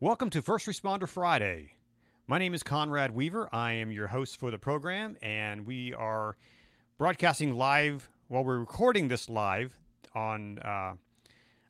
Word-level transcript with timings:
Welcome 0.00 0.30
to 0.30 0.42
First 0.42 0.66
Responder 0.68 1.08
Friday. 1.08 1.72
My 2.28 2.38
name 2.38 2.54
is 2.54 2.62
Conrad 2.62 3.12
Weaver. 3.12 3.48
I 3.52 3.72
am 3.72 3.90
your 3.90 4.06
host 4.06 4.38
for 4.38 4.52
the 4.52 4.56
program, 4.56 5.16
and 5.22 5.66
we 5.66 5.92
are 5.92 6.36
broadcasting 6.98 7.56
live. 7.56 8.08
Well, 8.28 8.44
we're 8.44 8.60
recording 8.60 9.08
this 9.08 9.28
live 9.28 9.76
on 10.14 10.60
uh, 10.60 10.92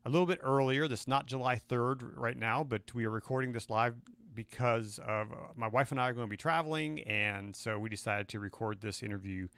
a 0.05 0.11
little 0.11 0.27
bit 0.27 0.41
earlier. 0.43 0.87
This 0.89 1.01
is 1.01 1.09
not 1.09 1.25
July 1.25 1.59
3rd 1.71 2.19
right 2.19 2.37
now, 2.37 2.63
but 2.63 2.83
we 2.93 3.07
are 3.07 3.11
recording 3.11 3.53
this 3.53 3.71
live 3.71 3.95
because 4.35 5.01
of 5.07 5.33
uh, 5.33 5.37
my 5.57 5.69
wife 5.69 5.91
and 5.91 5.99
I 5.99 6.11
are 6.11 6.13
going 6.13 6.27
to 6.27 6.31
be 6.31 6.37
traveling, 6.37 7.01
and 7.05 7.57
so 7.57 7.79
we 7.79 7.89
decided 7.89 8.29
to 8.29 8.41
record 8.41 8.83
this 8.83 9.03
interview 9.03 9.49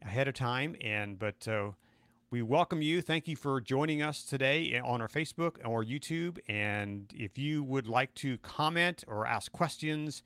ahead 0.00 0.28
of 0.28 0.34
time. 0.34 0.76
And 0.80 1.18
but 1.18 1.48
uh, 1.48 1.72
we 2.32 2.40
welcome 2.40 2.80
you. 2.80 3.02
Thank 3.02 3.28
you 3.28 3.36
for 3.36 3.60
joining 3.60 4.00
us 4.00 4.22
today 4.22 4.80
on 4.82 5.02
our 5.02 5.06
Facebook 5.06 5.58
or 5.66 5.84
YouTube. 5.84 6.38
And 6.48 7.12
if 7.14 7.36
you 7.36 7.62
would 7.62 7.86
like 7.86 8.14
to 8.14 8.38
comment 8.38 9.04
or 9.06 9.26
ask 9.26 9.52
questions, 9.52 10.22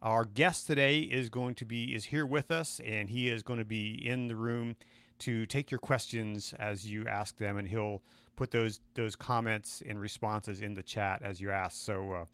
our 0.00 0.24
guest 0.24 0.68
today 0.68 1.00
is 1.00 1.28
going 1.28 1.56
to 1.56 1.64
be 1.64 1.96
is 1.96 2.04
here 2.04 2.26
with 2.26 2.52
us, 2.52 2.80
and 2.86 3.10
he 3.10 3.28
is 3.28 3.42
going 3.42 3.58
to 3.58 3.64
be 3.64 3.90
in 4.08 4.28
the 4.28 4.36
room 4.36 4.76
to 5.18 5.46
take 5.46 5.68
your 5.68 5.80
questions 5.80 6.54
as 6.60 6.88
you 6.88 7.08
ask 7.08 7.36
them, 7.38 7.56
and 7.56 7.66
he'll 7.66 8.02
put 8.36 8.52
those 8.52 8.78
those 8.94 9.16
comments 9.16 9.82
and 9.88 10.00
responses 10.00 10.60
in 10.60 10.74
the 10.74 10.82
chat 10.84 11.22
as 11.24 11.40
you 11.40 11.50
ask. 11.50 11.84
So 11.84 12.12
uh, 12.12 12.24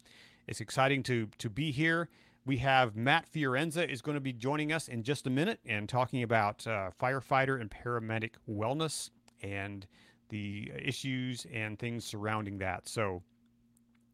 it's 0.47 0.61
exciting 0.61 1.01
to 1.01 1.27
to 1.39 1.49
be 1.49 1.71
here. 1.71 2.09
We 2.45 2.57
have 2.57 2.95
Matt 2.95 3.25
Fiorenza 3.33 3.89
is 3.89 4.03
going 4.03 4.13
to 4.13 4.21
be 4.21 4.33
joining 4.33 4.71
us 4.71 4.87
in 4.87 5.01
just 5.01 5.25
a 5.25 5.31
minute 5.31 5.59
and 5.65 5.89
talking 5.89 6.21
about 6.21 6.67
uh, 6.67 6.91
firefighter 7.01 7.59
and 7.59 7.71
paramedic 7.71 8.33
wellness 8.47 9.09
and 9.53 9.87
the 10.29 10.71
issues 10.83 11.45
and 11.53 11.77
things 11.77 12.03
surrounding 12.03 12.57
that. 12.57 12.87
So 12.87 13.23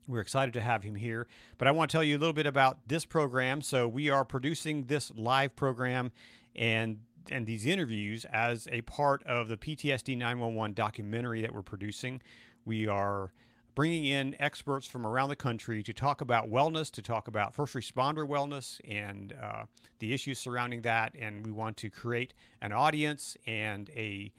we're 0.07 0.19
excited 0.19 0.53
to 0.53 0.61
have 0.61 0.83
him 0.83 0.95
here. 0.95 1.27
But 1.57 1.67
I 1.67 1.71
want 1.71 1.89
to 1.89 1.95
tell 1.95 2.03
you 2.03 2.17
a 2.17 2.19
little 2.19 2.33
bit 2.33 2.45
about 2.45 2.79
this 2.87 3.05
program. 3.05 3.61
So 3.61 3.87
we 3.87 4.09
are 4.09 4.25
producing 4.25 4.85
this 4.85 5.11
live 5.15 5.55
program 5.55 6.11
and 6.55 6.99
and 7.29 7.45
these 7.45 7.67
interviews 7.67 8.25
as 8.33 8.67
a 8.71 8.81
part 8.81 9.23
of 9.27 9.47
the 9.47 9.55
PTSD 9.55 10.17
911 10.17 10.73
documentary 10.73 11.41
that 11.41 11.53
we're 11.53 11.61
producing. 11.61 12.19
We 12.65 12.87
are 12.87 13.31
bringing 13.75 14.05
in 14.05 14.35
experts 14.39 14.87
from 14.87 15.05
around 15.05 15.29
the 15.29 15.35
country 15.35 15.83
to 15.83 15.93
talk 15.93 16.21
about 16.21 16.49
wellness, 16.49 16.89
to 16.91 17.01
talk 17.01 17.27
about 17.27 17.53
first 17.53 17.75
responder 17.75 18.27
wellness 18.27 18.79
and 18.89 19.33
uh, 19.41 19.63
the 19.99 20.13
issues 20.13 20.39
surrounding 20.39 20.81
that. 20.81 21.13
And 21.19 21.45
we 21.45 21.51
want 21.51 21.77
to 21.77 21.89
create 21.91 22.33
an 22.61 22.71
audience 22.71 23.37
and 23.45 23.89
a 23.91 24.31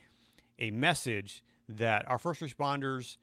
a 0.62 0.70
message 0.70 1.42
that 1.68 2.08
our 2.08 2.18
first 2.18 2.40
responders 2.40 3.18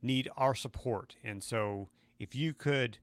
need 0.00 0.30
our 0.36 0.54
support. 0.54 1.16
And 1.22 1.42
so 1.42 1.88
if 2.18 2.34
you 2.34 2.54
could 2.54 2.98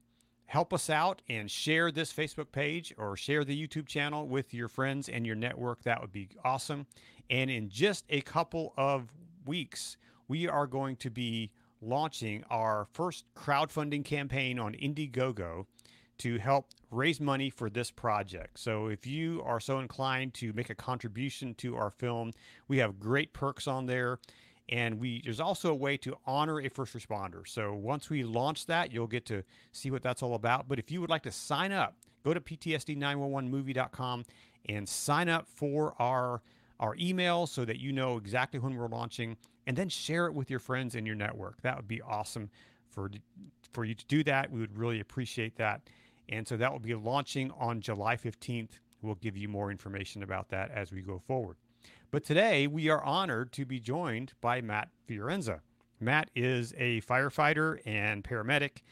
help 0.46 0.74
us 0.74 0.90
out 0.90 1.22
and 1.28 1.48
share 1.48 1.92
this 1.92 2.12
Facebook 2.12 2.50
page 2.50 2.92
or 2.98 3.16
share 3.16 3.44
the 3.44 3.66
YouTube 3.66 3.86
channel 3.86 4.26
with 4.26 4.52
your 4.52 4.68
friends 4.68 5.08
and 5.08 5.24
your 5.24 5.36
network, 5.36 5.82
that 5.84 6.00
would 6.00 6.12
be 6.12 6.28
awesome. 6.44 6.86
And 7.28 7.50
in 7.50 7.68
just 7.68 8.04
a 8.10 8.20
couple 8.22 8.74
of 8.76 9.12
weeks, 9.46 9.96
we 10.26 10.48
are 10.48 10.66
going 10.66 10.96
to 10.96 11.10
be 11.10 11.52
launching 11.80 12.44
our 12.50 12.86
first 12.92 13.24
crowdfunding 13.36 14.04
campaign 14.04 14.58
on 14.58 14.74
Indiegogo 14.74 15.66
to 16.20 16.38
help 16.38 16.66
raise 16.90 17.20
money 17.20 17.50
for 17.50 17.70
this 17.70 17.90
project. 17.90 18.58
So 18.58 18.86
if 18.86 19.06
you 19.06 19.42
are 19.44 19.60
so 19.60 19.78
inclined 19.78 20.34
to 20.34 20.52
make 20.52 20.70
a 20.70 20.74
contribution 20.74 21.54
to 21.56 21.76
our 21.76 21.90
film, 21.90 22.32
we 22.68 22.78
have 22.78 23.00
great 23.00 23.32
perks 23.32 23.66
on 23.66 23.86
there. 23.86 24.18
And 24.68 25.00
we 25.00 25.20
there's 25.22 25.40
also 25.40 25.70
a 25.70 25.74
way 25.74 25.96
to 25.98 26.16
honor 26.26 26.60
a 26.60 26.68
first 26.68 26.96
responder. 26.96 27.46
So 27.46 27.74
once 27.74 28.08
we 28.08 28.22
launch 28.22 28.66
that, 28.66 28.92
you'll 28.92 29.08
get 29.08 29.26
to 29.26 29.42
see 29.72 29.90
what 29.90 30.02
that's 30.02 30.22
all 30.22 30.34
about. 30.34 30.68
But 30.68 30.78
if 30.78 30.90
you 30.90 31.00
would 31.00 31.10
like 31.10 31.22
to 31.24 31.32
sign 31.32 31.72
up, 31.72 31.96
go 32.24 32.32
to 32.32 32.40
ptsd911movie.com 32.40 34.24
and 34.68 34.88
sign 34.88 35.28
up 35.28 35.48
for 35.48 35.94
our 35.98 36.42
our 36.78 36.94
email 37.00 37.46
so 37.46 37.64
that 37.64 37.78
you 37.78 37.92
know 37.92 38.16
exactly 38.16 38.60
when 38.60 38.76
we're 38.76 38.88
launching 38.88 39.36
and 39.66 39.76
then 39.76 39.88
share 39.88 40.26
it 40.26 40.34
with 40.34 40.50
your 40.50 40.60
friends 40.60 40.94
in 40.94 41.04
your 41.04 41.14
network. 41.14 41.60
That 41.62 41.76
would 41.76 41.88
be 41.88 42.00
awesome 42.02 42.50
for 42.90 43.10
for 43.72 43.84
you 43.84 43.94
to 43.94 44.04
do 44.06 44.22
that. 44.24 44.50
We 44.50 44.60
would 44.60 44.76
really 44.76 45.00
appreciate 45.00 45.56
that. 45.56 45.82
And 46.30 46.46
so 46.46 46.56
that 46.56 46.72
will 46.72 46.78
be 46.78 46.94
launching 46.94 47.50
on 47.58 47.80
July 47.80 48.16
15th. 48.16 48.78
We'll 49.02 49.16
give 49.16 49.36
you 49.36 49.48
more 49.48 49.70
information 49.70 50.22
about 50.22 50.48
that 50.50 50.70
as 50.70 50.92
we 50.92 51.02
go 51.02 51.18
forward. 51.18 51.56
But 52.12 52.24
today 52.24 52.68
we 52.68 52.88
are 52.88 53.02
honored 53.02 53.52
to 53.52 53.64
be 53.64 53.80
joined 53.80 54.32
by 54.40 54.60
Matt 54.60 54.90
Fiorenza. 55.08 55.60
Matt 55.98 56.30
is 56.34 56.72
a 56.78 57.00
firefighter 57.02 57.80
and 57.84 58.22
paramedic 58.22 58.82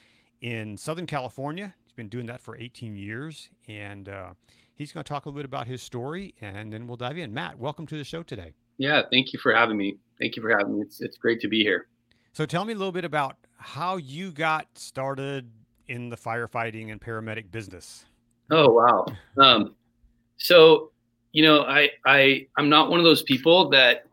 in 0.41 0.77
Southern 0.77 1.07
California. 1.07 1.75
He's 1.85 1.93
been 1.93 2.09
doing 2.09 2.27
that 2.27 2.41
for 2.41 2.57
18 2.57 2.97
years. 2.97 3.51
And 3.69 4.09
uh, 4.09 4.31
he's 4.75 4.91
going 4.91 5.05
to 5.05 5.09
talk 5.09 5.27
a 5.27 5.29
little 5.29 5.39
bit 5.39 5.45
about 5.45 5.69
his 5.69 5.81
story 5.81 6.35
and 6.41 6.73
then 6.73 6.89
we'll 6.89 6.97
dive 6.97 7.19
in. 7.19 7.33
Matt, 7.33 7.59
welcome 7.59 7.87
to 7.87 7.97
the 7.97 8.05
show 8.05 8.25
today. 8.25 8.53
Yeah, 8.79 9.03
thank 9.11 9.33
you 9.33 9.39
for 9.39 9.55
having 9.55 9.77
me. 9.77 9.99
Thank 10.19 10.35
you 10.35 10.43
for 10.43 10.51
having 10.51 10.77
me. 10.77 10.83
It's, 10.83 11.01
it's 11.01 11.17
great 11.17 11.41
to 11.43 11.49
be 11.49 11.63
here. 11.63 11.87
So 12.33 12.47
tell 12.47 12.65
me 12.65 12.73
a 12.73 12.77
little 12.77 12.93
bit 12.93 13.05
about 13.05 13.37
how 13.59 13.97
you 13.97 14.33
got 14.33 14.67
started 14.75 15.51
in 15.89 16.09
the 16.09 16.17
firefighting 16.17 16.93
and 16.93 17.01
paramedic 17.01 17.51
business? 17.51 18.05
Oh 18.51 18.71
wow. 18.71 19.07
Um, 19.37 19.75
so 20.37 20.91
you 21.33 21.43
know, 21.43 21.63
I 21.63 21.91
I 22.07 22.47
I'm 22.57 22.69
not 22.69 22.91
one 22.91 22.99
of 22.99 23.05
those 23.05 23.23
people 23.23 23.69
that 23.71 24.05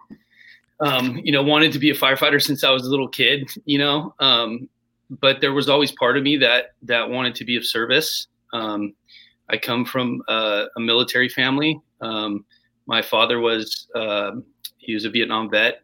um, 0.80 1.20
you 1.24 1.32
know 1.32 1.44
wanted 1.44 1.72
to 1.74 1.80
be 1.80 1.90
a 1.90 1.96
firefighter 1.96 2.42
since 2.42 2.64
I 2.64 2.72
was 2.72 2.86
a 2.86 2.90
little 2.90 3.08
kid. 3.08 3.50
You 3.66 3.78
know, 3.78 4.14
um, 4.20 4.70
but 5.10 5.42
there 5.42 5.54
was 5.54 5.70
always 5.70 5.92
part 5.92 6.18
of 6.18 6.24
me 6.24 6.38
that 6.38 6.76
that 6.84 7.10
wanted 7.10 7.36
to 7.36 7.46
be 7.46 7.56
of 7.56 7.66
service. 7.66 8.28
Um, 8.54 8.94
I 9.50 9.58
come 9.58 9.86
from 9.86 10.22
a, 10.28 10.66
a 10.76 10.80
military 10.80 11.30
family. 11.30 11.80
Um, 12.02 12.46
my 12.88 13.02
father 13.02 13.40
was 13.40 13.88
uh, 13.96 14.32
he 14.78 14.94
was 14.94 15.06
a 15.06 15.10
Vietnam 15.10 15.50
vet 15.50 15.82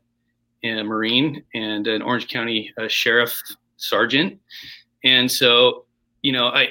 and 0.63 0.79
a 0.79 0.83
Marine 0.83 1.43
and 1.53 1.87
an 1.87 2.01
Orange 2.01 2.27
County 2.27 2.71
uh, 2.77 2.87
sheriff 2.87 3.39
sergeant. 3.77 4.39
And 5.03 5.31
so, 5.31 5.85
you 6.21 6.31
know, 6.31 6.47
I, 6.47 6.69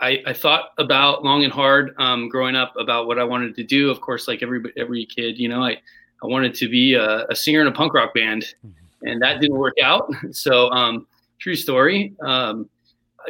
I, 0.00 0.22
I 0.26 0.32
thought 0.32 0.70
about 0.78 1.24
long 1.24 1.44
and 1.44 1.52
hard 1.52 1.94
um, 1.98 2.28
growing 2.28 2.56
up 2.56 2.74
about 2.78 3.06
what 3.06 3.18
I 3.18 3.24
wanted 3.24 3.56
to 3.56 3.64
do. 3.64 3.90
Of 3.90 4.00
course, 4.00 4.28
like 4.28 4.42
every 4.42 4.62
every 4.76 5.06
kid, 5.06 5.38
you 5.38 5.48
know, 5.48 5.62
I, 5.62 5.72
I 6.22 6.26
wanted 6.26 6.54
to 6.54 6.68
be 6.68 6.94
a, 6.94 7.26
a 7.26 7.34
singer 7.34 7.60
in 7.60 7.66
a 7.66 7.72
punk 7.72 7.94
rock 7.94 8.14
band, 8.14 8.42
mm-hmm. 8.64 9.06
and 9.08 9.22
that 9.22 9.40
didn't 9.40 9.58
work 9.58 9.76
out. 9.82 10.10
So, 10.32 10.70
um, 10.70 11.06
true 11.38 11.56
story. 11.56 12.14
Um, 12.22 12.68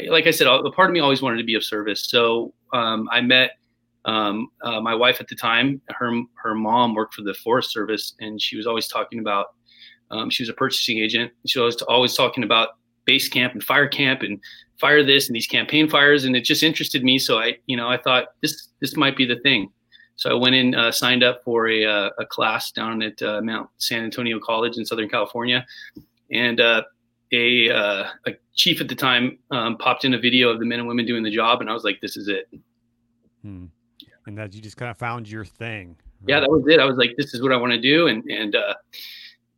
like 0.08 0.26
I 0.26 0.30
said, 0.30 0.46
the 0.46 0.70
part 0.70 0.90
of 0.90 0.94
me 0.94 1.00
always 1.00 1.22
wanted 1.22 1.38
to 1.38 1.44
be 1.44 1.54
of 1.54 1.64
service. 1.64 2.08
So 2.08 2.52
um, 2.72 3.08
I 3.10 3.20
met 3.20 3.52
um, 4.04 4.48
uh, 4.62 4.80
my 4.80 4.94
wife 4.94 5.20
at 5.20 5.28
the 5.28 5.34
time. 5.34 5.80
Her 5.90 6.12
her 6.42 6.54
mom 6.54 6.94
worked 6.94 7.14
for 7.14 7.22
the 7.22 7.34
Forest 7.34 7.72
Service, 7.72 8.14
and 8.20 8.40
she 8.40 8.56
was 8.56 8.66
always 8.66 8.88
talking 8.88 9.18
about. 9.18 9.54
Um, 10.10 10.30
she 10.30 10.42
was 10.42 10.48
a 10.48 10.54
purchasing 10.54 10.98
agent. 10.98 11.32
She 11.46 11.60
was 11.60 11.82
always 11.82 12.14
talking 12.14 12.42
about 12.42 12.77
base 13.08 13.26
camp 13.26 13.54
and 13.54 13.64
fire 13.64 13.88
camp 13.88 14.20
and 14.20 14.38
fire 14.78 15.02
this 15.02 15.28
and 15.28 15.34
these 15.34 15.46
campaign 15.46 15.88
fires. 15.88 16.24
And 16.24 16.36
it 16.36 16.42
just 16.42 16.62
interested 16.62 17.02
me. 17.02 17.18
So 17.18 17.38
i 17.38 17.56
you 17.66 17.76
know 17.76 17.88
i 17.88 17.96
thought 17.96 18.24
this 18.42 18.68
this 18.80 18.96
might 18.96 19.16
be 19.16 19.24
the 19.24 19.40
thing. 19.40 19.70
So 20.16 20.30
i 20.30 20.34
went 20.34 20.54
in 20.54 20.74
uh, 20.74 20.92
signed 20.92 21.24
up 21.24 21.42
for 21.42 21.68
a, 21.68 21.84
uh, 21.86 22.10
a 22.18 22.26
class 22.26 22.70
down 22.70 23.02
at 23.02 23.20
uh, 23.22 23.40
mount 23.40 23.70
san 23.78 24.04
antonio 24.04 24.38
college 24.38 24.76
in 24.76 24.84
southern 24.84 25.08
california. 25.08 25.66
And 26.30 26.60
uh, 26.60 26.82
a, 27.32 27.70
uh, 27.70 28.04
a 28.26 28.32
chief 28.54 28.80
at 28.82 28.88
the 28.88 28.94
time 28.94 29.38
um, 29.50 29.78
popped 29.78 30.04
in 30.04 30.12
a 30.12 30.18
video 30.18 30.50
of 30.50 30.58
the 30.60 30.66
men 30.66 30.78
and 30.78 30.88
women 30.88 31.06
doing 31.06 31.22
the 31.22 31.34
job. 31.40 31.62
And 31.62 31.70
i 31.70 31.72
was 31.72 31.84
like 31.84 32.00
this 32.02 32.16
is 32.16 32.28
it. 32.28 32.46
Hmm. 33.42 33.66
and 34.26 34.36
that 34.36 34.54
you 34.54 34.60
just 34.60 34.76
kind 34.76 34.90
of 34.90 34.98
found 34.98 35.30
your 35.30 35.44
thing 35.44 35.96
right? 36.20 36.30
yeah 36.30 36.40
that 36.40 36.50
was 36.50 36.64
it. 36.68 36.78
I 36.78 36.84
was 36.84 36.98
like 36.98 37.14
this 37.16 37.32
is 37.34 37.40
what 37.40 37.52
i 37.52 37.56
want 37.56 37.72
to 37.72 37.80
do. 37.80 38.08
And 38.08 38.22
and 38.24 38.54
uh, 38.54 38.74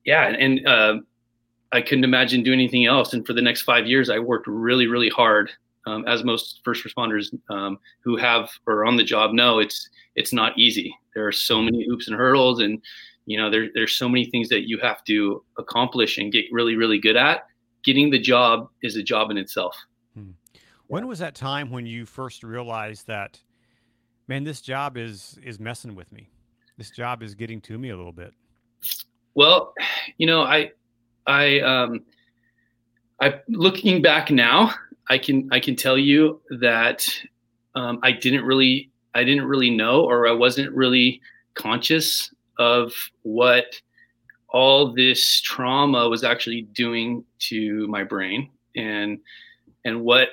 yeah. 0.05 0.28
And 0.28 0.60
I 1.72 1.81
couldn't 1.81 2.04
imagine 2.04 2.42
doing 2.42 2.58
anything 2.58 2.86
else. 2.86 3.12
And 3.12 3.26
for 3.26 3.32
the 3.32 3.42
next 3.42 3.62
five 3.62 3.86
years, 3.86 4.10
I 4.10 4.19
worked 4.19 4.47
really, 4.47 4.86
really 4.86 5.08
hard. 5.08 5.50
Um, 5.86 6.04
as 6.06 6.24
most 6.24 6.60
first 6.62 6.84
responders 6.84 7.34
um, 7.48 7.78
who 8.00 8.16
have 8.16 8.50
or 8.66 8.84
on 8.84 8.97
the 8.97 9.04
job 9.04 9.33
know, 9.33 9.60
it's 9.60 9.89
it's 10.15 10.33
not 10.33 10.59
easy. 10.59 10.95
There 11.15 11.27
are 11.27 11.33
so 11.33 11.62
many 11.62 11.86
hoops 11.86 12.06
and 12.06 12.16
hurdles, 12.16 12.60
and 12.60 12.83
you 13.24 13.39
know 13.39 13.50
there 13.50 13.68
there's 13.72 13.97
so 13.97 14.09
many 14.09 14.27
things 14.27 14.48
that 14.50 14.68
you 14.68 14.78
have 14.78 15.03
to 15.04 15.42
accomplish 15.59 16.18
and 16.18 16.33
get 16.33 16.45
really, 16.53 16.77
really 16.77 16.98
good 16.98 17.16
at. 17.16 17.47
Getting 17.83 18.10
the 18.10 18.18
job 18.18 18.68
is 18.83 18.97
a 18.97 19.03
job 19.03 19.30
in 19.30 19.39
itself. 19.39 19.74
Hmm. 20.15 20.33
When 20.89 21.06
was 21.06 21.18
that 21.21 21.34
time 21.34 21.71
when 21.71 21.86
you 21.86 22.04
first 22.04 22.42
realized 22.42 23.06
that, 23.06 23.41
man, 24.28 24.45
this 24.45 24.60
job 24.60 24.98
is 24.98 25.39
is 25.42 25.59
messing 25.59 25.95
with 25.95 26.12
me? 26.12 26.28
This 26.77 26.91
job 26.91 27.22
is 27.22 27.34
getting 27.34 27.60
to 27.62 27.78
me 27.78 27.89
a 27.89 27.97
little 27.97 28.12
bit. 28.12 28.34
Well, 29.34 29.72
you 30.18 30.27
know, 30.27 30.42
I 30.42 30.72
I 31.27 31.61
um, 31.61 32.03
I 33.21 33.41
looking 33.49 34.03
back 34.03 34.31
now, 34.31 34.75
I 35.09 35.19
can 35.19 35.49
I 35.53 35.61
can 35.61 35.77
tell 35.77 35.99
you 35.99 36.41
that 36.61 37.07
um, 37.75 37.99
I 38.03 38.13
didn't 38.13 38.45
really 38.45 38.91
I 39.15 39.25
didn't 39.25 39.45
really 39.45 39.71
know 39.71 40.05
or 40.05 40.27
I 40.27 40.33
wasn't 40.33 40.72
really 40.72 41.21
conscious 41.55 42.33
of 42.59 42.93
what 43.22 43.81
all 44.49 44.93
this 44.93 45.41
trauma 45.41 46.09
was 46.09 46.25
actually 46.25 46.63
doing 46.63 47.25
to 47.39 47.87
my 47.89 48.05
brain 48.05 48.51
and 48.77 49.19
and 49.84 50.03
what 50.03 50.28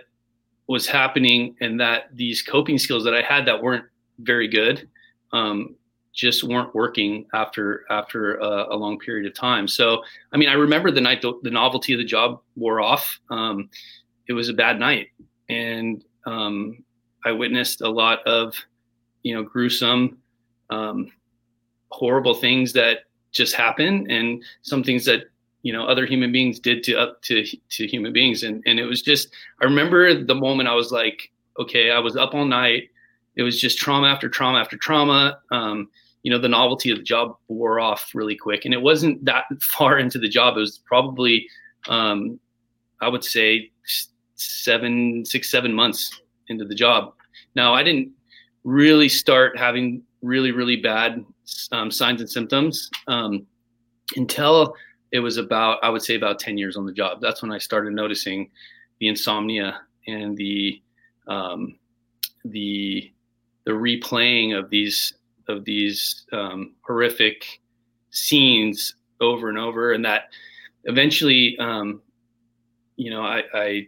was 0.67 0.87
happening 0.87 1.55
and 1.61 1.79
that 1.79 2.15
these 2.15 2.41
coping 2.41 2.77
skills 2.77 3.03
that 3.05 3.13
I 3.13 3.21
had 3.21 3.45
that 3.47 3.61
weren't 3.61 3.85
very 4.19 4.47
good 4.47 4.87
um, 5.31 5.75
just 6.17 6.43
weren't 6.43 6.73
working 6.73 7.27
after 7.35 7.85
after 7.91 8.37
a, 8.37 8.73
a, 8.73 8.75
long 8.75 8.97
period 8.97 9.27
of 9.27 9.35
time. 9.35 9.67
So, 9.67 10.03
I 10.33 10.37
mean, 10.37 10.49
I 10.49 10.53
remember 10.53 10.89
the 10.89 10.99
night 10.99 11.21
the, 11.21 11.39
the 11.43 11.51
novelty 11.51 11.93
of 11.93 11.99
the 11.99 12.03
job 12.03 12.41
wore 12.55 12.81
off. 12.81 13.19
Um, 13.29 13.69
it 14.27 14.33
was 14.33 14.49
a 14.49 14.53
bad 14.53 14.79
night, 14.79 15.09
and 15.47 16.03
um, 16.25 16.83
I 17.23 17.31
witnessed 17.31 17.81
a 17.81 17.89
lot 17.89 18.25
of, 18.25 18.55
you 19.21 19.35
know, 19.35 19.43
gruesome, 19.43 20.17
um, 20.71 21.11
horrible 21.91 22.33
things 22.33 22.73
that 22.73 23.01
just 23.31 23.53
happen, 23.53 24.09
and 24.09 24.43
some 24.63 24.83
things 24.83 25.05
that 25.05 25.25
you 25.61 25.71
know 25.71 25.85
other 25.85 26.07
human 26.07 26.31
beings 26.31 26.59
did 26.59 26.83
to 26.85 26.95
up 26.95 27.21
to 27.21 27.45
to 27.69 27.85
human 27.85 28.11
beings, 28.11 28.41
and 28.41 28.63
and 28.65 28.79
it 28.79 28.85
was 28.85 29.03
just. 29.03 29.29
I 29.61 29.65
remember 29.65 30.23
the 30.23 30.35
moment 30.35 30.67
I 30.67 30.73
was 30.73 30.91
like, 30.91 31.31
okay, 31.59 31.91
I 31.91 31.99
was 31.99 32.17
up 32.17 32.33
all 32.33 32.45
night. 32.45 32.89
It 33.35 33.43
was 33.43 33.61
just 33.61 33.77
trauma 33.77 34.07
after 34.07 34.29
trauma 34.29 34.59
after 34.59 34.77
trauma. 34.77 35.41
You 36.27 36.33
know 36.33 36.39
the 36.39 36.49
novelty 36.49 36.91
of 36.91 36.97
the 36.97 37.05
job 37.05 37.37
wore 37.47 37.79
off 37.79 38.11
really 38.13 38.35
quick. 38.35 38.65
And 38.65 38.73
it 38.73 38.81
wasn't 38.81 39.23
that 39.23 39.45
far 39.61 39.97
into 39.97 40.19
the 40.19 40.27
job. 40.27 40.57
It 40.57 40.59
was 40.59 40.79
probably 40.79 41.47
um, 41.87 42.37
i 42.99 43.07
would 43.07 43.23
say 43.23 43.71
seven 44.35 45.23
six 45.23 45.49
seven 45.49 45.71
months 45.71 46.19
into 46.49 46.65
the 46.65 46.75
job. 46.75 47.13
Now 47.55 47.73
i 47.73 47.81
didn't 47.81 48.11
really 48.65 49.07
start 49.07 49.57
having 49.57 50.03
really 50.21 50.51
really 50.51 50.75
bad 50.75 51.23
um, 51.71 51.89
signs 51.89 52.19
and 52.19 52.29
symptoms 52.29 52.89
um, 53.07 53.47
until 54.17 54.75
it 55.13 55.19
was 55.19 55.37
about 55.37 55.81
i 55.81 55.87
would 55.89 56.01
say 56.01 56.15
about 56.15 56.39
10 56.39 56.57
years 56.57 56.75
on 56.75 56.85
the 56.85 56.91
job. 56.91 57.21
That's 57.21 57.41
when 57.41 57.53
i 57.53 57.57
started 57.57 57.93
noticing 57.93 58.51
the 58.99 59.07
insomnia 59.07 59.79
and 60.07 60.35
the 60.35 60.81
um, 61.29 61.79
the 62.43 63.13
the 63.63 63.71
replaying 63.71 64.57
of 64.57 64.69
these 64.69 65.13
of 65.47 65.65
these 65.65 66.25
um, 66.31 66.75
horrific 66.81 67.61
scenes 68.11 68.95
over 69.21 69.49
and 69.49 69.57
over, 69.57 69.93
and 69.93 70.05
that 70.05 70.29
eventually, 70.85 71.57
um, 71.59 72.01
you 72.95 73.11
know, 73.11 73.21
I, 73.21 73.43
I 73.53 73.87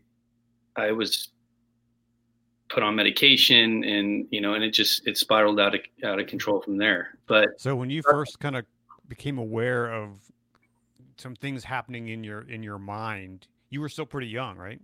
I 0.75 0.91
was 0.91 1.29
put 2.69 2.83
on 2.83 2.95
medication, 2.95 3.83
and 3.83 4.27
you 4.31 4.41
know, 4.41 4.53
and 4.53 4.63
it 4.63 4.71
just 4.71 5.07
it 5.07 5.17
spiraled 5.17 5.59
out 5.59 5.75
of 5.75 5.81
out 6.03 6.19
of 6.19 6.27
control 6.27 6.61
from 6.61 6.77
there. 6.77 7.17
But 7.27 7.49
so 7.57 7.75
when 7.75 7.89
you 7.89 8.01
first 8.01 8.39
kind 8.39 8.55
of 8.55 8.65
became 9.07 9.37
aware 9.37 9.91
of 9.91 10.19
some 11.17 11.35
things 11.35 11.63
happening 11.63 12.09
in 12.09 12.23
your 12.23 12.41
in 12.49 12.63
your 12.63 12.79
mind, 12.79 13.47
you 13.69 13.81
were 13.81 13.89
still 13.89 14.05
pretty 14.05 14.27
young, 14.27 14.57
right? 14.57 14.79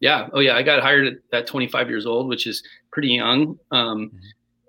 Yeah. 0.00 0.28
Oh 0.32 0.40
yeah. 0.40 0.56
I 0.56 0.62
got 0.62 0.80
hired 0.80 1.06
at, 1.06 1.40
at 1.40 1.46
25 1.46 1.88
years 1.88 2.06
old, 2.06 2.28
which 2.28 2.46
is 2.46 2.62
pretty 2.90 3.08
young. 3.08 3.58
Um, 3.70 4.08
mm-hmm. 4.08 4.16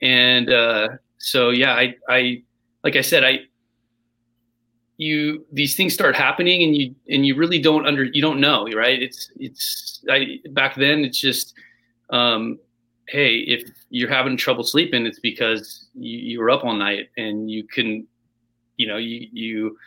And 0.04 0.50
uh, 0.50 0.90
so 1.22 1.52
yeah, 1.52 1.74
I, 1.74 1.96
I, 2.10 2.44
like 2.84 2.96
I 2.96 3.02
said, 3.02 3.24
I, 3.24 3.42
you, 4.98 5.46
these 5.52 5.76
things 5.76 5.94
start 5.94 6.16
happening 6.16 6.64
and 6.64 6.76
you, 6.76 6.96
and 7.10 7.26
you 7.26 7.36
really 7.36 7.60
don't 7.60 7.86
under, 7.86 8.04
you 8.04 8.22
don't 8.22 8.40
know, 8.40 8.68
right? 8.74 9.02
It's, 9.02 9.32
it's, 9.38 10.04
I, 10.10 10.40
back 10.50 10.76
then 10.76 11.06
it's 11.06 11.20
just, 11.20 11.54
um, 12.10 12.60
Hey, 13.08 13.40
if 13.40 13.70
you're 13.90 14.10
having 14.10 14.38
trouble 14.38 14.64
sleeping, 14.64 15.06
it's 15.06 15.20
because 15.20 15.88
you, 15.94 16.18
you 16.18 16.40
were 16.40 16.50
up 16.50 16.64
all 16.64 16.74
night 16.74 17.10
and 17.18 17.52
you 17.52 17.68
couldn't, 17.68 18.08
you 18.78 18.88
know, 18.88 18.98
you, 18.98 19.28
you, 19.34 19.78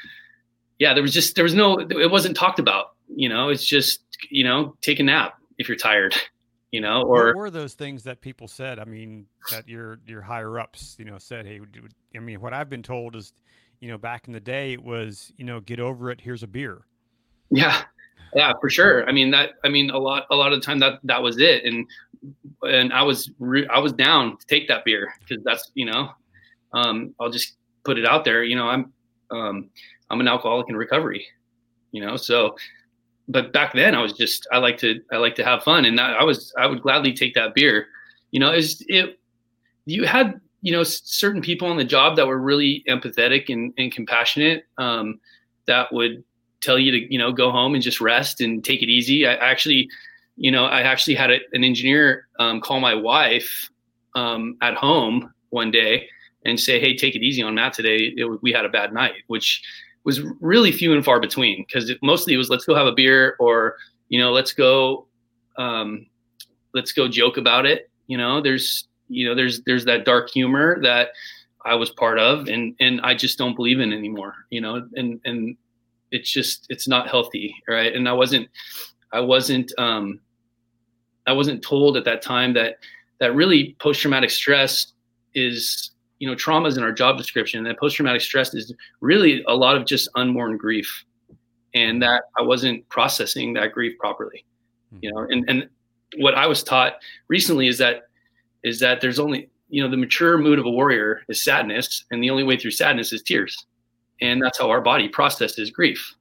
yeah, 0.79 0.93
there 0.93 1.03
was 1.03 1.13
just, 1.13 1.35
there 1.35 1.45
was 1.45 1.55
no, 1.55 1.79
it 1.79 2.11
wasn't 2.11 2.37
talked 2.37 2.59
about, 2.59 2.97
you 3.09 3.29
know, 3.29 3.49
it's 3.49 3.65
just, 3.65 4.01
you 4.31 4.45
know, 4.45 4.77
take 4.83 5.01
a 5.01 5.03
nap 5.03 5.39
if 5.57 5.69
you're 5.69 5.77
tired 5.77 6.15
you 6.75 6.81
know 6.81 7.03
or 7.03 7.27
what 7.27 7.37
were 7.37 7.51
those 7.51 7.75
things 7.75 8.03
that 8.03 8.21
people 8.21 8.49
said 8.49 8.81
i 8.81 8.85
mean 8.85 9.27
that 9.53 9.69
your 9.69 10.01
your 10.09 10.21
higher 10.21 10.59
ups 10.59 10.97
you 10.99 11.05
know 11.05 11.19
said 11.19 11.47
hey 11.47 11.61
i 12.17 12.19
mean 12.19 12.41
what 12.41 12.53
i've 12.53 12.69
been 12.69 12.83
told 12.83 13.15
is 13.15 13.33
you 13.79 13.89
know 13.89 13.97
back 13.97 14.27
in 14.27 14.33
the 14.33 14.41
day 14.41 14.73
it 14.73 14.83
was 14.83 15.33
you 15.37 15.45
know 15.45 15.61
get 15.61 15.79
over 15.79 16.11
it 16.11 16.21
here's 16.21 16.43
a 16.43 16.47
beer. 16.47 16.87
Yeah. 17.51 17.83
Yeah 18.35 18.53
for 18.61 18.69
sure. 18.71 19.09
I 19.09 19.13
mean 19.13 19.31
that 19.31 19.51
i 19.63 19.69
mean 19.69 19.91
a 19.91 19.99
lot 19.99 20.27
a 20.31 20.35
lot 20.35 20.53
of 20.53 20.61
the 20.61 20.67
time 20.67 20.81
that 20.81 20.95
that 21.05 21.23
was 21.23 21.39
it 21.39 21.65
and 21.65 21.87
and 22.63 22.93
i 22.93 23.03
was 23.03 23.31
re- 23.39 23.69
i 23.69 23.79
was 23.79 23.93
down 23.93 24.37
to 24.39 24.47
take 24.47 24.67
that 24.69 24.85
beer 24.85 25.13
because 25.21 25.45
that's 25.45 25.71
you 25.75 25.85
know 25.85 26.09
um 26.73 27.15
i'll 27.21 27.31
just 27.31 27.57
put 27.85 27.99
it 27.99 28.07
out 28.07 28.25
there 28.25 28.43
you 28.43 28.57
know 28.57 28.67
i'm 28.67 28.93
um 29.31 29.69
i'm 30.11 30.21
an 30.21 30.27
alcoholic 30.27 30.67
in 30.71 30.77
recovery 30.77 31.27
you 31.93 32.05
know 32.05 32.17
so 32.17 32.57
but 33.29 33.53
back 33.53 33.73
then 33.73 33.95
I 33.95 34.03
was 34.03 34.13
just 34.13 34.47
I 34.53 34.59
like 34.59 34.79
to 34.79 35.01
I 35.13 35.17
like 35.17 35.35
to 35.37 35.45
have 35.45 35.63
fun 35.63 35.85
and 35.85 35.99
I 36.01 36.23
was 36.25 36.53
I 36.59 36.67
would 36.67 36.83
gladly 36.83 37.13
take 37.13 37.35
that 37.35 37.55
beer. 37.55 37.87
You 38.31 38.41
know, 38.41 38.53
is 38.53 38.85
it 38.89 39.19
you 39.87 40.05
had 40.05 40.41
you 40.63 40.73
know 40.73 40.83
certain 40.83 41.43
people 41.43 41.69
on 41.69 41.77
the 41.77 41.85
job 41.85 42.17
that 42.17 42.27
were 42.27 42.39
really 42.39 42.85
empathetic 42.89 43.53
and, 43.53 43.73
and 43.79 43.93
compassionate 43.93 44.65
um, 44.79 45.21
that 45.67 45.93
would 45.93 46.25
tell 46.61 46.79
you 46.79 46.91
to 46.91 47.13
you 47.13 47.19
know 47.19 47.33
go 47.33 47.51
home 47.51 47.75
and 47.75 47.83
just 47.83 48.01
rest 48.01 48.41
and 48.41 48.65
take 48.65 48.83
it 48.83 48.89
easy. 48.89 49.27
I 49.27 49.35
actually 49.35 49.89
you 50.37 50.51
know 50.51 50.67
I 50.67 50.83
actually 50.83 51.15
had 51.15 51.31
a, 51.31 51.39
an 51.53 51.65
engineer 51.65 52.29
um, 52.39 52.61
call 52.61 52.81
my 52.81 52.95
wife 52.95 53.71
um, 54.15 54.57
at 54.61 54.75
home 54.75 55.33
one 55.51 55.71
day 55.71 56.09
and 56.45 56.61
say, 56.61 56.79
"Hey, 56.79 56.97
take 56.97 57.15
it 57.15 57.23
easy 57.23 57.43
on 57.43 57.55
Matt 57.55 57.73
today. 57.73 58.13
It, 58.17 58.43
we 58.43 58.53
had 58.53 58.65
a 58.65 58.69
bad 58.69 58.93
night," 58.93 59.15
which 59.29 59.63
was 60.05 60.21
really 60.41 60.71
few 60.71 60.93
and 60.93 61.05
far 61.05 61.21
between 61.21 61.65
because 61.67 61.91
mostly 62.03 62.35
it 62.35 62.37
was 62.37 62.51
let's 62.51 62.65
go 62.65 62.75
have 62.75 62.87
a 62.87 62.93
beer 62.93 63.37
or 63.41 63.77
you 64.09 64.21
know 64.21 64.33
let's 64.33 64.53
go 64.53 65.07
um, 65.57 66.07
let's 66.75 66.93
go 66.93 67.09
joke 67.09 67.37
about 67.37 67.65
it. 67.65 67.91
You 68.07 68.19
know 68.19 68.41
there's 68.41 68.89
you 69.09 69.27
know 69.27 69.35
there's 69.35 69.63
there's 69.63 69.85
that 69.85 70.05
dark 70.05 70.31
humor 70.31 70.81
that 70.83 71.09
i 71.65 71.75
was 71.75 71.91
part 71.91 72.19
of 72.19 72.49
and 72.49 72.75
and 72.81 73.01
i 73.03 73.15
just 73.15 73.39
don't 73.39 73.55
believe 73.55 73.81
in 73.81 73.93
anymore 73.93 74.35
you 74.51 74.61
know 74.61 74.87
and 74.95 75.21
and 75.25 75.57
it's 76.11 76.31
just 76.31 76.67
it's 76.69 76.87
not 76.89 77.09
healthy 77.09 77.55
right? 77.69 77.95
And 77.95 78.09
i 78.09 78.13
wasn't 78.13 78.49
i 79.13 79.21
wasn't 79.21 79.73
um 79.79 80.21
i 81.27 81.33
wasn't 81.33 81.63
told 81.63 81.97
at 81.97 82.05
that 82.05 82.23
time 82.23 82.53
that 82.55 82.79
that 83.21 83.35
really 83.35 83.77
post-traumatic 83.79 84.31
stress 84.31 84.93
is 85.35 85.91
you 86.19 86.29
know, 86.29 86.35
traumas 86.35 86.77
in 86.77 86.83
our 86.83 86.93
job 86.93 87.17
description. 87.17 87.67
And 87.67 87.79
post 87.79 87.97
traumatic 87.97 88.23
stress 88.23 88.55
is 88.55 88.73
really 89.01 89.43
a 89.47 89.55
lot 89.55 89.77
of 89.77 89.87
just 89.87 90.09
unborn 90.15 90.57
grief, 90.57 91.05
and 91.75 92.03
that 92.03 92.25
I 92.39 92.43
wasn't 92.43 92.89
processing 92.89 93.55
that 93.55 93.73
grief 93.73 93.99
properly. 93.99 94.45
Hmm. 94.91 94.99
You 95.03 95.13
know, 95.13 95.27
and 95.29 95.45
and 95.49 95.69
what 96.17 96.35
I 96.35 96.47
was 96.47 96.63
taught 96.63 96.95
recently 97.29 97.69
is 97.69 97.79
that 97.79 98.05
is 98.63 98.81
that 98.81 99.01
there's 99.01 99.19
only 99.19 99.49
you 99.69 99.83
know 99.83 99.91
the 99.91 99.97
mature 99.97 100.39
mood 100.39 100.59
of 100.59 100.67
a 100.67 100.71
warrior 100.71 101.23
is 101.29 101.43
sadness, 101.43 102.05
and 102.11 102.23
the 102.23 102.31
only 102.31 102.45
way 102.45 102.57
through 102.57 102.73
sadness 102.73 103.13
is 103.13 103.23
tears, 103.23 103.67
and 104.21 104.43
that's 104.43 104.59
how 104.59 104.71
our 104.71 104.81
body 104.81 105.09
processes 105.09 105.71
grief, 105.71 106.15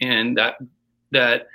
and 0.00 0.36
that 0.38 0.56
that 1.12 1.46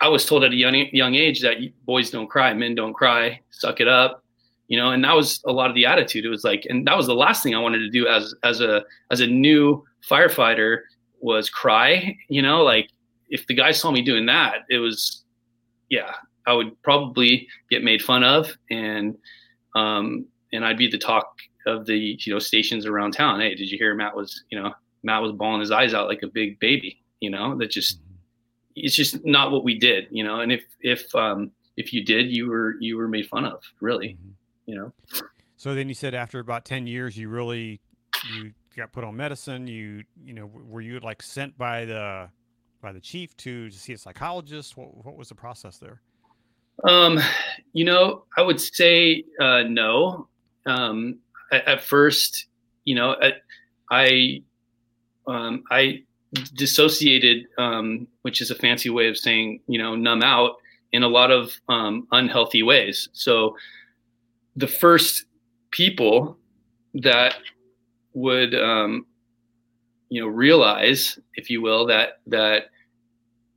I 0.00 0.08
was 0.08 0.24
told 0.26 0.44
at 0.44 0.52
a 0.52 0.56
young 0.56 0.74
young 0.92 1.14
age 1.14 1.40
that 1.42 1.56
boys 1.84 2.10
don't 2.10 2.28
cry, 2.28 2.54
men 2.54 2.74
don't 2.74 2.94
cry, 2.94 3.40
suck 3.50 3.80
it 3.80 3.88
up, 3.88 4.23
you 4.68 4.78
know 4.78 4.90
and 4.90 5.04
that 5.04 5.14
was 5.14 5.42
a 5.46 5.52
lot 5.52 5.68
of 5.68 5.74
the 5.74 5.86
attitude. 5.86 6.24
It 6.24 6.30
was 6.30 6.44
like 6.44 6.66
and 6.68 6.86
that 6.86 6.96
was 6.96 7.06
the 7.06 7.14
last 7.14 7.42
thing 7.42 7.54
i 7.54 7.58
wanted 7.58 7.78
to 7.80 7.90
do 7.90 8.06
as 8.06 8.34
as 8.42 8.60
a 8.60 8.84
as 9.10 9.20
a 9.20 9.26
new 9.26 9.84
firefighter 10.08 10.80
was 11.20 11.48
cry 11.48 12.16
you 12.28 12.42
know 12.42 12.62
like 12.62 12.90
if 13.28 13.46
the 13.46 13.54
guy 13.54 13.72
saw 13.72 13.90
me 13.90 14.02
doing 14.02 14.26
that 14.26 14.58
it 14.68 14.78
was 14.78 15.24
yeah 15.88 16.12
i 16.46 16.52
would 16.52 16.80
probably 16.82 17.48
get 17.70 17.82
made 17.82 18.02
fun 18.02 18.22
of 18.22 18.56
and 18.70 19.16
um 19.74 20.26
and 20.52 20.64
i'd 20.64 20.76
be 20.76 20.88
the 20.88 20.98
talk 20.98 21.38
of 21.66 21.86
the 21.86 21.96
you 21.96 22.32
know 22.32 22.38
stations 22.38 22.84
around 22.84 23.12
town. 23.12 23.40
Hey 23.40 23.54
did 23.54 23.70
you 23.70 23.78
hear 23.78 23.94
matt 23.94 24.14
was 24.14 24.44
you 24.50 24.60
know 24.60 24.74
matt 25.02 25.22
was 25.22 25.32
bawling 25.32 25.60
his 25.60 25.70
eyes 25.70 25.94
out 25.94 26.08
like 26.08 26.22
a 26.22 26.28
big 26.28 26.58
baby 26.60 27.00
you 27.20 27.30
know? 27.30 27.56
That 27.56 27.70
just 27.70 28.00
it's 28.76 28.94
just 28.94 29.24
not 29.24 29.50
what 29.50 29.64
we 29.64 29.78
did 29.78 30.08
you 30.10 30.24
know? 30.24 30.40
And 30.40 30.52
if 30.52 30.64
if 30.80 31.14
um 31.14 31.50
if 31.76 31.92
you 31.92 32.04
did 32.04 32.30
you 32.30 32.48
were 32.48 32.76
you 32.80 32.96
were 32.96 33.08
made 33.08 33.26
fun 33.28 33.44
of 33.44 33.62
really. 33.80 34.08
Mm-hmm 34.08 34.30
you 34.66 34.74
know. 34.74 34.92
So 35.56 35.74
then 35.74 35.88
you 35.88 35.94
said 35.94 36.14
after 36.14 36.40
about 36.40 36.64
10 36.64 36.86
years, 36.86 37.16
you 37.16 37.28
really, 37.28 37.80
you 38.34 38.52
got 38.76 38.92
put 38.92 39.04
on 39.04 39.16
medicine. 39.16 39.66
You, 39.66 40.04
you 40.22 40.34
know, 40.34 40.46
were 40.46 40.80
you 40.80 41.00
like 41.00 41.22
sent 41.22 41.56
by 41.56 41.84
the, 41.84 42.28
by 42.82 42.92
the 42.92 43.00
chief 43.00 43.36
to, 43.38 43.70
to 43.70 43.78
see 43.78 43.92
a 43.92 43.98
psychologist? 43.98 44.76
What, 44.76 45.04
what 45.04 45.16
was 45.16 45.28
the 45.28 45.34
process 45.34 45.78
there? 45.78 46.02
Um, 46.82 47.20
you 47.72 47.84
know, 47.84 48.24
I 48.36 48.42
would 48.42 48.60
say, 48.60 49.24
uh, 49.40 49.62
no. 49.62 50.28
Um, 50.66 51.18
at, 51.52 51.66
at 51.68 51.82
first, 51.82 52.46
you 52.84 52.94
know, 52.94 53.16
I, 53.22 53.32
I, 53.90 54.42
um, 55.26 55.62
I 55.70 56.02
dissociated, 56.54 57.46
um, 57.58 58.08
which 58.22 58.40
is 58.40 58.50
a 58.50 58.54
fancy 58.54 58.90
way 58.90 59.08
of 59.08 59.16
saying, 59.16 59.60
you 59.68 59.78
know, 59.78 59.94
numb 59.94 60.22
out 60.22 60.56
in 60.92 61.02
a 61.02 61.08
lot 61.08 61.30
of, 61.30 61.52
um, 61.68 62.08
unhealthy 62.12 62.62
ways. 62.62 63.08
So, 63.12 63.56
the 64.56 64.66
first 64.66 65.24
people 65.70 66.38
that 66.94 67.36
would 68.12 68.54
um, 68.54 69.06
you 70.08 70.20
know 70.20 70.28
realize 70.28 71.18
if 71.34 71.50
you 71.50 71.60
will 71.60 71.86
that 71.86 72.20
that 72.26 72.64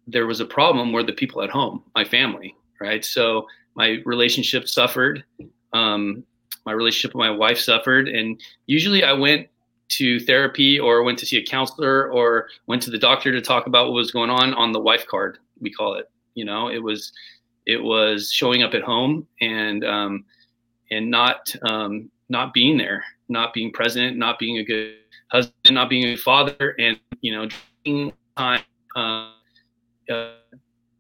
there 0.08 0.26
was 0.26 0.40
a 0.40 0.46
problem 0.46 0.92
were 0.92 1.04
the 1.04 1.14
people 1.14 1.42
at 1.42 1.50
home 1.50 1.84
my 1.96 2.04
family 2.04 2.56
right 2.80 3.06
so 3.06 3.46
my 3.78 4.02
relationship 4.06 4.68
suffered. 4.68 5.24
Um, 5.72 6.26
my 6.66 6.74
relationship 6.74 7.16
with 7.16 7.20
my 7.20 7.30
wife 7.30 7.60
suffered, 7.60 8.10
and 8.10 8.42
usually 8.66 9.04
I 9.04 9.14
went 9.14 9.48
to 9.90 10.20
therapy 10.20 10.78
or 10.78 11.04
went 11.04 11.18
to 11.20 11.26
see 11.26 11.38
a 11.38 11.46
counselor 11.46 12.12
or 12.12 12.50
went 12.66 12.82
to 12.82 12.92
the 12.92 12.98
doctor 12.98 13.32
to 13.32 13.40
talk 13.40 13.68
about 13.68 13.86
what 13.86 13.94
was 13.94 14.12
going 14.12 14.30
on 14.30 14.54
on 14.54 14.74
the 14.74 14.80
wife 14.82 15.08
card 15.08 15.38
we 15.62 15.72
call 15.72 15.94
it 15.94 16.12
you 16.36 16.44
know 16.44 16.68
it 16.68 16.84
was 16.84 17.14
it 17.66 17.82
was 17.82 18.30
showing 18.30 18.64
up 18.64 18.74
at 18.74 18.82
home 18.82 19.26
and 19.40 19.86
um, 19.86 20.26
and 20.92 21.10
not 21.10 21.54
um, 21.64 22.10
not 22.30 22.54
being 22.54 22.78
there 22.78 23.04
not 23.30 23.54
being 23.54 23.72
present 23.72 24.18
not 24.18 24.40
being 24.40 24.58
a 24.58 24.64
good 24.64 24.96
husband 25.32 25.76
not 25.76 25.90
being 25.90 26.06
a 26.06 26.16
father 26.16 26.76
and 26.80 27.00
you 27.22 27.34
know 27.34 27.48
time 28.38 28.62
uh, 28.96 29.32
uh, 30.10 30.32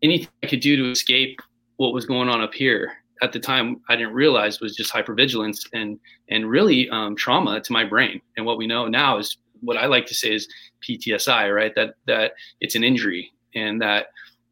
anything 0.03 0.27
i 0.43 0.47
could 0.47 0.59
do 0.59 0.75
to 0.75 0.91
escape 0.91 1.39
what 1.77 1.93
was 1.93 2.05
going 2.05 2.29
on 2.29 2.41
up 2.41 2.53
here 2.53 2.91
at 3.21 3.31
the 3.31 3.39
time 3.39 3.81
I 3.89 3.95
didn't 3.95 4.13
realize 4.13 4.59
was 4.59 4.75
just 4.75 4.93
hypervigilance 4.93 5.67
and 5.73 5.99
and 6.29 6.49
really 6.49 6.89
um, 6.89 7.15
trauma 7.15 7.59
to 7.61 7.73
my 7.73 7.83
brain. 7.83 8.21
And 8.35 8.45
what 8.45 8.57
we 8.57 8.67
know 8.67 8.87
now 8.87 9.17
is 9.17 9.37
what 9.61 9.77
I 9.77 9.85
like 9.85 10.05
to 10.07 10.13
say 10.13 10.33
is 10.33 10.47
PTSI, 10.87 11.53
right? 11.53 11.73
That 11.75 11.95
that 12.05 12.33
it's 12.59 12.75
an 12.75 12.83
injury 12.83 13.31
and 13.55 13.81
that 13.81 14.07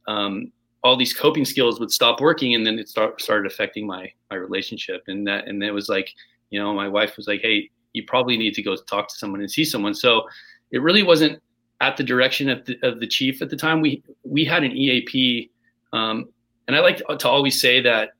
um, 0.08 0.52
all 0.86 0.96
these 0.96 1.16
coping 1.16 1.46
skills 1.46 1.80
would 1.80 1.92
stop 1.92 2.22
working, 2.22 2.54
and 2.54 2.66
then 2.66 2.78
it 2.78 2.88
start, 2.88 3.20
started 3.20 3.52
affecting 3.52 3.88
my 3.88 4.12
my 4.30 4.38
relationship. 4.38 5.02
And 5.08 5.26
that 5.28 5.48
and 5.48 5.64
it 5.64 5.72
was 5.72 5.90
like, 5.90 6.12
you 6.52 6.60
know, 6.60 6.74
my 6.76 6.88
wife 6.88 7.18
was 7.18 7.28
like, 7.28 7.42
"Hey, 7.42 7.72
you 7.94 8.04
probably 8.06 8.38
need 8.38 8.54
to 8.54 8.62
go 8.62 8.76
talk 8.76 9.08
to 9.08 9.16
someone 9.16 9.42
and 9.42 9.50
see 9.50 9.66
someone." 9.66 9.96
So 9.96 10.28
it 10.70 10.84
really 10.84 11.02
wasn't 11.02 11.42
at 11.82 11.98
the 11.98 12.04
direction 12.04 12.50
of 12.50 12.64
the, 12.66 12.78
of 12.84 13.00
the 13.00 13.08
chief 13.08 13.42
at 13.42 13.50
the 13.50 13.58
time. 13.58 13.82
We 13.82 14.04
we 14.24 14.46
had 14.46 14.64
an 14.64 14.74
EAP, 14.74 15.50
um, 15.92 16.30
and 16.68 16.78
I 16.78 16.82
like 16.82 16.98
to 16.98 17.28
always 17.28 17.60
say 17.60 17.82
that 17.82 18.12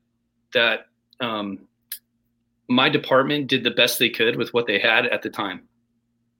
that 0.52 0.86
um, 1.20 1.68
my 2.68 2.88
department 2.88 3.46
did 3.46 3.62
the 3.62 3.70
best 3.70 4.00
they 4.00 4.10
could 4.10 4.34
with 4.34 4.52
what 4.52 4.66
they 4.66 4.80
had 4.80 5.06
at 5.06 5.22
the 5.22 5.30
time. 5.30 5.68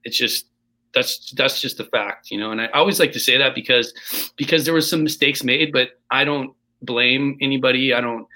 It's 0.02 0.18
just 0.18 0.46
that's 0.96 1.30
that's 1.32 1.60
just 1.60 1.78
a 1.78 1.84
fact, 1.84 2.30
you 2.30 2.38
know. 2.38 2.50
And 2.50 2.60
I 2.60 2.66
always 2.68 2.98
like 2.98 3.12
to 3.12 3.20
say 3.20 3.36
that 3.36 3.54
because 3.54 3.92
because 4.36 4.64
there 4.64 4.74
were 4.74 4.80
some 4.80 5.02
mistakes 5.04 5.44
made, 5.44 5.70
but 5.70 5.90
I 6.10 6.24
don't 6.24 6.54
blame 6.82 7.36
anybody. 7.40 7.92
I 7.92 8.00
don't. 8.00 8.26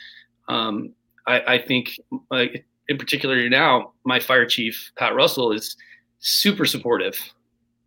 Um, 0.48 0.92
I, 1.26 1.54
I 1.54 1.58
think 1.58 1.98
like 2.30 2.66
in 2.88 2.98
particular 2.98 3.48
now, 3.48 3.92
my 4.04 4.20
fire 4.20 4.46
chief 4.46 4.92
Pat 4.96 5.14
Russell 5.14 5.52
is 5.52 5.74
super 6.18 6.66
supportive 6.66 7.18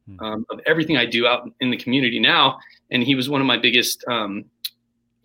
hmm. 0.08 0.20
um, 0.20 0.46
of 0.50 0.60
everything 0.66 0.98
I 0.98 1.06
do 1.06 1.28
out 1.28 1.50
in 1.60 1.70
the 1.70 1.78
community 1.78 2.20
now, 2.20 2.58
and 2.90 3.04
he 3.04 3.14
was 3.14 3.30
one 3.30 3.42
of 3.42 3.48
my 3.48 3.58
biggest 3.58 4.04
um, 4.08 4.46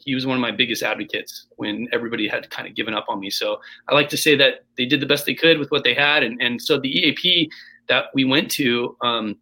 he 0.09 0.15
was 0.15 0.27
one 0.27 0.37
of 0.37 0.41
my 0.41 0.51
biggest 0.51 0.83
advocates 0.83 1.47
when 1.57 1.89
everybody 1.93 2.29
had 2.29 2.49
kind 2.51 2.69
of 2.69 2.75
given 2.75 2.95
up 2.95 3.07
on 3.09 3.21
me. 3.21 3.31
So 3.31 3.61
I 3.89 3.95
like 3.95 4.09
to 4.11 4.17
say 4.17 4.37
that 4.37 4.65
they 4.77 4.87
did 4.87 5.01
the 5.01 5.07
best 5.07 5.27
they 5.27 5.35
could 5.35 5.59
with 5.59 5.71
what 5.71 5.85
they 5.85 5.95
had. 5.95 6.23
And, 6.23 6.41
and 6.41 6.63
so 6.63 6.79
the 6.79 6.89
EAP 6.89 7.51
that 7.89 8.07
we 8.15 8.25
went 8.25 8.51
to 8.53 8.97
um, 9.03 9.37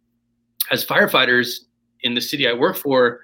as 0.71 0.85
firefighters 0.85 1.59
in 2.01 2.13
the 2.13 2.21
city 2.21 2.47
I 2.47 2.53
work 2.53 2.75
for 2.75 3.21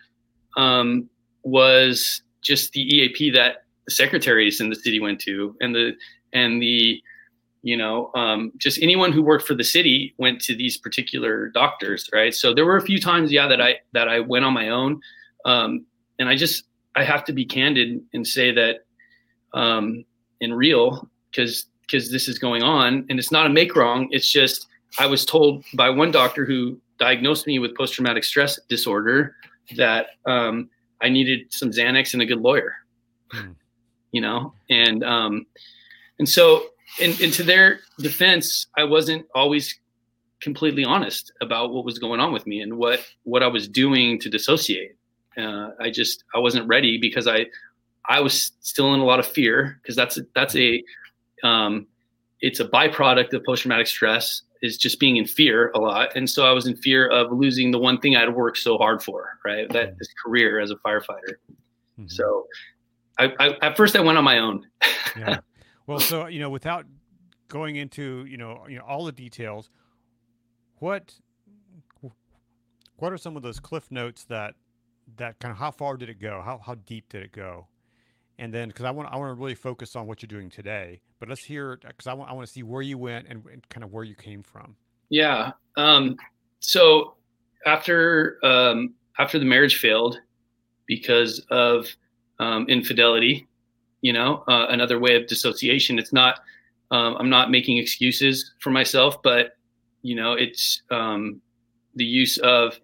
um, 0.57 1.09
was 1.43 2.21
just 2.41 2.71
the 2.73 2.81
EAP 2.81 3.31
that 3.31 3.65
the 3.85 3.91
secretaries 3.91 4.61
in 4.61 4.69
the 4.69 4.75
city 4.75 4.99
went 4.99 5.19
to 5.21 5.55
and 5.61 5.73
the, 5.75 5.93
and 6.33 6.61
the, 6.61 7.01
you 7.61 7.77
know, 7.77 8.11
um, 8.15 8.51
just 8.57 8.81
anyone 8.81 9.11
who 9.11 9.21
worked 9.21 9.47
for 9.47 9.53
the 9.53 9.63
city 9.63 10.13
went 10.17 10.41
to 10.41 10.55
these 10.55 10.77
particular 10.77 11.47
doctors. 11.49 12.09
Right. 12.13 12.33
So 12.33 12.53
there 12.53 12.65
were 12.65 12.77
a 12.77 12.81
few 12.81 12.99
times, 12.99 13.31
yeah, 13.31 13.47
that 13.47 13.61
I, 13.61 13.79
that 13.93 14.07
I 14.07 14.19
went 14.19 14.45
on 14.45 14.53
my 14.53 14.69
own. 14.69 14.99
Um, 15.45 15.85
and 16.19 16.27
I 16.27 16.35
just, 16.35 16.65
I 16.95 17.03
have 17.03 17.23
to 17.25 17.33
be 17.33 17.45
candid 17.45 18.01
and 18.13 18.27
say 18.27 18.51
that 18.51 18.85
um, 19.53 20.05
in 20.41 20.53
real 20.53 21.09
because 21.31 21.67
because 21.81 22.11
this 22.11 22.27
is 22.27 22.39
going 22.39 22.63
on 22.63 23.05
and 23.09 23.19
it's 23.19 23.31
not 23.31 23.45
a 23.45 23.49
make 23.49 23.75
wrong. 23.75 24.07
It's 24.11 24.29
just 24.29 24.67
I 24.99 25.07
was 25.07 25.25
told 25.25 25.65
by 25.73 25.89
one 25.89 26.11
doctor 26.11 26.45
who 26.45 26.79
diagnosed 26.99 27.47
me 27.47 27.59
with 27.59 27.75
post 27.75 27.93
traumatic 27.93 28.23
stress 28.23 28.59
disorder 28.69 29.35
that 29.75 30.07
um, 30.25 30.69
I 31.01 31.09
needed 31.09 31.51
some 31.51 31.71
Xanax 31.71 32.13
and 32.13 32.21
a 32.21 32.25
good 32.25 32.41
lawyer. 32.41 32.75
Hmm. 33.31 33.51
You 34.11 34.21
know, 34.21 34.53
and 34.69 35.03
um, 35.03 35.45
and 36.19 36.29
so 36.29 36.67
and, 37.01 37.19
and 37.19 37.33
to 37.33 37.43
their 37.43 37.79
defense, 37.99 38.67
I 38.77 38.83
wasn't 38.83 39.25
always 39.33 39.79
completely 40.41 40.83
honest 40.83 41.31
about 41.41 41.73
what 41.73 41.85
was 41.85 41.97
going 41.97 42.19
on 42.19 42.31
with 42.33 42.45
me 42.45 42.61
and 42.61 42.77
what 42.77 42.99
what 43.23 43.41
I 43.41 43.47
was 43.47 43.67
doing 43.67 44.19
to 44.19 44.29
dissociate. 44.29 44.95
Uh, 45.37 45.69
I 45.79 45.89
just 45.89 46.23
I 46.35 46.39
wasn't 46.39 46.67
ready 46.67 46.99
because 46.99 47.27
I 47.27 47.47
I 48.07 48.19
was 48.19 48.51
still 48.59 48.93
in 48.93 48.99
a 48.99 49.05
lot 49.05 49.19
of 49.19 49.25
fear 49.25 49.79
because 49.81 49.95
that's 49.95 50.19
that's 50.35 50.55
a 50.55 50.83
um, 51.43 51.87
it's 52.41 52.59
a 52.59 52.65
byproduct 52.65 53.33
of 53.33 53.43
post 53.43 53.63
traumatic 53.63 53.87
stress 53.87 54.43
is 54.63 54.77
just 54.77 54.99
being 54.99 55.17
in 55.17 55.25
fear 55.25 55.71
a 55.75 55.79
lot, 55.79 56.15
and 56.15 56.27
so 56.27 56.45
I 56.45 56.51
was 56.51 56.65
in 56.65 56.75
fear 56.75 57.07
of 57.07 57.31
losing 57.31 57.69
the 57.69 57.77
one 57.77 57.99
thing 57.99 58.15
I'd 58.15 58.33
worked 58.33 58.57
so 58.57 58.77
hard 58.77 59.03
for, 59.03 59.37
right? 59.45 59.69
That 59.69 59.89
mm-hmm. 59.89 59.97
this 59.99 60.07
career 60.25 60.59
as 60.59 60.71
a 60.71 60.75
firefighter. 60.77 61.35
Mm-hmm. 61.99 62.07
So, 62.07 62.47
I, 63.19 63.31
I, 63.39 63.49
at 63.61 63.77
first 63.77 63.95
I 63.95 63.99
went 63.99 64.17
on 64.17 64.23
my 64.23 64.39
own. 64.39 64.65
yeah. 65.17 65.39
Well, 65.85 65.99
so 65.99 66.27
you 66.27 66.39
know, 66.39 66.49
without 66.49 66.85
going 67.49 67.75
into 67.75 68.25
you 68.27 68.37
know 68.37 68.65
you 68.67 68.77
know 68.77 68.85
all 68.85 69.05
the 69.05 69.11
details, 69.11 69.69
what 70.79 71.13
what 72.97 73.11
are 73.11 73.17
some 73.17 73.35
of 73.35 73.43
those 73.43 73.59
cliff 73.59 73.91
notes 73.91 74.23
that 74.25 74.55
that 75.17 75.37
kind 75.39 75.51
of 75.51 75.57
how 75.57 75.71
far 75.71 75.97
did 75.97 76.09
it 76.09 76.21
go? 76.21 76.41
How 76.43 76.59
how 76.65 76.75
deep 76.75 77.09
did 77.09 77.21
it 77.21 77.33
go? 77.33 77.67
And 78.39 78.53
then 78.53 78.69
because 78.69 78.85
I 78.85 78.91
want 78.91 79.11
I 79.11 79.17
want 79.17 79.35
to 79.35 79.41
really 79.41 79.55
focus 79.55 79.95
on 79.95 80.07
what 80.07 80.21
you're 80.21 80.27
doing 80.27 80.49
today, 80.49 81.01
but 81.23 81.29
let's 81.29 81.45
hear 81.45 81.79
because 81.87 82.05
I 82.05 82.13
want 82.13 82.29
I 82.29 82.33
want 82.33 82.47
to 82.47 82.51
see 82.51 82.63
where 82.63 82.81
you 82.81 82.97
went 82.97 83.27
and, 83.29 83.45
and 83.49 83.69
kind 83.69 83.81
of 83.81 83.93
where 83.93 84.03
you 84.03 84.13
came 84.13 84.43
from. 84.43 84.75
Yeah. 85.07 85.53
Um, 85.77 86.17
so 86.59 87.15
after 87.65 88.39
um, 88.43 88.93
after 89.17 89.39
the 89.39 89.45
marriage 89.45 89.77
failed 89.77 90.19
because 90.85 91.39
of 91.49 91.87
um, 92.39 92.65
infidelity, 92.67 93.47
you 94.01 94.11
know, 94.11 94.43
uh, 94.49 94.65
another 94.67 94.99
way 94.99 95.15
of 95.15 95.25
dissociation. 95.27 95.97
It's 95.97 96.11
not. 96.11 96.41
Um, 96.91 97.15
I'm 97.17 97.29
not 97.29 97.49
making 97.49 97.77
excuses 97.77 98.51
for 98.59 98.71
myself, 98.71 99.23
but 99.23 99.55
you 100.01 100.15
know, 100.15 100.33
it's 100.33 100.81
um, 100.91 101.39
the 101.95 102.03
use 102.03 102.37
of 102.39 102.77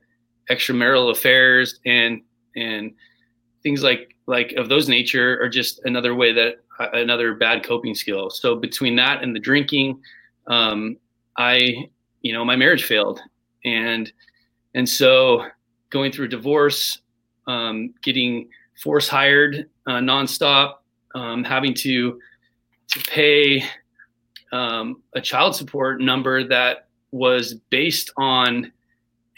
extramarital 0.50 1.12
affairs 1.12 1.82
and 1.86 2.22
and 2.56 2.94
things 3.64 3.84
like 3.84 4.16
like 4.28 4.54
of 4.54 4.70
those 4.70 4.88
nature 4.88 5.38
are 5.42 5.50
just 5.50 5.82
another 5.84 6.16
way 6.16 6.32
that 6.32 6.60
another 6.80 7.34
bad 7.36 7.64
coping 7.64 7.96
skill. 7.96 8.30
So 8.30 8.56
between 8.56 8.96
that 8.98 9.24
and 9.24 9.36
the 9.36 9.40
drinking, 9.40 10.02
um, 10.48 10.98
I 11.38 11.90
you 12.22 12.34
know 12.34 12.44
my 12.44 12.56
marriage 12.56 12.84
failed, 12.84 13.22
and 13.66 14.12
and 14.74 14.88
so 14.88 15.46
going 15.90 16.12
through 16.12 16.28
divorce, 16.28 17.00
um, 17.48 17.94
getting 18.02 18.50
force 18.82 19.08
hired 19.08 19.70
uh, 19.88 19.94
nonstop, 19.94 20.76
um, 21.16 21.44
having 21.44 21.74
to 21.76 22.20
to 22.90 23.00
pay 23.10 23.64
um, 24.52 25.02
a 25.14 25.22
child 25.22 25.56
support 25.56 26.02
number 26.02 26.48
that 26.48 26.88
was 27.12 27.56
based 27.70 28.12
on 28.18 28.72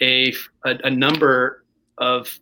a, 0.01 0.33
a, 0.65 0.77
a 0.85 0.89
number 0.89 1.63
of 1.97 2.39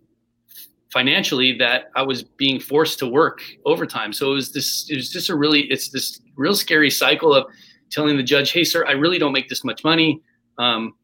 financially 0.91 1.55
that 1.58 1.91
I 1.96 2.01
was 2.01 2.24
being 2.24 2.60
forced 2.60 3.00
to 3.00 3.08
work 3.08 3.41
overtime. 3.65 4.12
So 4.12 4.31
it 4.31 4.36
was 4.36 4.51
this, 4.51 4.89
it 4.89 4.96
was 4.96 5.12
just 5.12 5.29
a 5.29 5.36
really, 5.36 5.62
it's 5.72 5.89
this 5.89 6.22
real 6.36 6.55
scary 6.55 6.89
cycle 6.89 7.34
of 7.34 7.46
telling 7.91 8.17
the 8.17 8.24
judge, 8.24 8.51
Hey 8.51 8.63
sir, 8.63 8.86
I 8.88 8.91
really 8.91 9.19
don't 9.19 9.34
make 9.34 9.50
this 9.50 9.63
much 9.63 9.84
money. 9.84 10.22
Um, 10.58 10.96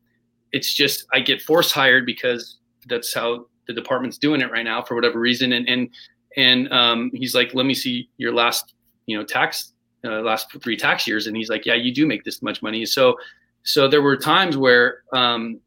it's 0.51 0.74
just, 0.74 1.06
I 1.13 1.20
get 1.20 1.42
force 1.42 1.72
hired 1.72 2.06
because 2.06 2.58
that's 2.88 3.13
how 3.13 3.48
the 3.68 3.74
department's 3.74 4.18
doing 4.18 4.42
it 4.42 4.51
right 4.51 4.63
now 4.63 4.82
for 4.82 4.96
whatever 4.96 5.20
reason. 5.20 5.54
And, 5.54 5.68
and, 5.68 5.89
and, 6.38 6.72
um, 6.72 7.12
he's 7.13 7.36
like, 7.36 7.54
let 7.54 7.65
me 7.65 7.74
see 7.74 8.10
your 8.18 8.34
last, 8.34 8.74
you 9.06 9.18
know, 9.18 9.24
tax, 9.24 9.74
uh, 10.04 10.22
last 10.22 10.48
three 10.62 10.77
tax 10.77 11.08
years. 11.08 11.27
And 11.27 11.36
he's 11.36 11.50
like, 11.50 11.65
yeah, 11.65 11.74
you 11.74 11.94
do 11.94 12.06
make 12.06 12.24
this 12.24 12.42
much 12.42 12.62
money. 12.62 12.86
So, 12.86 13.18
so 13.63 13.88
there 13.88 14.01
were 14.01 14.18
times 14.18 14.58
where, 14.58 15.04
um, 15.13 15.60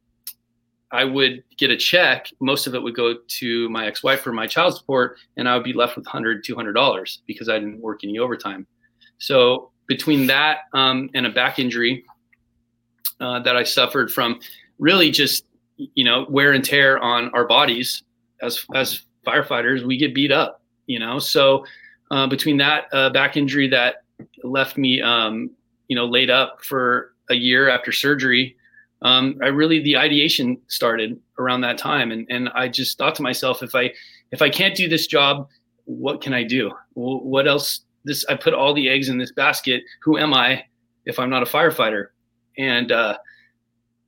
I 0.91 1.05
would 1.05 1.45
get 1.57 1.71
a 1.71 1.77
check. 1.77 2.31
Most 2.41 2.67
of 2.67 2.75
it 2.75 2.83
would 2.83 2.97
go 2.97 3.17
to 3.27 3.69
my 3.69 3.87
ex-wife 3.87 4.21
for 4.21 4.33
my 4.33 4.47
child 4.47 4.77
support, 4.77 5.19
and 5.37 5.49
I 5.49 5.55
would 5.55 5.65
be 5.65 5.73
left 5.73 5.97
with 5.97 6.07
100 6.07 6.45
$200 6.45 7.19
because 7.27 7.49
I 7.49 7.59
didn't 7.59 7.81
work 7.81 8.01
any 8.05 8.19
overtime. 8.19 8.67
So 9.19 9.71
between 9.87 10.27
that 10.29 10.61
um, 10.73 11.11
and 11.15 11.27
a 11.27 11.31
back 11.31 11.59
injury 11.59 12.05
uh, 13.21 13.41
that 13.41 13.57
I 13.57 13.65
suffered 13.65 14.11
from, 14.13 14.41
really 14.79 15.11
just 15.11 15.45
you 15.77 16.05
know 16.05 16.27
wear 16.29 16.53
and 16.53 16.65
tear 16.65 16.99
on 16.99 17.31
our 17.35 17.47
bodies 17.47 18.03
as 18.43 18.65
as 18.75 19.03
firefighters, 19.27 19.85
we 19.85 19.97
get 19.97 20.15
beat 20.15 20.33
up. 20.33 20.63
You 20.87 20.99
know, 20.99 21.19
so 21.19 21.65
uh, 22.11 22.27
between 22.27 22.57
that 22.59 22.87
uh, 22.93 23.11
back 23.11 23.37
injury 23.37 23.69
that 23.69 24.05
left 24.43 24.79
me, 24.79 25.03
um, 25.03 25.51
you 25.89 25.97
know, 25.97 26.07
laid 26.07 26.31
up 26.31 26.65
for 26.65 27.15
a 27.31 27.35
year 27.35 27.69
after 27.69 27.93
surgery 27.93 28.57
um, 29.03 29.39
I 29.43 29.47
really 29.47 29.83
the 29.83 29.97
ideation 29.97 30.59
started 30.69 31.19
around 31.39 31.61
that 31.63 31.79
time, 31.79 32.11
and 32.11 32.27
and 32.29 32.49
I 32.51 32.69
just 32.69 32.99
thought 32.99 33.15
to 33.17 33.23
myself, 33.23 33.63
if 33.63 33.75
I 33.75 33.93
if 34.33 34.43
I 34.43 34.51
can't 34.51 34.75
do 34.75 34.89
this 34.89 35.07
job, 35.07 35.49
what 35.85 36.21
can 36.21 36.33
I 36.33 36.43
do? 36.43 36.73
What 36.95 37.47
else 37.47 37.83
this 38.05 38.25
I 38.29 38.35
put 38.35 38.55
all 38.55 38.75
the 38.75 38.89
eggs 38.89 39.09
in 39.09 39.19
this 39.19 39.33
basket. 39.33 39.85
Who 40.03 40.19
am 40.19 40.35
I 40.35 40.65
if 41.05 41.19
I'm 41.19 41.31
not 41.31 41.43
a 41.43 41.47
firefighter? 41.47 42.09
And 42.57 42.91
uh, 42.91 43.19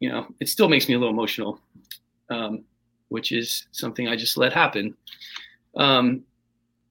you 0.01 0.09
know, 0.09 0.27
it 0.41 0.49
still 0.49 0.69
makes 0.69 0.89
me 0.89 0.95
a 0.95 0.99
little 0.99 1.13
emotional, 1.13 1.61
um, 2.31 2.65
which 3.09 3.31
is 3.31 3.67
something 3.71 4.09
I 4.09 4.17
just 4.17 4.37
let 4.37 4.53
happen. 4.53 4.97
Um, 5.77 6.23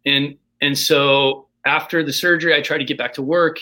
and 0.05 0.37
and 0.61 0.77
so 0.77 1.47
after 1.65 2.03
the 2.03 2.13
surgery, 2.13 2.55
I 2.55 2.61
tried 2.61 2.77
to 2.77 2.85
get 2.85 2.97
back 2.97 3.13
to 3.15 3.21
work. 3.21 3.59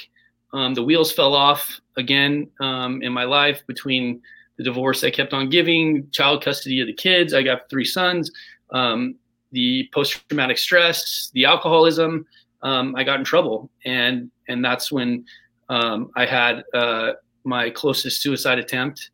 Um, 0.58 0.74
the 0.74 0.82
wheels 0.82 1.12
fell 1.12 1.36
off 1.36 1.80
again 1.98 2.50
um, 2.60 3.04
in 3.04 3.14
my 3.14 3.26
life 3.26 3.62
between 3.68 4.20
the 4.58 4.64
divorce 4.64 5.04
I 5.04 5.12
kept 5.12 5.32
on 5.32 5.50
giving, 5.50 6.10
child 6.10 6.44
custody 6.44 6.82
of 6.82 6.88
the 6.88 6.94
kids. 6.94 7.36
I 7.36 7.44
got 7.44 7.70
three 7.70 7.86
sons. 7.86 8.32
Um, 8.72 9.16
the 9.52 9.88
post 9.94 10.20
traumatic 10.28 10.58
stress, 10.58 11.30
the 11.36 11.46
alcoholism. 11.46 12.26
Um, 12.64 12.96
I 12.96 13.04
got 13.04 13.20
in 13.20 13.24
trouble, 13.24 13.70
and 13.86 14.32
and 14.48 14.66
that's 14.66 14.92
when 14.92 15.26
um, 15.70 16.10
I 16.16 16.26
had 16.26 16.64
uh, 16.74 17.14
my 17.44 17.70
closest 17.70 18.24
suicide 18.24 18.58
attempt, 18.58 19.12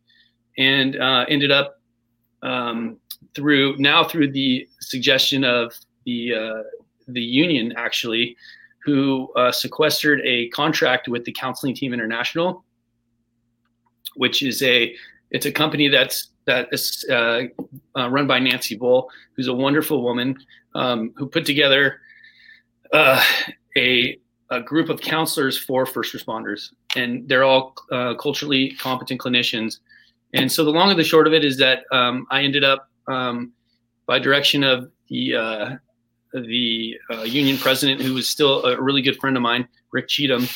and 0.58 0.96
uh, 0.96 1.26
ended 1.28 1.52
up 1.52 1.82
um, 2.42 2.98
through 3.36 3.76
now 3.80 4.02
through 4.06 4.32
the 4.32 4.66
suggestion 4.80 5.44
of 5.44 5.74
the 6.06 6.34
uh, 6.34 6.64
the 7.10 7.22
union 7.22 7.74
actually, 7.76 8.38
who 8.86 9.32
uh, 9.36 9.52
sequestered 9.52 10.22
a 10.24 10.50
contract 10.50 11.08
with 11.08 11.24
the 11.26 11.32
Counseling 11.32 11.76
Team 11.76 11.94
International, 11.94 12.64
which 14.16 14.42
is 14.42 14.62
a 14.62 14.96
it's 15.32 15.46
a 15.46 15.52
company 15.52 15.88
that's 15.88 16.30
that 16.46 16.68
is 16.72 17.06
uh, 17.10 17.44
uh, 17.98 18.10
run 18.10 18.28
by 18.28 18.40
Nancy 18.40 18.78
Bohl, 18.78 19.08
who's 19.36 19.48
a 19.48 19.54
wonderful 19.54 20.04
woman 20.04 20.38
um, 20.76 21.14
who 21.16 21.28
put 21.28 21.46
together 21.46 22.02
uh, 22.92 23.24
a, 23.78 24.20
a 24.52 24.62
group 24.62 24.90
of 24.90 25.02
counselors 25.02 25.58
for 25.58 25.86
first 25.86 26.14
responders, 26.14 26.74
and 26.96 27.28
they're 27.28 27.44
all 27.44 27.76
uh, 27.92 28.14
culturally 28.16 28.72
competent 28.72 29.20
clinicians. 29.20 29.80
And 30.34 30.52
so 30.52 30.66
the 30.66 30.72
long 30.72 30.90
and 30.90 31.00
the 31.00 31.04
short 31.04 31.28
of 31.28 31.34
it 31.34 31.46
is 31.46 31.58
that 31.58 31.86
um, 31.92 32.28
I 32.30 32.44
ended 32.44 32.64
up, 32.64 32.90
um, 33.08 33.54
by 34.06 34.20
direction 34.20 34.64
of 34.64 34.92
the 35.08 35.36
uh, 35.36 35.76
the 36.34 36.98
uh, 37.12 37.22
union 37.24 37.58
president, 37.58 38.02
who 38.02 38.14
was 38.14 38.28
still 38.28 38.66
a 38.66 38.82
really 38.82 39.02
good 39.02 39.18
friend 39.18 39.38
of 39.38 39.44
mine, 39.44 39.68
Rick 39.92 40.08
Cheatham, 40.08 40.48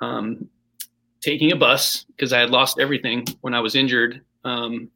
um, 0.00 0.48
taking 1.20 1.52
a 1.52 1.56
bus 1.56 2.04
because 2.04 2.32
I 2.32 2.40
had 2.40 2.50
lost 2.50 2.78
everything 2.78 3.26
when 3.40 3.54
I 3.54 3.60
was 3.60 3.74
injured 3.74 4.22
um, 4.44 4.90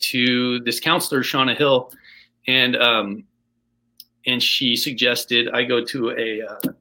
to 0.00 0.60
this 0.60 0.80
counselor, 0.80 1.22
Shauna 1.22 1.56
Hill, 1.56 1.92
and 2.46 2.76
um, 2.76 3.24
and 4.26 4.42
she 4.42 4.76
suggested 4.76 5.50
I 5.52 5.64
go 5.64 5.84
to 5.84 6.10
a, 6.10 6.42
uh, 6.42 6.72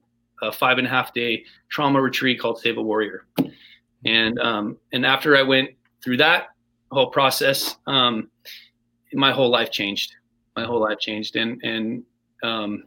a, 0.44 0.52
five 0.52 0.78
and 0.78 0.88
a 0.88 0.90
half 0.90 1.14
day 1.14 1.46
trauma 1.70 2.02
retreat 2.02 2.40
called 2.40 2.60
Save 2.60 2.78
a 2.78 2.82
Warrior, 2.82 3.26
and 4.06 4.40
um, 4.40 4.78
and 4.94 5.06
after 5.06 5.36
I 5.36 5.44
went 5.44 5.72
through 6.04 6.18
that 6.18 6.50
whole 6.92 7.10
process, 7.10 7.76
um, 7.88 8.30
my 9.14 9.32
whole 9.32 9.50
life 9.50 9.72
changed. 9.72 10.16
My 10.56 10.66
whole 10.66 10.82
life 10.82 11.00
changed, 11.00 11.36
and 11.36 11.62
and 11.64 12.04
um, 12.44 12.86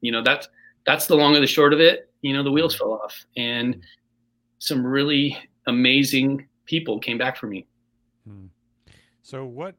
you 0.00 0.12
know 0.12 0.22
that's 0.22 0.48
that's 0.86 1.06
the 1.06 1.16
long 1.16 1.34
and 1.34 1.42
the 1.42 1.48
short 1.48 1.72
of 1.72 1.80
it. 1.80 2.10
You 2.22 2.32
know 2.32 2.42
the 2.42 2.52
wheels 2.52 2.76
fell 2.76 2.92
off, 2.92 3.26
and 3.36 3.80
some 4.58 4.84
really 4.84 5.36
amazing 5.66 6.48
people 6.64 6.98
came 6.98 7.18
back 7.18 7.36
for 7.36 7.46
me. 7.46 7.66
Hmm. 8.26 8.46
So 9.22 9.44
what? 9.44 9.74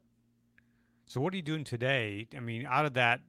So 1.06 1.20
what 1.20 1.32
are 1.32 1.36
you 1.36 1.42
doing 1.42 1.64
today? 1.64 2.28
I 2.36 2.40
mean, 2.40 2.66
out 2.66 2.84
of 2.84 2.94
that, 2.94 3.20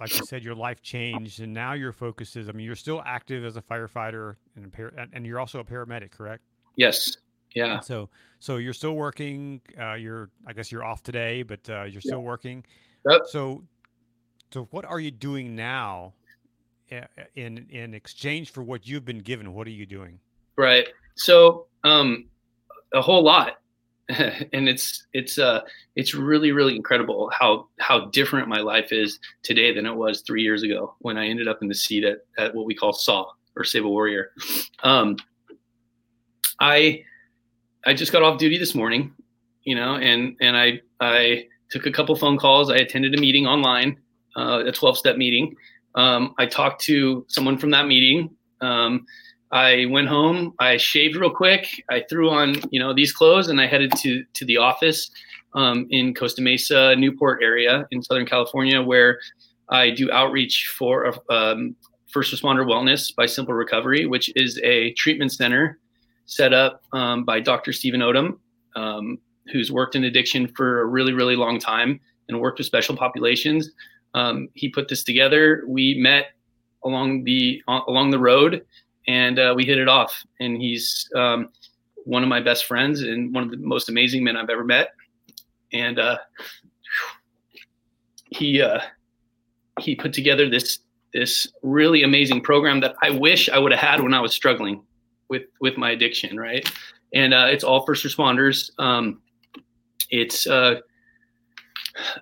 like 0.00 0.16
you 0.18 0.24
said, 0.24 0.42
your 0.42 0.54
life 0.54 0.82
changed, 0.82 1.40
and 1.40 1.52
now 1.52 1.74
your 1.74 1.92
focus 1.92 2.34
is. 2.34 2.48
I 2.48 2.52
mean, 2.52 2.66
you're 2.66 2.74
still 2.74 3.02
active 3.04 3.44
as 3.44 3.56
a 3.56 3.62
firefighter 3.62 4.36
and 4.56 4.64
a 4.64 4.68
par- 4.68 4.92
and 5.12 5.26
you're 5.26 5.38
also 5.38 5.60
a 5.60 5.64
paramedic, 5.64 6.10
correct? 6.10 6.42
Yes. 6.76 7.16
Yeah. 7.54 7.74
And 7.74 7.84
so, 7.84 8.08
so 8.38 8.56
you're 8.56 8.72
still 8.72 8.94
working. 8.94 9.60
Uh, 9.78 9.94
you're, 9.94 10.30
I 10.46 10.52
guess, 10.52 10.72
you're 10.72 10.84
off 10.84 11.02
today, 11.02 11.42
but 11.42 11.68
uh, 11.68 11.84
you're 11.84 12.00
still 12.00 12.18
yeah. 12.18 12.24
working. 12.24 12.64
Yep. 13.08 13.22
So, 13.26 13.62
so 14.52 14.68
what 14.70 14.84
are 14.84 15.00
you 15.00 15.10
doing 15.10 15.54
now? 15.54 16.14
In 17.36 17.66
in 17.70 17.94
exchange 17.94 18.50
for 18.50 18.64
what 18.64 18.84
you've 18.84 19.04
been 19.04 19.20
given, 19.20 19.54
what 19.54 19.68
are 19.68 19.70
you 19.70 19.86
doing? 19.86 20.18
Right. 20.56 20.88
So 21.14 21.68
um, 21.84 22.26
a 22.92 23.00
whole 23.00 23.22
lot. 23.22 23.58
and 24.52 24.68
it's 24.68 25.06
it's 25.12 25.38
uh 25.38 25.60
it's 25.94 26.14
really 26.14 26.50
really 26.50 26.74
incredible 26.74 27.30
how 27.32 27.68
how 27.78 28.06
different 28.06 28.48
my 28.48 28.58
life 28.58 28.92
is 28.92 29.20
today 29.44 29.72
than 29.72 29.86
it 29.86 29.94
was 29.94 30.22
three 30.22 30.42
years 30.42 30.64
ago 30.64 30.96
when 30.98 31.16
I 31.16 31.28
ended 31.28 31.46
up 31.46 31.58
in 31.62 31.68
the 31.68 31.74
seat 31.76 32.02
at, 32.02 32.18
at 32.36 32.52
what 32.52 32.66
we 32.66 32.74
call 32.74 32.92
SAW 32.92 33.26
or 33.56 33.64
Save 33.64 33.84
a 33.84 33.88
Warrior. 33.88 34.30
Um, 34.82 35.16
I 36.58 37.04
I 37.84 37.92
just 37.92 38.12
got 38.12 38.22
off 38.22 38.38
duty 38.38 38.56
this 38.56 38.74
morning, 38.74 39.12
you 39.62 39.74
know, 39.74 39.96
and 39.96 40.36
and 40.40 40.56
I 40.56 40.80
I 40.98 41.48
took 41.70 41.86
a 41.86 41.90
couple 41.90 42.14
phone 42.16 42.38
calls. 42.38 42.70
I 42.70 42.76
attended 42.76 43.14
a 43.14 43.20
meeting 43.20 43.46
online, 43.46 43.96
uh, 44.36 44.64
a 44.66 44.72
12 44.72 44.98
step 44.98 45.16
meeting. 45.16 45.54
Um, 45.94 46.34
I 46.38 46.46
talked 46.46 46.82
to 46.82 47.24
someone 47.28 47.58
from 47.58 47.70
that 47.70 47.86
meeting. 47.86 48.30
Um, 48.60 49.06
I 49.52 49.86
went 49.90 50.08
home. 50.08 50.54
I 50.60 50.76
shaved 50.76 51.16
real 51.16 51.30
quick. 51.30 51.84
I 51.90 52.04
threw 52.08 52.30
on, 52.30 52.54
you 52.70 52.78
know, 52.78 52.94
these 52.94 53.12
clothes, 53.12 53.48
and 53.48 53.60
I 53.60 53.66
headed 53.66 53.92
to 53.98 54.24
to 54.34 54.44
the 54.44 54.58
office 54.58 55.10
um, 55.54 55.86
in 55.90 56.14
Costa 56.14 56.42
Mesa, 56.42 56.94
Newport 56.96 57.42
area 57.42 57.86
in 57.90 58.02
Southern 58.02 58.26
California, 58.26 58.80
where 58.80 59.18
I 59.68 59.90
do 59.90 60.10
outreach 60.12 60.72
for 60.78 61.12
um, 61.30 61.74
first 62.12 62.32
responder 62.32 62.64
wellness 62.64 63.14
by 63.14 63.26
Simple 63.26 63.54
Recovery, 63.54 64.06
which 64.06 64.30
is 64.36 64.60
a 64.62 64.92
treatment 64.94 65.32
center 65.32 65.78
set 66.26 66.52
up 66.52 66.82
um, 66.92 67.24
by 67.24 67.40
Dr. 67.40 67.72
Stephen 67.72 68.00
Odom, 68.00 68.38
um, 68.76 69.18
who's 69.52 69.70
worked 69.72 69.96
in 69.96 70.04
addiction 70.04 70.48
for 70.48 70.82
a 70.82 70.86
really, 70.86 71.12
really 71.12 71.36
long 71.36 71.58
time 71.58 72.00
and 72.28 72.40
worked 72.40 72.58
with 72.58 72.66
special 72.66 72.96
populations. 72.96 73.70
Um, 74.14 74.48
he 74.54 74.68
put 74.68 74.88
this 74.88 75.04
together. 75.04 75.64
We 75.66 75.94
met 75.94 76.32
along 76.84 77.24
the 77.24 77.62
uh, 77.68 77.80
along 77.86 78.10
the 78.10 78.18
road 78.18 78.64
and 79.06 79.38
uh, 79.38 79.52
we 79.56 79.64
hit 79.64 79.78
it 79.78 79.88
off. 79.88 80.24
And 80.38 80.60
he's 80.60 81.08
um, 81.16 81.50
one 82.04 82.22
of 82.22 82.28
my 82.28 82.40
best 82.40 82.66
friends 82.66 83.02
and 83.02 83.34
one 83.34 83.44
of 83.44 83.50
the 83.50 83.56
most 83.56 83.88
amazing 83.88 84.24
men 84.24 84.36
I've 84.36 84.50
ever 84.50 84.64
met. 84.64 84.90
And 85.72 85.98
uh, 85.98 86.18
he 88.30 88.62
uh, 88.62 88.80
he 89.80 89.94
put 89.94 90.12
together 90.12 90.48
this 90.48 90.80
this 91.12 91.48
really 91.62 92.02
amazing 92.02 92.40
program 92.40 92.80
that 92.80 92.94
I 93.02 93.10
wish 93.10 93.48
I 93.48 93.58
would 93.58 93.72
have 93.72 93.80
had 93.80 94.00
when 94.00 94.14
I 94.14 94.20
was 94.20 94.32
struggling 94.32 94.82
with 95.28 95.42
with 95.60 95.76
my 95.76 95.90
addiction. 95.90 96.38
Right, 96.38 96.70
and 97.14 97.34
uh, 97.34 97.46
it's 97.48 97.64
all 97.64 97.84
first 97.86 98.04
responders. 98.04 98.70
Um, 98.78 99.20
it's 100.10 100.46
uh, 100.46 100.80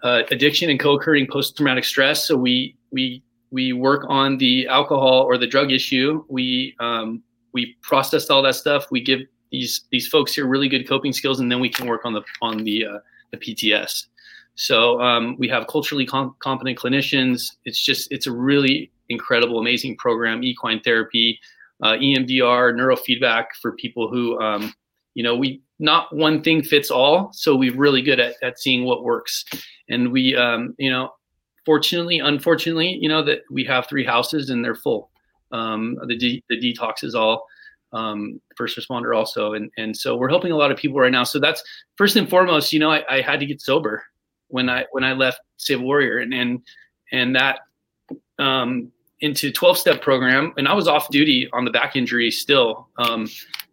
uh, 0.02 0.22
addiction 0.30 0.70
and 0.70 0.78
co-occurring 0.80 1.26
post-traumatic 1.30 1.84
stress. 1.84 2.26
So 2.26 2.36
we 2.36 2.76
we 2.90 3.22
we 3.50 3.72
work 3.72 4.04
on 4.08 4.38
the 4.38 4.66
alcohol 4.68 5.22
or 5.22 5.38
the 5.38 5.46
drug 5.46 5.72
issue. 5.72 6.24
We 6.28 6.74
um, 6.80 7.22
we 7.52 7.76
process 7.82 8.30
all 8.30 8.42
that 8.42 8.54
stuff. 8.54 8.90
We 8.90 9.00
give 9.00 9.20
these 9.50 9.82
these 9.90 10.08
folks 10.08 10.34
here 10.34 10.46
really 10.46 10.68
good 10.68 10.86
coping 10.88 11.12
skills, 11.12 11.40
and 11.40 11.50
then 11.50 11.60
we 11.60 11.68
can 11.68 11.86
work 11.86 12.04
on 12.04 12.12
the 12.12 12.22
on 12.42 12.64
the 12.64 12.86
uh, 12.86 12.98
the 13.30 13.38
PTS. 13.38 14.06
So 14.54 15.00
um, 15.00 15.36
we 15.38 15.48
have 15.48 15.68
culturally 15.68 16.04
com- 16.04 16.34
competent 16.40 16.78
clinicians. 16.78 17.56
It's 17.64 17.80
just 17.80 18.10
it's 18.10 18.26
a 18.26 18.32
really 18.32 18.90
incredible, 19.08 19.58
amazing 19.58 19.96
program. 19.96 20.42
Equine 20.42 20.80
therapy, 20.80 21.38
uh, 21.82 21.92
EMDR, 21.92 22.74
neurofeedback 22.74 23.46
for 23.60 23.72
people 23.72 24.10
who 24.10 24.38
um, 24.40 24.74
you 25.14 25.22
know 25.22 25.36
we 25.36 25.62
not 25.78 26.14
one 26.14 26.42
thing 26.42 26.62
fits 26.62 26.90
all. 26.90 27.32
So 27.32 27.54
we're 27.54 27.76
really 27.76 28.02
good 28.02 28.20
at, 28.20 28.34
at 28.42 28.58
seeing 28.58 28.84
what 28.84 29.04
works, 29.04 29.44
and 29.88 30.12
we 30.12 30.36
um, 30.36 30.74
you 30.78 30.90
know 30.90 31.12
fortunately, 31.68 32.18
unfortunately, 32.18 32.98
you 32.98 33.08
know 33.10 33.22
that 33.22 33.40
we 33.50 33.62
have 33.64 33.86
three 33.86 34.04
houses 34.04 34.48
and 34.48 34.64
they're 34.64 34.74
full. 34.74 35.10
Um, 35.52 35.98
the 36.06 36.16
de- 36.16 36.42
the 36.48 36.56
detox 36.56 37.04
is 37.04 37.14
all 37.14 37.44
um, 37.92 38.40
first 38.56 38.78
responder 38.78 39.14
also, 39.14 39.52
and 39.52 39.70
and 39.76 39.96
so 39.96 40.16
we're 40.16 40.30
helping 40.30 40.52
a 40.52 40.56
lot 40.56 40.70
of 40.70 40.78
people 40.78 40.98
right 40.98 41.12
now. 41.12 41.24
So 41.24 41.38
that's 41.38 41.62
first 41.96 42.16
and 42.16 42.28
foremost. 42.28 42.72
You 42.72 42.80
know, 42.80 42.90
I, 42.90 43.04
I 43.10 43.20
had 43.20 43.38
to 43.40 43.46
get 43.46 43.60
sober 43.60 44.02
when 44.48 44.70
I 44.70 44.86
when 44.92 45.04
I 45.04 45.12
left 45.12 45.40
Save 45.58 45.82
Warrior, 45.82 46.18
and 46.18 46.32
and 46.32 46.62
and 47.12 47.36
that 47.36 47.60
um, 48.38 48.90
into 49.20 49.52
12 49.52 49.76
step 49.76 50.00
program, 50.00 50.54
and 50.56 50.68
I 50.68 50.72
was 50.72 50.88
off 50.88 51.10
duty 51.10 51.48
on 51.52 51.64
the 51.64 51.70
back 51.70 51.96
injury 51.96 52.30
still, 52.30 52.88
um, 52.96 53.28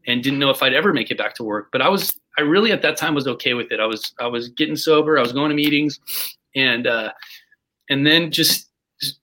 and 0.08 0.24
didn't 0.24 0.40
know 0.40 0.50
if 0.50 0.62
I'd 0.62 0.74
ever 0.74 0.94
make 0.94 1.12
it 1.12 1.18
back 1.18 1.36
to 1.36 1.44
work. 1.44 1.70
But 1.72 1.82
I 1.82 1.90
was 1.90 2.20
I 2.38 2.42
really 2.42 2.72
at 2.72 2.82
that 2.82 2.98
time 2.98 3.16
was 3.16 3.28
okay 3.28 3.54
with 3.54 3.72
it. 3.72 3.80
I 3.80 3.86
was 3.86 4.14
I 4.20 4.28
was 4.28 4.50
getting 4.50 4.76
sober. 4.76 5.18
I 5.18 5.22
was 5.22 5.34
going 5.34 5.50
to 5.50 5.56
meetings, 5.56 6.00
and 6.56 6.88
uh, 6.88 7.12
and 7.90 8.06
then 8.06 8.32
just 8.32 8.70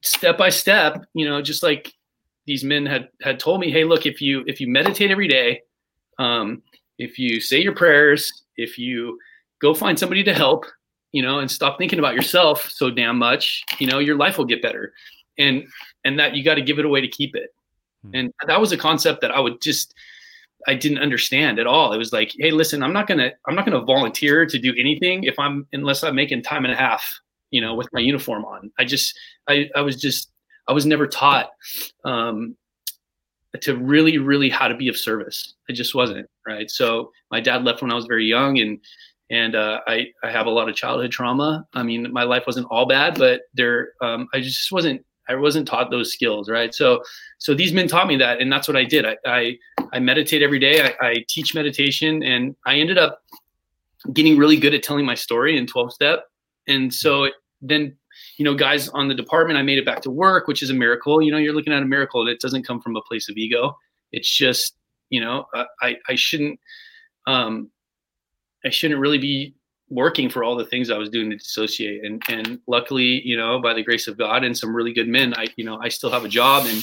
step 0.03 0.37
by 0.39 0.51
step, 0.51 1.05
you 1.15 1.29
know, 1.29 1.41
just 1.43 1.63
like 1.63 1.93
these 2.47 2.65
men 2.65 2.87
had 2.87 3.09
had 3.23 3.39
told 3.39 3.61
me, 3.61 3.71
hey, 3.71 3.85
look, 3.85 4.07
if 4.07 4.21
you 4.21 4.45
if 4.47 4.61
you 4.61 4.69
meditate 4.69 5.11
every 5.11 5.29
day, 5.29 5.63
um, 6.19 6.63
if 6.99 7.19
you 7.19 7.41
say 7.41 7.61
your 7.61 7.75
prayers, 7.75 8.45
if 8.57 8.79
you 8.79 9.19
go 9.61 9.75
find 9.75 9.99
somebody 9.99 10.25
to 10.25 10.35
help, 10.35 10.67
you 11.13 11.23
know, 11.23 11.39
and 11.39 11.51
stop 11.51 11.79
thinking 11.79 11.99
about 11.99 12.15
yourself 12.15 12.69
so 12.71 12.91
damn 12.91 13.19
much, 13.19 13.65
you 13.79 13.87
know, 13.87 13.99
your 13.99 14.17
life 14.17 14.39
will 14.39 14.45
get 14.45 14.63
better. 14.63 14.93
and 15.39 15.65
and 16.05 16.19
that 16.19 16.35
you 16.35 16.45
got 16.45 16.55
to 16.55 16.63
give 16.63 16.79
it 16.79 16.85
away 16.85 17.01
to 17.01 17.09
keep 17.09 17.35
it. 17.37 17.55
Hmm. 18.03 18.15
And 18.15 18.33
that 18.47 18.61
was 18.61 18.73
a 18.73 18.77
concept 18.77 19.21
that 19.21 19.31
I 19.31 19.41
would 19.41 19.61
just 19.61 19.95
I 20.67 20.75
didn't 20.75 20.99
understand 20.99 21.59
at 21.59 21.67
all. 21.67 21.93
It 21.93 21.99
was 21.99 22.13
like, 22.13 22.33
hey, 22.39 22.51
listen, 22.51 22.83
I'm 22.83 22.93
not 22.93 23.07
gonna 23.07 23.33
I'm 23.47 23.55
not 23.55 23.65
gonna 23.65 23.81
volunteer 23.81 24.47
to 24.47 24.59
do 24.59 24.75
anything 24.79 25.25
if 25.25 25.39
I'm 25.39 25.67
unless 25.73 26.03
I'm 26.03 26.15
making 26.15 26.43
time 26.43 26.65
and 26.65 26.73
a 26.73 26.77
half, 26.77 27.21
you 27.51 27.61
know, 27.61 27.75
with 27.75 27.89
my 27.93 28.01
uniform 28.01 28.45
on. 28.45 28.71
I 28.79 28.85
just 28.85 29.19
I 29.49 29.69
I 29.75 29.81
was 29.81 30.01
just 30.01 30.31
I 30.69 30.73
was 30.73 30.87
never 30.87 31.07
taught 31.07 31.51
um, 32.05 32.57
to 33.61 33.77
really 33.77 34.19
really 34.19 34.49
how 34.49 34.69
to 34.69 34.77
be 34.77 34.89
of 34.89 34.97
service. 34.97 35.55
I 35.69 35.73
just 35.73 35.95
wasn't 35.95 36.29
right. 36.47 36.71
So 36.71 37.11
my 37.31 37.41
dad 37.41 37.65
left 37.65 37.83
when 37.83 37.91
I 37.91 37.95
was 37.95 38.07
very 38.07 38.27
young, 38.27 38.59
and 38.59 38.79
and 39.31 39.55
uh, 39.55 39.81
I 39.87 40.07
I 40.23 40.31
have 40.31 40.47
a 40.47 40.51
lot 40.51 40.69
of 40.69 40.75
childhood 40.77 41.11
trauma. 41.11 41.67
I 41.75 41.83
mean, 41.83 42.13
my 42.13 42.23
life 42.23 42.45
wasn't 42.47 42.69
all 42.71 42.87
bad, 42.87 43.19
but 43.19 43.43
there 43.55 43.93
um, 44.01 44.29
I 44.33 44.41
just 44.41 44.71
wasn't 44.71 45.05
I 45.33 45.37
wasn't 45.37 45.67
taught 45.67 45.91
those 45.91 46.13
skills, 46.13 46.49
right? 46.49 46.75
So, 46.75 47.03
so 47.39 47.55
these 47.55 47.73
men 47.73 47.89
taught 47.89 48.07
me 48.07 48.17
that, 48.19 48.41
and 48.41 48.53
that's 48.53 48.69
what 48.69 48.77
I 48.77 48.85
did. 48.85 49.05
I 49.07 49.17
I, 49.27 49.59
I 49.93 49.99
meditate 49.99 50.43
every 50.43 50.59
day. 50.59 50.83
I, 50.83 51.07
I 51.07 51.25
teach 51.29 51.55
meditation, 51.55 52.23
and 52.23 52.55
I 52.67 52.77
ended 52.77 52.99
up 52.99 53.23
getting 54.13 54.37
really 54.37 54.57
good 54.57 54.75
at 54.75 54.83
telling 54.83 55.07
my 55.07 55.15
story 55.15 55.57
in 55.57 55.67
12 55.67 55.93
step. 55.93 56.25
And 56.67 56.93
so 56.93 57.29
then, 57.61 57.97
you 58.37 58.45
know, 58.45 58.55
guys 58.55 58.89
on 58.91 59.09
the 59.09 59.15
department, 59.15 59.59
I 59.59 59.63
made 59.63 59.79
it 59.79 59.87
back 59.87 60.03
to 60.03 60.11
work, 60.11 60.49
which 60.49 60.63
is 60.63 60.71
a 60.71 60.75
miracle. 60.75 61.23
You 61.23 61.31
know, 61.31 61.39
you're 61.39 61.55
looking 61.55 61.73
at 61.73 61.83
a 61.83 61.87
miracle 61.87 62.25
that 62.27 62.41
doesn't 62.41 62.67
come 62.67 62.81
from 62.81 62.97
a 62.97 63.03
place 63.03 63.29
of 63.29 63.37
ego. 63.37 63.77
It's 64.11 64.29
just, 64.29 64.75
you 65.11 65.21
know, 65.21 65.47
I 65.81 65.97
I 66.09 66.15
shouldn't 66.15 66.59
um 67.27 67.71
I 68.65 68.71
shouldn't 68.71 69.01
really 69.01 69.19
be 69.19 69.55
working 69.93 70.29
for 70.31 70.43
all 70.43 70.57
the 70.57 70.65
things 70.65 70.91
I 70.91 70.99
was 70.99 71.11
doing 71.11 71.31
to 71.31 71.37
dissociate. 71.37 72.05
And 72.05 72.23
and 72.29 72.59
luckily, 72.67 73.23
you 73.27 73.37
know, 73.37 73.61
by 73.61 73.75
the 73.75 73.83
grace 73.83 74.09
of 74.09 74.19
God 74.19 74.45
and 74.45 74.57
some 74.57 74.75
really 74.75 74.93
good 74.93 75.09
men, 75.09 75.35
I 75.35 75.49
you 75.57 75.65
know 75.65 75.79
I 75.81 75.89
still 75.89 76.11
have 76.11 76.25
a 76.25 76.29
job, 76.29 76.67
and 76.67 76.83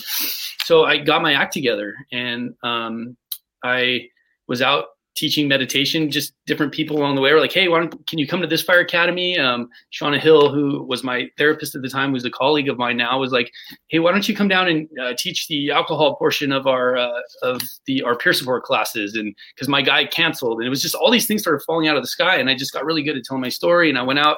so 0.63 0.85
I 0.85 0.97
got 0.97 1.21
my 1.21 1.33
act 1.33 1.53
together, 1.53 1.95
and 2.11 2.53
um, 2.63 3.17
I 3.63 4.07
was 4.47 4.61
out 4.61 4.85
teaching 5.19 5.49
meditation, 5.49 6.09
just 6.09 6.33
different 6.45 6.71
people 6.71 6.97
along 6.97 7.13
the 7.15 7.21
way 7.21 7.33
were 7.33 7.41
like, 7.41 7.51
Hey, 7.51 7.67
why 7.67 7.79
don't, 7.79 8.07
can 8.07 8.17
you 8.17 8.25
come 8.25 8.39
to 8.39 8.47
this 8.47 8.61
fire 8.61 8.79
academy? 8.79 9.37
Um, 9.37 9.69
Shauna 9.91 10.17
Hill, 10.17 10.49
who 10.49 10.81
was 10.83 11.03
my 11.03 11.29
therapist 11.37 11.75
at 11.75 11.81
the 11.81 11.89
time, 11.89 12.11
who's 12.11 12.23
a 12.23 12.31
colleague 12.31 12.69
of 12.69 12.77
mine 12.77 12.95
now 12.95 13.19
was 13.19 13.33
like, 13.33 13.51
Hey, 13.89 13.99
why 13.99 14.11
don't 14.11 14.29
you 14.29 14.35
come 14.35 14.47
down 14.47 14.69
and 14.69 14.87
uh, 14.97 15.13
teach 15.17 15.47
the 15.49 15.71
alcohol 15.71 16.15
portion 16.15 16.53
of 16.53 16.67
our, 16.67 16.95
uh, 16.95 17.19
of 17.43 17.61
the, 17.85 18.01
our 18.01 18.15
peer 18.15 18.31
support 18.31 18.63
classes. 18.63 19.15
And 19.15 19.35
cause 19.57 19.67
my 19.67 19.81
guy 19.81 20.05
canceled 20.05 20.59
and 20.59 20.65
it 20.65 20.69
was 20.69 20.81
just 20.81 20.95
all 20.95 21.11
these 21.11 21.27
things 21.27 21.41
started 21.41 21.63
falling 21.65 21.89
out 21.89 21.97
of 21.97 22.03
the 22.03 22.07
sky. 22.07 22.37
And 22.37 22.49
I 22.49 22.55
just 22.55 22.71
got 22.71 22.85
really 22.85 23.03
good 23.03 23.17
at 23.17 23.25
telling 23.25 23.41
my 23.41 23.49
story. 23.49 23.89
And 23.89 23.99
I 23.99 24.03
went 24.03 24.19
out 24.19 24.37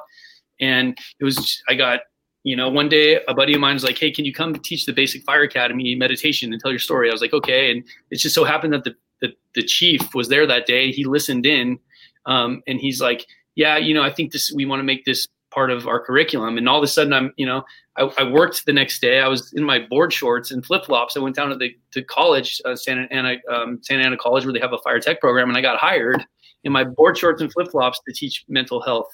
and 0.59 0.97
it 1.19 1.23
was, 1.23 1.61
I 1.69 1.75
got, 1.75 1.99
you 2.43 2.55
know, 2.55 2.69
one 2.69 2.89
day 2.89 3.19
a 3.27 3.35
buddy 3.35 3.53
of 3.53 3.59
mine 3.59 3.75
was 3.75 3.83
like, 3.83 3.99
Hey, 3.99 4.09
can 4.09 4.25
you 4.25 4.33
come 4.33 4.55
teach 4.55 4.87
the 4.87 4.93
basic 4.93 5.21
fire 5.25 5.43
academy 5.43 5.93
meditation 5.93 6.51
and 6.51 6.59
tell 6.59 6.71
your 6.71 6.79
story? 6.79 7.07
I 7.07 7.11
was 7.11 7.21
like, 7.21 7.33
okay. 7.33 7.69
And 7.69 7.83
it 8.09 8.15
just 8.15 8.33
so 8.33 8.43
happened 8.43 8.73
that 8.73 8.83
the 8.83 8.95
the, 9.21 9.29
the 9.55 9.63
chief 9.63 10.13
was 10.13 10.27
there 10.27 10.45
that 10.47 10.65
day. 10.65 10.91
He 10.91 11.05
listened 11.05 11.45
in, 11.45 11.79
um, 12.25 12.61
and 12.67 12.79
he's 12.79 13.01
like, 13.01 13.25
"Yeah, 13.55 13.77
you 13.77 13.93
know, 13.93 14.03
I 14.03 14.11
think 14.11 14.31
this. 14.31 14.51
We 14.53 14.65
want 14.65 14.79
to 14.79 14.83
make 14.83 15.05
this 15.05 15.27
part 15.51 15.71
of 15.71 15.87
our 15.87 15.99
curriculum." 15.99 16.57
And 16.57 16.67
all 16.67 16.77
of 16.77 16.83
a 16.83 16.87
sudden, 16.87 17.13
I'm, 17.13 17.33
you 17.37 17.45
know, 17.45 17.63
I, 17.97 18.11
I 18.17 18.23
worked 18.23 18.65
the 18.65 18.73
next 18.73 19.01
day. 19.01 19.19
I 19.19 19.27
was 19.27 19.53
in 19.53 19.63
my 19.63 19.79
board 19.79 20.11
shorts 20.11 20.51
and 20.51 20.65
flip 20.65 20.85
flops. 20.85 21.15
I 21.15 21.19
went 21.19 21.35
down 21.35 21.49
to 21.49 21.55
the 21.55 21.75
to 21.91 22.03
college, 22.03 22.61
uh, 22.65 22.75
Santa 22.75 23.07
Ana, 23.11 23.35
um, 23.49 23.79
Santa 23.81 24.03
Ana 24.03 24.17
College, 24.17 24.45
where 24.45 24.53
they 24.53 24.59
have 24.59 24.73
a 24.73 24.79
fire 24.79 24.99
tech 24.99 25.19
program, 25.19 25.49
and 25.49 25.57
I 25.57 25.61
got 25.61 25.77
hired 25.77 26.25
in 26.63 26.71
my 26.71 26.83
board 26.83 27.17
shorts 27.17 27.41
and 27.41 27.51
flip 27.51 27.71
flops 27.71 27.99
to 28.07 28.13
teach 28.13 28.45
mental 28.47 28.81
health. 28.81 29.09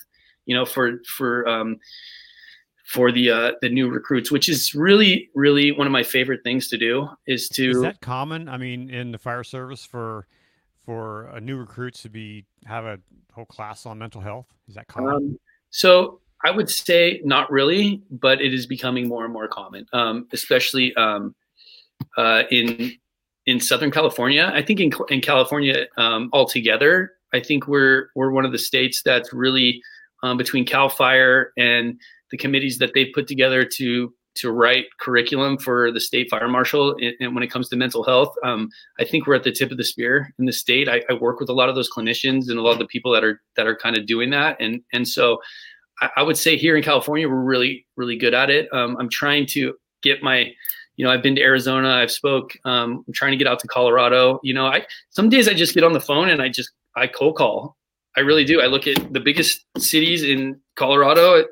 You 0.45 0.55
know, 0.55 0.65
for 0.65 0.99
for 1.05 1.47
um, 1.47 1.77
for 2.87 3.11
the 3.11 3.29
uh, 3.29 3.51
the 3.61 3.69
new 3.69 3.89
recruits, 3.89 4.31
which 4.31 4.47
is 4.47 4.73
really 4.73 5.29
really 5.35 5.71
one 5.71 5.85
of 5.85 5.91
my 5.91 6.03
favorite 6.03 6.41
things 6.43 6.69
to 6.69 6.77
do. 6.77 7.07
Is 7.27 7.49
to 7.49 7.69
is 7.69 7.81
that 7.81 8.01
common? 8.01 8.47
I 8.47 8.57
mean, 8.57 8.89
in 8.89 9.11
the 9.11 9.17
fire 9.17 9.43
service 9.43 9.85
for 9.85 10.25
for 10.85 11.27
a 11.27 11.41
new 11.41 11.57
recruits 11.57 12.01
to 12.03 12.09
be 12.09 12.45
have 12.65 12.85
a 12.85 12.97
whole 13.33 13.45
class 13.45 13.85
on 13.85 13.99
mental 13.99 14.21
health. 14.21 14.47
Is 14.69 14.75
that 14.75 14.87
common? 14.87 15.13
Um, 15.13 15.39
so 15.69 16.21
I 16.45 16.51
would 16.51 16.69
say 16.69 17.21
not 17.25 17.51
really, 17.51 18.01
but 18.09 18.41
it 18.41 18.53
is 18.53 18.65
becoming 18.65 19.07
more 19.07 19.25
and 19.25 19.33
more 19.33 19.49
common, 19.49 19.85
um, 19.91 20.27
especially 20.31 20.95
um, 20.95 21.35
uh, 22.17 22.43
in 22.51 22.93
in 23.45 23.59
Southern 23.59 23.91
California. 23.91 24.49
I 24.53 24.61
think 24.61 24.79
in 24.79 24.93
in 25.09 25.19
California 25.19 25.87
um, 25.97 26.29
altogether, 26.31 27.11
I 27.33 27.41
think 27.41 27.67
we're 27.67 28.11
we're 28.15 28.31
one 28.31 28.45
of 28.45 28.53
the 28.53 28.59
states 28.59 29.01
that's 29.03 29.33
really 29.33 29.81
um, 30.23 30.37
between 30.37 30.65
Cal 30.65 30.87
Fire 30.87 31.51
and 31.57 31.99
the 32.31 32.37
committees 32.37 32.77
that 32.77 32.93
they 32.93 33.05
put 33.05 33.27
together 33.27 33.63
to 33.63 34.13
to 34.35 34.51
write 34.51 34.85
curriculum 34.99 35.57
for 35.57 35.91
the 35.91 35.99
state 35.99 36.29
fire 36.29 36.47
marshal 36.47 36.95
and 37.19 37.33
when 37.33 37.43
it 37.43 37.49
comes 37.49 37.69
to 37.69 37.75
mental 37.75 38.03
health 38.03 38.33
um, 38.43 38.69
i 38.99 39.03
think 39.03 39.25
we're 39.25 39.33
at 39.33 39.43
the 39.43 39.51
tip 39.51 39.71
of 39.71 39.77
the 39.77 39.83
spear 39.83 40.33
in 40.39 40.45
the 40.45 40.53
state. 40.53 40.89
I, 40.89 41.01
I, 41.09 41.13
work 41.13 41.39
with 41.39 41.49
a 41.49 41.53
lot 41.53 41.69
of 41.69 41.75
those 41.75 41.89
clinicians 41.89 42.49
and 42.49 42.57
a 42.57 42.61
lot 42.61 42.71
of 42.71 42.79
the 42.79 42.85
people 42.85 43.11
that 43.13 43.23
are 43.23 43.41
that 43.55 43.67
are 43.67 43.75
kind 43.75 43.97
of 43.97 44.05
doing 44.05 44.29
that. 44.31 44.57
And 44.59 44.81
and 44.93 45.07
so 45.07 45.39
I, 46.01 46.09
I, 46.17 46.23
would 46.23 46.37
say 46.37 46.57
here 46.57 46.75
in 46.77 46.83
california 46.83 47.27
we're 47.27 47.43
really 47.43 47.85
really 47.95 48.17
good 48.17 48.33
at 48.33 48.49
it. 48.49 48.71
Um, 48.73 48.97
i'm 48.99 49.09
trying 49.09 49.45
to 49.47 49.75
get 50.01 50.21
my 50.21 50.51
you 50.95 51.05
know 51.05 51.11
i've 51.11 51.23
been 51.23 51.35
to 51.35 51.41
arizona 51.41 51.89
i've 51.89 52.11
spoke 52.11 52.53
um, 52.65 53.03
i'm 53.07 53.13
trying 53.13 53.31
to 53.31 53.37
get 53.37 53.47
out 53.47 53.59
to 53.59 53.67
colorado. 53.67 54.39
You 54.43 54.53
know 54.53 54.65
i 54.65 54.85
some 55.09 55.29
days 55.29 55.47
i 55.47 55.53
just 55.53 55.73
get 55.73 55.83
on 55.83 55.93
the 55.93 56.01
phone 56.01 56.29
and 56.29 56.41
i 56.41 56.49
just 56.49 56.71
i 56.95 57.07
cold 57.07 57.35
call. 57.35 57.77
I 58.15 58.21
really 58.21 58.45
do. 58.45 58.61
I 58.61 58.65
look 58.65 58.87
at 58.87 59.13
the 59.13 59.19
biggest 59.19 59.63
cities 59.77 60.23
in 60.23 60.59
colorado 60.75 61.45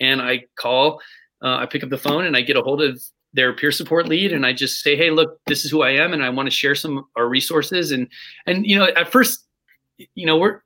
and 0.00 0.20
I 0.20 0.44
call, 0.56 1.00
uh, 1.42 1.56
I 1.56 1.66
pick 1.66 1.82
up 1.82 1.90
the 1.90 1.98
phone 1.98 2.26
and 2.26 2.36
I 2.36 2.40
get 2.40 2.56
a 2.56 2.62
hold 2.62 2.82
of 2.82 3.02
their 3.32 3.52
peer 3.52 3.72
support 3.72 4.08
lead 4.08 4.32
and 4.32 4.44
I 4.44 4.52
just 4.52 4.82
say, 4.82 4.96
Hey, 4.96 5.10
look, 5.10 5.38
this 5.46 5.64
is 5.64 5.70
who 5.70 5.82
I 5.82 5.90
am. 5.90 6.12
And 6.12 6.22
I 6.22 6.30
want 6.30 6.46
to 6.46 6.50
share 6.50 6.74
some 6.74 6.98
of 6.98 7.04
our 7.16 7.28
resources. 7.28 7.92
And, 7.92 8.08
and, 8.46 8.66
you 8.66 8.76
know, 8.76 8.86
at 8.96 9.10
first, 9.10 9.46
you 10.14 10.26
know, 10.26 10.36
we're, 10.36 10.62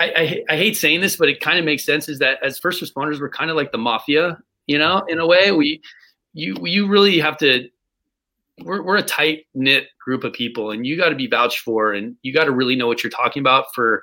I, 0.00 0.12
I, 0.48 0.54
I 0.54 0.56
hate 0.56 0.76
saying 0.76 1.00
this, 1.00 1.16
but 1.16 1.28
it 1.28 1.40
kind 1.40 1.58
of 1.58 1.64
makes 1.64 1.84
sense 1.84 2.08
is 2.08 2.18
that 2.18 2.38
as 2.42 2.58
first 2.58 2.82
responders, 2.82 3.20
we're 3.20 3.28
kind 3.28 3.50
of 3.50 3.56
like 3.56 3.70
the 3.70 3.78
mafia, 3.78 4.38
you 4.66 4.78
know, 4.78 5.04
in 5.08 5.18
a 5.18 5.26
way 5.26 5.52
we, 5.52 5.80
you, 6.32 6.56
you 6.62 6.88
really 6.88 7.18
have 7.20 7.36
to, 7.38 7.68
we're, 8.62 8.82
we're 8.82 8.96
a 8.96 9.02
tight 9.02 9.46
knit 9.54 9.88
group 10.02 10.24
of 10.24 10.32
people 10.32 10.70
and 10.70 10.86
you 10.86 10.96
got 10.96 11.10
to 11.10 11.14
be 11.14 11.26
vouched 11.26 11.60
for 11.60 11.92
and 11.92 12.16
you 12.22 12.32
got 12.32 12.44
to 12.44 12.50
really 12.50 12.76
know 12.76 12.86
what 12.86 13.02
you're 13.02 13.10
talking 13.10 13.40
about 13.40 13.66
for, 13.74 14.02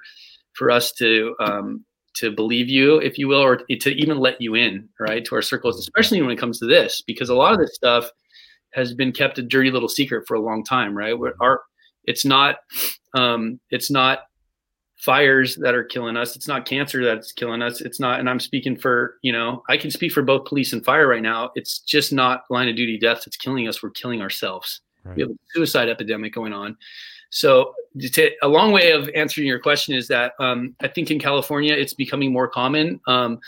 for 0.54 0.70
us 0.70 0.91
to, 0.94 1.36
um, 1.39 1.84
to 2.15 2.32
believe 2.32 2.69
you, 2.69 2.97
if 2.97 3.17
you 3.17 3.28
will, 3.28 3.41
or 3.41 3.58
to 3.58 3.89
even 3.91 4.17
let 4.17 4.41
you 4.41 4.56
in, 4.56 4.88
right, 5.00 5.24
to 5.26 5.36
our 5.36 5.41
circles, 5.41 5.80
especially 5.80 6.21
when 6.21 6.32
it 6.32 6.39
comes 6.39 6.60
to 6.60 6.65
this, 6.65 7.02
because 7.06 7.30
a 7.30 7.36
lot 7.36 7.54
of 7.54 7.60
this 7.60 7.76
stuff 7.76 8.10
has 8.74 8.93
been 8.93 9.12
kept 9.12 9.38
a 9.38 9.41
dirty 9.41 9.71
little 9.71 9.89
secret 9.89 10.26
for 10.28 10.36
a 10.36 10.41
long 10.41 10.63
time, 10.63 10.97
right? 10.97 11.17
Where 11.17 11.34
our 11.41 11.62
it's 12.06 12.26
not 12.26 12.58
um, 13.13 13.60
it's 13.69 13.91
not 13.91 14.19
fires 15.02 15.56
that 15.56 15.74
are 15.74 15.84
killing 15.84 16.15
us. 16.15 16.36
It's 16.36 16.47
not 16.47 16.65
cancer 16.65 17.04
that's 17.04 17.32
killing 17.32 17.62
us. 17.62 17.82
It's 17.82 18.00
not, 18.00 18.19
and 18.19 18.30
I'm 18.30 18.39
speaking 18.39 18.78
for, 18.78 19.15
you 19.24 19.32
know, 19.32 19.63
I 19.67 19.76
can 19.76 19.89
speak 19.89 20.12
for 20.12 20.21
both 20.21 20.45
police 20.45 20.74
and 20.74 20.86
fire 20.86 21.08
right 21.08 21.24
now. 21.24 21.50
It's 21.56 21.80
just 21.80 22.13
not 22.13 22.43
line 22.52 22.69
of 22.69 22.76
duty 22.76 23.00
deaths 23.00 23.26
that's 23.26 23.36
killing 23.36 23.67
us. 23.67 23.82
We're 23.82 23.89
killing 23.89 24.21
ourselves. 24.21 24.82
Right. 25.04 25.15
We 25.15 25.21
have 25.24 25.32
a 25.32 25.36
suicide 25.56 25.89
epidemic 25.89 26.36
going 26.36 26.54
on. 26.54 26.78
So, 27.32 27.74
to, 28.00 28.32
a 28.41 28.48
long 28.48 28.72
way 28.72 28.91
of 28.91 29.10
answering 29.15 29.48
your 29.48 29.60
question 29.60 29.96
is 29.96 30.08
that 30.08 30.34
um, 30.39 30.76
I 30.80 30.88
think 30.88 31.12
in 31.12 31.20
California 31.20 31.74
it's 31.74 31.94
becoming 31.94 32.32
more 32.32 32.48
common. 32.48 33.02
Um, 33.08 33.39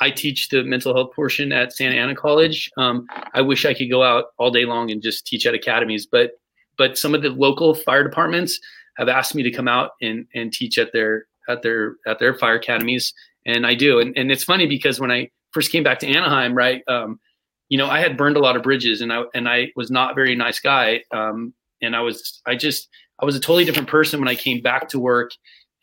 I 0.00 0.10
teach 0.10 0.48
the 0.48 0.62
mental 0.62 0.94
health 0.94 1.14
portion 1.14 1.52
at 1.52 1.72
Santa 1.72 1.96
Ana 1.96 2.14
College. 2.14 2.70
Um, 2.76 3.06
I 3.32 3.40
wish 3.40 3.64
I 3.64 3.74
could 3.74 3.90
go 3.90 4.02
out 4.02 4.26
all 4.38 4.50
day 4.50 4.64
long 4.64 4.90
and 4.90 5.02
just 5.02 5.26
teach 5.26 5.46
at 5.46 5.54
academies, 5.54 6.06
but 6.06 6.32
but 6.76 6.98
some 6.98 7.14
of 7.14 7.22
the 7.22 7.30
local 7.30 7.74
fire 7.74 8.02
departments 8.02 8.58
have 8.96 9.08
asked 9.08 9.34
me 9.34 9.42
to 9.42 9.50
come 9.50 9.68
out 9.68 9.92
and 10.02 10.26
and 10.34 10.52
teach 10.52 10.78
at 10.78 10.92
their 10.92 11.26
at 11.48 11.62
their 11.62 11.96
at 12.06 12.18
their 12.18 12.34
fire 12.34 12.56
academies, 12.56 13.12
and 13.46 13.66
I 13.66 13.74
do. 13.74 14.00
And 14.00 14.16
and 14.16 14.30
it's 14.30 14.44
funny 14.44 14.66
because 14.66 15.00
when 15.00 15.10
I 15.10 15.30
first 15.52 15.70
came 15.70 15.82
back 15.82 16.00
to 16.00 16.06
Anaheim, 16.06 16.54
right, 16.54 16.82
um, 16.88 17.20
you 17.68 17.78
know, 17.78 17.86
I 17.86 18.00
had 18.00 18.16
burned 18.16 18.36
a 18.36 18.40
lot 18.40 18.56
of 18.56 18.62
bridges, 18.62 19.00
and 19.00 19.12
I 19.12 19.22
and 19.34 19.48
I 19.48 19.68
was 19.76 19.90
not 19.90 20.12
a 20.12 20.14
very 20.14 20.34
nice 20.34 20.58
guy, 20.58 21.02
um, 21.12 21.54
and 21.80 21.94
I 21.94 22.00
was 22.00 22.40
I 22.46 22.56
just 22.56 22.88
I 23.20 23.24
was 23.24 23.36
a 23.36 23.40
totally 23.40 23.64
different 23.64 23.88
person 23.88 24.20
when 24.20 24.28
I 24.28 24.34
came 24.34 24.60
back 24.60 24.88
to 24.88 24.98
work, 24.98 25.32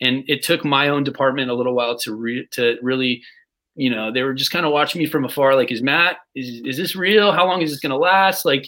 and 0.01 0.23
it 0.27 0.43
took 0.43 0.65
my 0.65 0.89
own 0.89 1.03
department 1.03 1.49
a 1.49 1.53
little 1.53 1.73
while 1.73 1.97
to 1.99 2.15
re- 2.15 2.47
to 2.51 2.77
really, 2.81 3.23
you 3.75 3.89
know, 3.89 4.11
they 4.11 4.23
were 4.23 4.33
just 4.33 4.51
kind 4.51 4.65
of 4.65 4.71
watching 4.71 4.99
me 4.99 5.07
from 5.07 5.25
afar, 5.25 5.55
like, 5.55 5.71
is 5.71 5.81
Matt, 5.81 6.17
is 6.35 6.61
is 6.65 6.77
this 6.77 6.95
real? 6.95 7.31
How 7.31 7.45
long 7.45 7.61
is 7.61 7.71
this 7.71 7.79
to 7.81 7.95
last? 7.95 8.45
Like, 8.45 8.67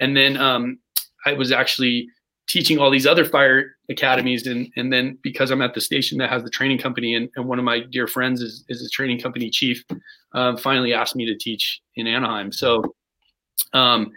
and 0.00 0.16
then 0.16 0.36
um, 0.36 0.78
I 1.24 1.32
was 1.32 1.52
actually 1.52 2.08
teaching 2.48 2.78
all 2.78 2.90
these 2.90 3.06
other 3.06 3.24
fire 3.24 3.76
academies, 3.88 4.46
and 4.46 4.68
and 4.76 4.92
then 4.92 5.18
because 5.22 5.50
I'm 5.50 5.62
at 5.62 5.74
the 5.74 5.80
station 5.80 6.18
that 6.18 6.30
has 6.30 6.42
the 6.42 6.50
training 6.50 6.78
company, 6.78 7.14
and, 7.14 7.30
and 7.36 7.46
one 7.46 7.58
of 7.58 7.64
my 7.64 7.80
dear 7.80 8.06
friends 8.06 8.42
is 8.42 8.64
is 8.68 8.84
a 8.84 8.90
training 8.90 9.20
company 9.20 9.48
chief, 9.48 9.82
uh, 10.34 10.56
finally 10.56 10.92
asked 10.92 11.16
me 11.16 11.24
to 11.26 11.36
teach 11.36 11.80
in 11.96 12.06
Anaheim. 12.06 12.52
So. 12.52 12.94
Um, 13.74 14.12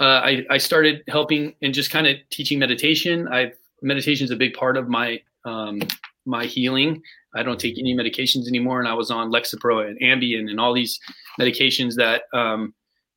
uh, 0.00 0.04
I, 0.04 0.44
I 0.50 0.58
started 0.58 1.02
helping 1.08 1.54
and 1.62 1.74
just 1.74 1.90
kind 1.90 2.06
of 2.06 2.16
teaching 2.30 2.58
meditation. 2.58 3.28
I 3.28 3.52
meditation 3.82 4.24
is 4.24 4.30
a 4.30 4.36
big 4.36 4.54
part 4.54 4.76
of 4.76 4.88
my 4.88 5.20
um, 5.44 5.80
my 6.24 6.44
healing. 6.44 7.02
I 7.34 7.42
don't 7.42 7.58
take 7.58 7.78
any 7.78 7.94
medications 7.94 8.46
anymore, 8.46 8.78
and 8.78 8.88
I 8.88 8.94
was 8.94 9.10
on 9.10 9.30
Lexapro 9.30 9.86
and 9.86 9.98
Ambien 10.00 10.50
and 10.50 10.60
all 10.60 10.74
these 10.74 10.98
medications 11.40 11.94
that 11.96 12.22
um, 12.32 12.74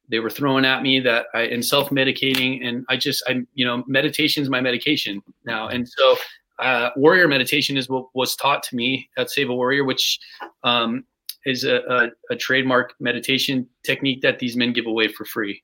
they 0.10 0.20
were 0.20 0.30
throwing 0.30 0.66
at 0.66 0.82
me 0.82 1.00
that 1.02 1.28
I 1.34 1.42
and 1.42 1.64
self 1.64 1.90
medicating, 1.90 2.66
and 2.66 2.86
I 2.90 2.98
just 2.98 3.24
I 3.28 3.42
you 3.54 3.66
know 3.66 3.84
meditation 3.88 4.44
is 4.44 4.50
my 4.50 4.62
medication 4.62 5.22
now, 5.46 5.68
and 5.68 5.88
so 5.88 6.16
uh, 6.60 6.90
warrior 6.96 7.28
meditation 7.28 7.78
is 7.78 7.90
what 7.90 8.08
was 8.14 8.36
taught 8.36 8.64
to 8.64 8.76
me 8.76 9.10
at 9.18 9.30
Save 9.30 9.50
a 9.50 9.56
Warrior, 9.56 9.84
which 9.84 10.20
um, 10.64 11.06
is 11.46 11.64
a, 11.64 11.78
a, 11.90 12.10
a, 12.32 12.36
trademark 12.36 12.94
meditation 13.00 13.68
technique 13.84 14.22
that 14.22 14.40
these 14.40 14.56
men 14.56 14.74
give 14.74 14.86
away 14.86 15.08
for 15.08 15.26
free. 15.26 15.62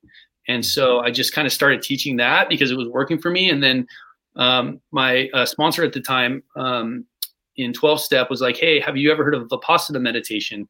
And 0.52 0.66
so 0.66 1.00
I 1.00 1.12
just 1.12 1.34
kind 1.34 1.46
of 1.46 1.54
started 1.54 1.82
teaching 1.82 2.18
that 2.18 2.50
because 2.50 2.72
it 2.72 2.78
was 2.78 2.90
working 2.90 3.18
for 3.18 3.32
me. 3.32 3.50
And 3.50 3.64
then 3.64 3.88
um, 4.36 4.82
my 4.92 5.30
uh, 5.34 5.46
sponsor 5.46 5.84
at 5.86 5.94
the 5.94 6.02
time 6.02 6.44
um, 6.58 7.06
in 7.56 7.72
12 7.72 8.02
step 8.02 8.30
was 8.30 8.42
like, 8.42 8.58
Hey, 8.58 8.80
have 8.82 8.98
you 8.98 9.12
ever 9.12 9.24
heard 9.24 9.34
of 9.34 9.48
Vipassana 9.48 10.02
meditation? 10.02 10.68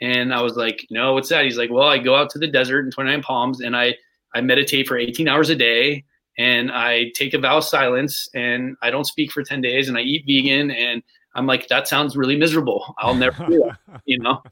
And 0.00 0.34
I 0.34 0.42
was 0.42 0.56
like, 0.56 0.86
no, 0.90 1.14
what's 1.14 1.28
that? 1.28 1.44
He's 1.44 1.56
like, 1.56 1.70
well, 1.70 1.88
I 1.88 1.98
go 1.98 2.16
out 2.16 2.28
to 2.30 2.38
the 2.38 2.48
desert 2.48 2.84
in 2.84 2.90
29 2.90 3.22
Palms 3.22 3.60
and 3.60 3.76
I, 3.76 3.94
I 4.34 4.40
meditate 4.40 4.88
for 4.88 4.98
18 4.98 5.28
hours 5.28 5.48
a 5.50 5.54
day 5.54 6.04
and 6.36 6.70
I 6.72 7.12
take 7.14 7.32
a 7.32 7.38
vow 7.38 7.58
of 7.58 7.64
silence 7.64 8.28
and 8.34 8.76
I 8.82 8.90
don't 8.90 9.06
speak 9.06 9.30
for 9.30 9.42
10 9.42 9.62
days 9.62 9.88
and 9.88 9.96
I 9.96 10.00
eat 10.02 10.24
vegan. 10.26 10.70
And 10.72 11.02
I'm 11.36 11.46
like, 11.46 11.68
that 11.68 11.88
sounds 11.88 12.16
really 12.16 12.36
miserable. 12.36 12.94
I'll 12.98 13.14
never 13.14 13.46
do 13.46 13.68
it, 13.68 14.00
you 14.04 14.18
know? 14.18 14.42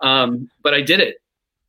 Um, 0.00 0.50
but 0.62 0.74
I 0.74 0.82
did 0.82 1.00
it. 1.00 1.16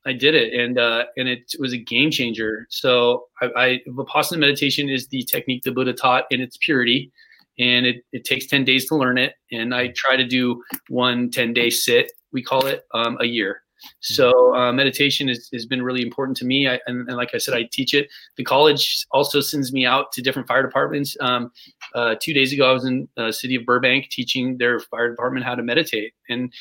I 0.05 0.13
did 0.13 0.35
it, 0.35 0.53
and 0.53 0.77
uh, 0.77 1.05
and 1.17 1.27
it 1.27 1.53
was 1.59 1.73
a 1.73 1.77
game 1.77 2.11
changer. 2.11 2.67
So 2.69 3.25
I, 3.41 3.51
I 3.55 3.79
Vipassana 3.87 4.37
meditation 4.37 4.89
is 4.89 5.07
the 5.07 5.23
technique 5.23 5.63
the 5.63 5.71
Buddha 5.71 5.93
taught 5.93 6.25
in 6.29 6.41
its 6.41 6.57
purity, 6.57 7.11
and 7.59 7.85
it, 7.85 8.03
it 8.11 8.25
takes 8.25 8.47
10 8.47 8.65
days 8.65 8.87
to 8.87 8.95
learn 8.95 9.17
it. 9.17 9.35
And 9.51 9.73
I 9.73 9.93
try 9.95 10.15
to 10.15 10.25
do 10.25 10.61
one 10.89 11.29
10 11.29 11.53
day 11.53 11.69
sit, 11.69 12.11
we 12.31 12.43
call 12.43 12.65
it 12.65 12.83
um, 12.93 13.17
a 13.19 13.25
year. 13.25 13.61
So 13.99 14.55
uh, 14.55 14.71
meditation 14.71 15.27
is, 15.27 15.49
has 15.51 15.65
been 15.65 15.81
really 15.81 16.01
important 16.01 16.37
to 16.37 16.45
me. 16.45 16.69
I, 16.69 16.79
and, 16.87 17.07
and, 17.09 17.17
like 17.17 17.35
I 17.35 17.37
said, 17.37 17.53
I 17.53 17.67
teach 17.69 17.93
it. 17.93 18.07
The 18.37 18.43
college 18.43 19.05
also 19.11 19.41
sends 19.41 19.73
me 19.73 19.85
out 19.85 20.13
to 20.13 20.21
different 20.21 20.47
fire 20.47 20.63
departments. 20.63 21.17
Um, 21.19 21.51
uh, 21.93 22.15
two 22.17 22.33
days 22.33 22.53
ago, 22.53 22.69
I 22.69 22.71
was 22.71 22.85
in 22.85 23.09
the 23.17 23.33
city 23.33 23.55
of 23.55 23.65
Burbank 23.65 24.09
teaching 24.09 24.57
their 24.57 24.79
fire 24.79 25.09
department 25.09 25.45
how 25.45 25.55
to 25.55 25.63
meditate. 25.63 26.13
And 26.29 26.53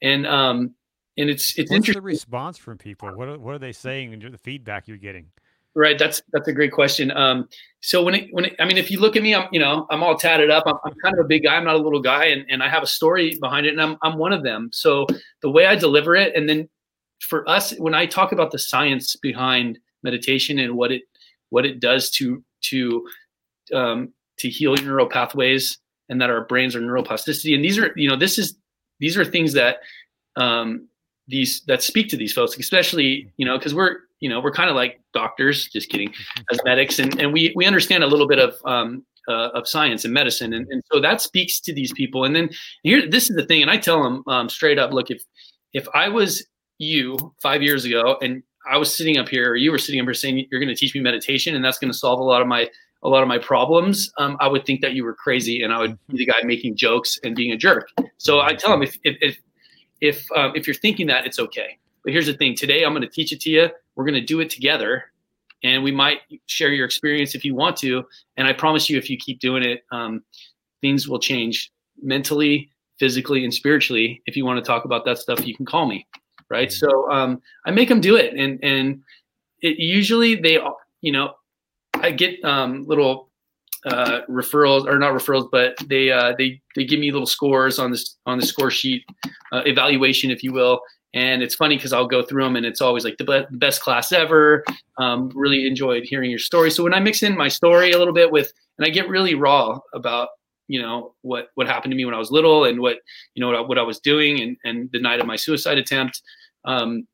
and 0.00 0.26
um, 0.28 0.74
and 1.18 1.28
it's 1.28 1.50
it's 1.58 1.70
What's 1.70 1.76
interesting. 1.76 1.94
the 1.94 2.06
response 2.06 2.56
from 2.56 2.78
people? 2.78 3.10
What 3.10 3.28
are, 3.28 3.38
what 3.38 3.54
are 3.54 3.58
they 3.58 3.72
saying 3.72 4.14
and 4.14 4.22
the 4.32 4.38
feedback 4.38 4.86
you're 4.86 4.96
getting? 4.96 5.26
Right. 5.74 5.98
That's 5.98 6.22
that's 6.32 6.48
a 6.48 6.52
great 6.52 6.72
question. 6.72 7.10
Um, 7.10 7.48
so 7.80 8.02
when 8.02 8.14
it 8.14 8.28
when 8.30 8.46
it, 8.46 8.56
I 8.58 8.64
mean, 8.64 8.78
if 8.78 8.90
you 8.90 9.00
look 9.00 9.16
at 9.16 9.22
me, 9.22 9.34
I'm 9.34 9.48
you 9.52 9.60
know 9.60 9.86
I'm 9.90 10.02
all 10.02 10.16
tatted 10.16 10.50
up. 10.50 10.64
I'm, 10.66 10.76
I'm, 10.84 10.94
kind 11.02 11.18
of 11.18 11.24
a 11.24 11.28
big 11.28 11.42
guy. 11.42 11.56
I'm 11.56 11.64
not 11.64 11.74
a 11.74 11.78
little 11.78 12.00
guy, 12.00 12.26
and, 12.26 12.44
and 12.48 12.62
I 12.62 12.68
have 12.68 12.82
a 12.82 12.86
story 12.86 13.36
behind 13.40 13.66
it, 13.66 13.70
and 13.70 13.82
I'm 13.82 13.96
I'm 14.02 14.16
one 14.16 14.32
of 14.32 14.42
them. 14.42 14.70
So 14.72 15.06
the 15.42 15.50
way 15.50 15.66
I 15.66 15.76
deliver 15.76 16.16
it, 16.16 16.34
and 16.34 16.48
then 16.48 16.68
for 17.20 17.48
us, 17.48 17.76
when 17.78 17.94
I 17.94 18.06
talk 18.06 18.32
about 18.32 18.50
the 18.50 18.58
science 18.58 19.16
behind 19.16 19.78
meditation 20.02 20.58
and 20.58 20.74
what 20.74 20.92
it 20.92 21.02
what 21.50 21.66
it 21.66 21.80
does 21.80 22.10
to 22.12 22.42
to 22.62 23.06
um, 23.74 24.12
to 24.38 24.48
heal 24.48 24.76
your 24.76 24.84
neural 24.84 25.08
pathways, 25.08 25.78
and 26.08 26.20
that 26.20 26.30
our 26.30 26.44
brains 26.44 26.74
are 26.74 26.80
neuroplasticity, 26.80 27.54
and 27.54 27.64
these 27.64 27.78
are 27.78 27.92
you 27.94 28.08
know 28.08 28.16
this 28.16 28.38
is 28.38 28.56
these 29.00 29.16
are 29.16 29.24
things 29.24 29.52
that 29.52 29.78
um, 30.36 30.88
these 31.28 31.62
that 31.66 31.82
speak 31.82 32.08
to 32.08 32.16
these 32.16 32.32
folks, 32.32 32.56
especially 32.58 33.30
you 33.36 33.46
know 33.46 33.58
because 33.58 33.74
we're 33.74 33.98
you 34.20 34.28
know 34.28 34.40
we're 34.40 34.52
kind 34.52 34.70
of 34.70 34.76
like 34.76 35.00
doctors, 35.12 35.68
just 35.68 35.88
kidding, 35.90 36.12
as 36.52 36.58
medics, 36.64 36.98
and 36.98 37.18
and 37.20 37.32
we 37.32 37.52
we 37.54 37.64
understand 37.66 38.02
a 38.02 38.06
little 38.06 38.26
bit 38.26 38.38
of 38.38 38.54
um, 38.64 39.04
uh, 39.28 39.50
of 39.54 39.68
science 39.68 40.04
and 40.04 40.14
medicine, 40.14 40.52
and, 40.54 40.66
and 40.70 40.82
so 40.92 41.00
that 41.00 41.20
speaks 41.20 41.60
to 41.60 41.72
these 41.72 41.92
people. 41.92 42.24
And 42.24 42.34
then 42.34 42.50
here, 42.82 43.08
this 43.08 43.30
is 43.30 43.36
the 43.36 43.44
thing, 43.44 43.62
and 43.62 43.70
I 43.70 43.76
tell 43.76 44.02
them 44.02 44.22
um, 44.26 44.48
straight 44.48 44.78
up, 44.78 44.92
look, 44.92 45.10
if 45.10 45.22
if 45.72 45.86
I 45.94 46.08
was 46.08 46.44
you 46.78 47.16
five 47.42 47.60
years 47.60 47.84
ago 47.84 48.16
and 48.22 48.42
I 48.70 48.76
was 48.76 48.94
sitting 48.94 49.18
up 49.18 49.28
here, 49.28 49.50
or 49.50 49.56
you 49.56 49.70
were 49.70 49.78
sitting 49.78 50.00
up 50.00 50.06
here 50.06 50.14
saying 50.14 50.46
you're 50.50 50.60
going 50.60 50.68
to 50.68 50.74
teach 50.74 50.94
me 50.94 51.00
meditation, 51.00 51.54
and 51.54 51.64
that's 51.64 51.78
going 51.78 51.92
to 51.92 51.98
solve 51.98 52.20
a 52.20 52.24
lot 52.24 52.42
of 52.42 52.48
my 52.48 52.68
a 53.02 53.08
lot 53.08 53.22
of 53.22 53.28
my 53.28 53.38
problems, 53.38 54.10
um, 54.18 54.36
I 54.40 54.48
would 54.48 54.66
think 54.66 54.80
that 54.80 54.92
you 54.92 55.04
were 55.04 55.14
crazy, 55.14 55.62
and 55.62 55.72
I 55.72 55.78
would 55.78 55.98
be 56.08 56.18
the 56.18 56.26
guy 56.26 56.42
making 56.42 56.76
jokes 56.76 57.18
and 57.22 57.36
being 57.36 57.52
a 57.52 57.56
jerk. 57.56 57.88
So 58.16 58.40
I 58.40 58.54
tell 58.54 58.70
them 58.70 58.82
if 58.82 58.98
if 59.04 59.16
if 59.20 59.38
if, 60.00 60.30
um, 60.32 60.52
if 60.54 60.66
you're 60.66 60.74
thinking 60.74 61.06
that, 61.08 61.26
it's 61.26 61.38
okay. 61.38 61.78
But 62.04 62.12
here's 62.12 62.26
the 62.26 62.34
thing: 62.34 62.54
today 62.54 62.84
I'm 62.84 62.92
going 62.92 63.02
to 63.02 63.08
teach 63.08 63.32
it 63.32 63.40
to 63.42 63.50
you. 63.50 63.68
We're 63.94 64.04
going 64.04 64.14
to 64.14 64.20
do 64.20 64.40
it 64.40 64.50
together, 64.50 65.12
and 65.62 65.82
we 65.82 65.90
might 65.90 66.20
share 66.46 66.72
your 66.72 66.86
experience 66.86 67.34
if 67.34 67.44
you 67.44 67.54
want 67.54 67.76
to. 67.78 68.04
And 68.36 68.46
I 68.46 68.52
promise 68.52 68.88
you, 68.88 68.96
if 68.96 69.10
you 69.10 69.16
keep 69.16 69.40
doing 69.40 69.62
it, 69.62 69.84
um, 69.90 70.22
things 70.80 71.08
will 71.08 71.18
change 71.18 71.72
mentally, 72.00 72.70
physically, 72.98 73.44
and 73.44 73.52
spiritually. 73.52 74.22
If 74.26 74.36
you 74.36 74.44
want 74.44 74.62
to 74.62 74.66
talk 74.66 74.84
about 74.84 75.04
that 75.04 75.18
stuff, 75.18 75.46
you 75.46 75.54
can 75.54 75.66
call 75.66 75.86
me. 75.86 76.06
Right. 76.48 76.68
Mm-hmm. 76.68 76.86
So 76.86 77.10
um, 77.10 77.42
I 77.66 77.72
make 77.72 77.88
them 77.88 78.00
do 78.00 78.16
it, 78.16 78.34
and 78.34 78.58
and 78.62 79.02
it 79.60 79.78
usually 79.78 80.36
they, 80.36 80.58
you 81.00 81.12
know, 81.12 81.34
I 81.94 82.10
get 82.10 82.42
um, 82.44 82.86
little 82.86 83.27
uh, 83.88 84.20
referrals 84.28 84.86
or 84.86 84.98
not 84.98 85.12
referrals, 85.12 85.48
but 85.50 85.76
they 85.88 86.10
uh, 86.10 86.34
they 86.38 86.60
they 86.74 86.84
give 86.84 87.00
me 87.00 87.10
little 87.10 87.26
scores 87.26 87.78
on 87.78 87.90
this 87.90 88.16
on 88.26 88.38
the 88.38 88.46
score 88.46 88.70
sheet, 88.70 89.02
uh, 89.52 89.62
evaluation, 89.64 90.30
if 90.30 90.42
you 90.42 90.52
will, 90.52 90.80
and 91.14 91.42
it's 91.42 91.54
funny 91.54 91.76
because 91.76 91.92
I'll 91.92 92.06
go 92.06 92.22
through 92.22 92.44
them 92.44 92.56
and 92.56 92.66
it's 92.66 92.80
always 92.80 93.04
like 93.04 93.16
the, 93.16 93.24
be- 93.24 93.56
best 93.56 93.80
class 93.80 94.12
ever. 94.12 94.64
Um, 94.98 95.30
really 95.34 95.66
enjoyed 95.66 96.04
hearing 96.04 96.30
your 96.30 96.38
story. 96.38 96.70
So 96.70 96.82
when 96.84 96.94
I 96.94 97.00
mix 97.00 97.22
in 97.22 97.36
my 97.36 97.48
story 97.48 97.92
a 97.92 97.98
little 97.98 98.14
bit 98.14 98.30
with, 98.30 98.52
and 98.78 98.86
I 98.86 98.90
get 98.90 99.08
really 99.08 99.34
raw 99.34 99.78
about, 99.94 100.28
you 100.66 100.80
know, 100.82 101.14
what, 101.22 101.48
what 101.54 101.66
happened 101.66 101.92
to 101.92 101.96
me 101.96 102.04
when 102.04 102.14
I 102.14 102.18
was 102.18 102.30
little 102.30 102.64
and 102.64 102.80
what, 102.80 102.98
you 103.34 103.40
know, 103.40 103.46
what 103.46 103.56
I, 103.56 103.60
what 103.60 103.78
I 103.78 103.82
was 103.82 104.00
doing 104.00 104.40
and, 104.40 104.56
and 104.64 104.90
the 104.92 105.00
night 105.00 105.20
of 105.20 105.26
my 105.26 105.36
suicide 105.36 105.78
attempt. 105.78 106.20
Um, 106.64 107.06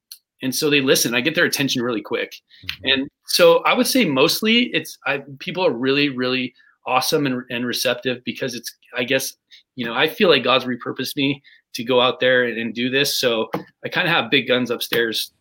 and 0.44 0.54
so 0.54 0.68
they 0.68 0.82
listen, 0.82 1.14
I 1.14 1.22
get 1.22 1.34
their 1.34 1.46
attention 1.46 1.82
really 1.82 2.02
quick. 2.02 2.34
Mm-hmm. 2.64 2.88
And 2.88 3.08
so 3.26 3.58
I 3.64 3.72
would 3.72 3.86
say 3.86 4.04
mostly 4.04 4.64
it's, 4.74 4.98
I, 5.06 5.22
people 5.38 5.64
are 5.64 5.72
really, 5.72 6.10
really 6.10 6.54
awesome 6.86 7.24
and, 7.26 7.42
and 7.50 7.66
receptive 7.66 8.22
because 8.24 8.54
it's, 8.54 8.72
I 8.96 9.04
guess, 9.04 9.34
you 9.74 9.86
know, 9.86 9.94
I 9.94 10.06
feel 10.06 10.28
like 10.28 10.44
God's 10.44 10.66
repurposed 10.66 11.16
me 11.16 11.42
to 11.72 11.82
go 11.82 12.00
out 12.00 12.20
there 12.20 12.44
and, 12.44 12.58
and 12.58 12.74
do 12.74 12.90
this. 12.90 13.18
So 13.18 13.50
I 13.84 13.88
kind 13.88 14.06
of 14.06 14.14
have 14.14 14.30
big 14.30 14.46
guns 14.46 14.70
upstairs, 14.70 15.32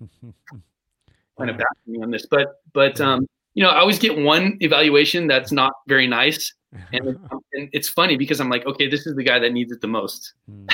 kind 1.38 1.50
of 1.50 1.58
backing 1.58 1.66
me 1.88 2.02
on 2.02 2.10
this. 2.10 2.26
But 2.26 2.62
but 2.74 3.00
um, 3.02 3.28
you 3.54 3.63
know, 3.63 3.70
I 3.70 3.80
always 3.80 4.00
get 4.00 4.18
one 4.18 4.58
evaluation 4.62 5.28
that's 5.28 5.52
not 5.52 5.74
very 5.88 6.08
nice, 6.08 6.54
and, 6.94 7.08
and 7.54 7.70
it's 7.72 7.89
funny 7.89 8.18
because 8.18 8.39
I'm 8.39 8.50
like, 8.50 8.66
okay, 8.66 8.89
this 8.89 9.06
is 9.06 9.16
the 9.16 9.24
guy 9.24 9.38
that 9.39 9.52
needs 9.52 9.72
it 9.72 9.82
the 9.82 9.88
most. 9.88 10.34
Hmm. 10.50 10.68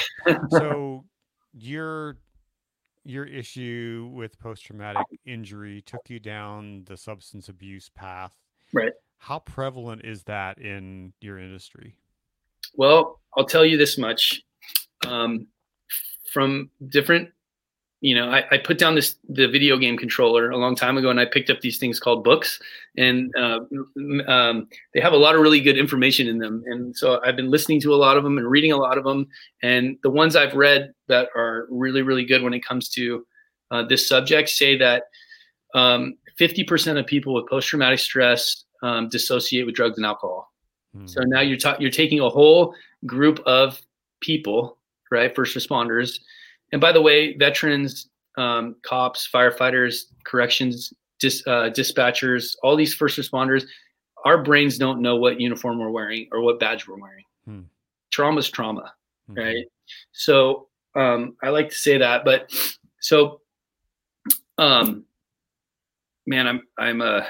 so 0.50 1.04
your 1.58 2.16
your 3.10 3.26
issue 3.26 4.10
with 4.14 4.40
post 4.40 4.64
traumatic 4.66 5.06
injury 5.26 5.82
took 5.82 6.10
you 6.10 6.20
down 6.20 6.84
the 6.86 6.96
substance 6.96 7.50
abuse 7.50 7.90
path. 7.90 8.36
Right. 8.72 8.94
How 9.18 9.40
prevalent 9.40 10.06
is 10.06 10.24
that 10.24 10.60
in 10.60 11.14
your 11.20 11.40
industry? 11.40 11.96
Well, 12.76 13.20
I'll 13.36 13.46
tell 13.46 13.66
you 13.66 13.78
this 13.78 13.98
much 13.98 14.44
um, 15.08 15.48
from 16.32 16.70
different 16.90 17.30
you 18.02 18.16
know 18.16 18.30
I, 18.30 18.46
I, 18.52 18.58
put 18.58 18.78
down 18.78 18.96
this 18.96 19.16
the 19.28 19.48
video 19.48 19.78
game 19.78 19.98
controller 19.98 20.50
a 20.50 20.58
long 20.58 20.76
time 20.76 20.98
ago 20.98 21.10
and 21.10 21.20
i 21.20 21.26
picked 21.26 21.50
up 21.50 21.62
these 21.62 21.78
things 21.78 22.00
called 22.00 22.24
books 22.24 22.60
and 22.98 23.34
uh, 23.38 23.60
um, 24.28 24.68
they 24.94 25.02
have 25.02 25.14
a 25.14 25.18
lot 25.18 25.36
of 25.36 25.42
really 25.42 25.60
good 25.60 25.78
information 25.78 26.28
in 26.28 26.38
them 26.38 26.64
and 26.68 26.96
so 26.96 27.20
i've 27.26 27.36
been 27.36 27.50
listening 27.50 27.82
to 27.82 27.94
a 27.94 27.98
lot 27.98 28.18
of 28.18 28.24
them 28.24 28.38
and 28.38 28.50
reading 28.50 28.72
a 28.72 28.78
lot 28.78 28.98
of 28.98 29.04
them 29.04 29.28
and 29.64 29.98
the 30.04 30.10
ones 30.10 30.36
i've 30.36 30.56
read 30.56 30.94
that 31.08 31.30
are 31.36 31.68
really 31.70 32.02
really 32.02 32.26
good 32.26 32.42
when 32.42 32.54
it 32.54 32.66
comes 32.66 32.90
to 32.90 33.26
uh, 33.72 33.84
this 33.84 34.08
subject 34.08 34.50
say 34.50 34.76
that 34.78 35.04
um, 35.76 36.16
50% 36.40 36.98
of 36.98 37.06
people 37.06 37.36
with 37.36 37.48
post-traumatic 37.48 38.00
stress 38.00 38.64
um, 38.82 39.10
dissociate 39.10 39.68
with 39.68 39.76
drugs 39.76 39.98
and 39.98 40.06
alcohol 40.06 40.52
hmm. 40.96 41.06
so 41.06 41.22
now 41.22 41.42
you're 41.42 41.58
ta- 41.58 41.78
you're 41.80 41.92
taking 41.92 42.20
a 42.20 42.30
whole 42.30 42.74
group 43.06 43.40
of 43.46 43.80
people 44.22 44.80
right? 45.12 45.34
First 45.36 45.56
responders. 45.56 46.20
And 46.72 46.82
by 46.82 46.92
the 46.92 47.02
way, 47.02 47.36
veterans, 47.38 48.10
um, 48.38 48.76
cops, 48.84 49.28
firefighters, 49.32 50.06
corrections, 50.24 50.94
dis, 51.20 51.44
uh, 51.48 51.70
dispatchers, 51.72 52.56
all 52.64 52.76
these 52.76 52.94
first 52.94 53.18
responders, 53.18 53.66
our 54.26 54.44
brains 54.44 54.78
don't 54.78 55.02
know 55.02 55.16
what 55.16 55.40
uniform 55.40 55.80
we're 55.80 55.90
wearing 55.90 56.28
or 56.32 56.42
what 56.42 56.60
badge 56.60 56.88
we're 56.88 57.00
wearing. 57.00 57.24
Hmm. 57.46 57.62
Trauma 58.12 58.40
is 58.40 58.50
trauma, 58.50 58.94
mm-hmm. 59.30 59.40
right? 59.40 59.66
So 60.12 60.68
um, 60.96 61.36
I 61.44 61.50
like 61.50 61.70
to 61.70 61.76
say 61.76 61.98
that, 61.98 62.26
but 62.26 62.52
so, 63.00 63.42
um, 64.58 65.06
man, 66.28 66.48
I'm 66.48 66.62
I'm 66.78 67.02
uh, 67.02 67.22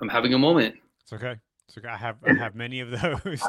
I'm 0.00 0.08
having 0.08 0.34
a 0.34 0.38
moment. 0.38 0.76
It's 1.02 1.12
okay. 1.12 1.36
So 1.68 1.80
I 1.88 1.96
have 1.96 2.16
I 2.26 2.34
have 2.34 2.54
many 2.54 2.80
of 2.80 2.90
those. 2.90 3.22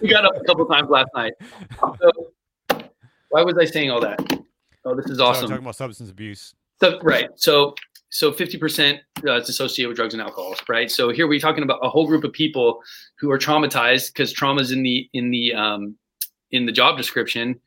we 0.00 0.08
got 0.08 0.24
up 0.24 0.36
a 0.36 0.44
couple 0.44 0.66
times 0.66 0.90
last 0.90 1.10
night. 1.14 1.32
So, 1.80 2.32
why 3.28 3.42
was 3.42 3.56
I 3.58 3.64
saying 3.64 3.90
all 3.90 4.00
that? 4.00 4.18
Oh, 4.84 4.94
this 4.94 5.06
is 5.06 5.20
awesome. 5.20 5.42
So 5.42 5.48
talking 5.48 5.64
about 5.64 5.76
substance 5.76 6.10
abuse. 6.10 6.54
So, 6.80 7.00
right. 7.02 7.28
So 7.36 7.74
so 8.10 8.32
50% 8.32 8.98
uh, 9.26 9.32
is 9.34 9.48
associated 9.48 9.88
with 9.88 9.96
drugs 9.96 10.14
and 10.14 10.22
alcohol, 10.22 10.54
right? 10.68 10.90
So 10.90 11.10
here 11.10 11.26
we're 11.26 11.40
talking 11.40 11.62
about 11.62 11.80
a 11.82 11.88
whole 11.88 12.06
group 12.06 12.24
of 12.24 12.32
people 12.32 12.80
who 13.18 13.30
are 13.30 13.38
traumatized 13.38 14.12
because 14.12 14.32
trauma's 14.32 14.72
in 14.72 14.82
the 14.82 15.08
in 15.12 15.30
the 15.30 15.54
um, 15.54 15.96
in 16.50 16.66
the 16.66 16.72
job 16.72 16.96
description, 16.96 17.60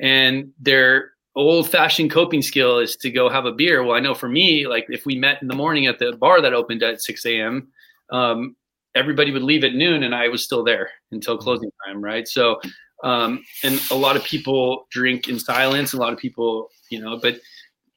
and 0.00 0.52
they're 0.60 1.12
old 1.36 1.68
fashioned 1.68 2.10
coping 2.10 2.42
skill 2.42 2.78
is 2.78 2.96
to 2.96 3.10
go 3.10 3.28
have 3.28 3.46
a 3.46 3.52
beer. 3.52 3.82
Well, 3.82 3.96
I 3.96 4.00
know 4.00 4.14
for 4.14 4.28
me, 4.28 4.66
like 4.66 4.86
if 4.88 5.06
we 5.06 5.16
met 5.16 5.42
in 5.42 5.48
the 5.48 5.54
morning 5.54 5.86
at 5.86 5.98
the 5.98 6.12
bar 6.12 6.40
that 6.40 6.54
opened 6.54 6.82
at 6.82 7.02
6 7.02 7.26
a.m., 7.26 7.68
um, 8.12 8.56
everybody 8.94 9.30
would 9.30 9.42
leave 9.42 9.64
at 9.64 9.74
noon 9.74 10.02
and 10.02 10.14
I 10.14 10.28
was 10.28 10.44
still 10.44 10.62
there 10.62 10.90
until 11.12 11.36
closing 11.36 11.70
time. 11.86 12.02
Right. 12.02 12.28
So, 12.28 12.60
um, 13.02 13.44
and 13.62 13.80
a 13.90 13.94
lot 13.94 14.16
of 14.16 14.24
people 14.24 14.86
drink 14.90 15.28
in 15.28 15.38
silence. 15.38 15.92
A 15.92 15.96
lot 15.96 16.12
of 16.12 16.18
people, 16.18 16.68
you 16.90 17.00
know, 17.00 17.18
but 17.20 17.40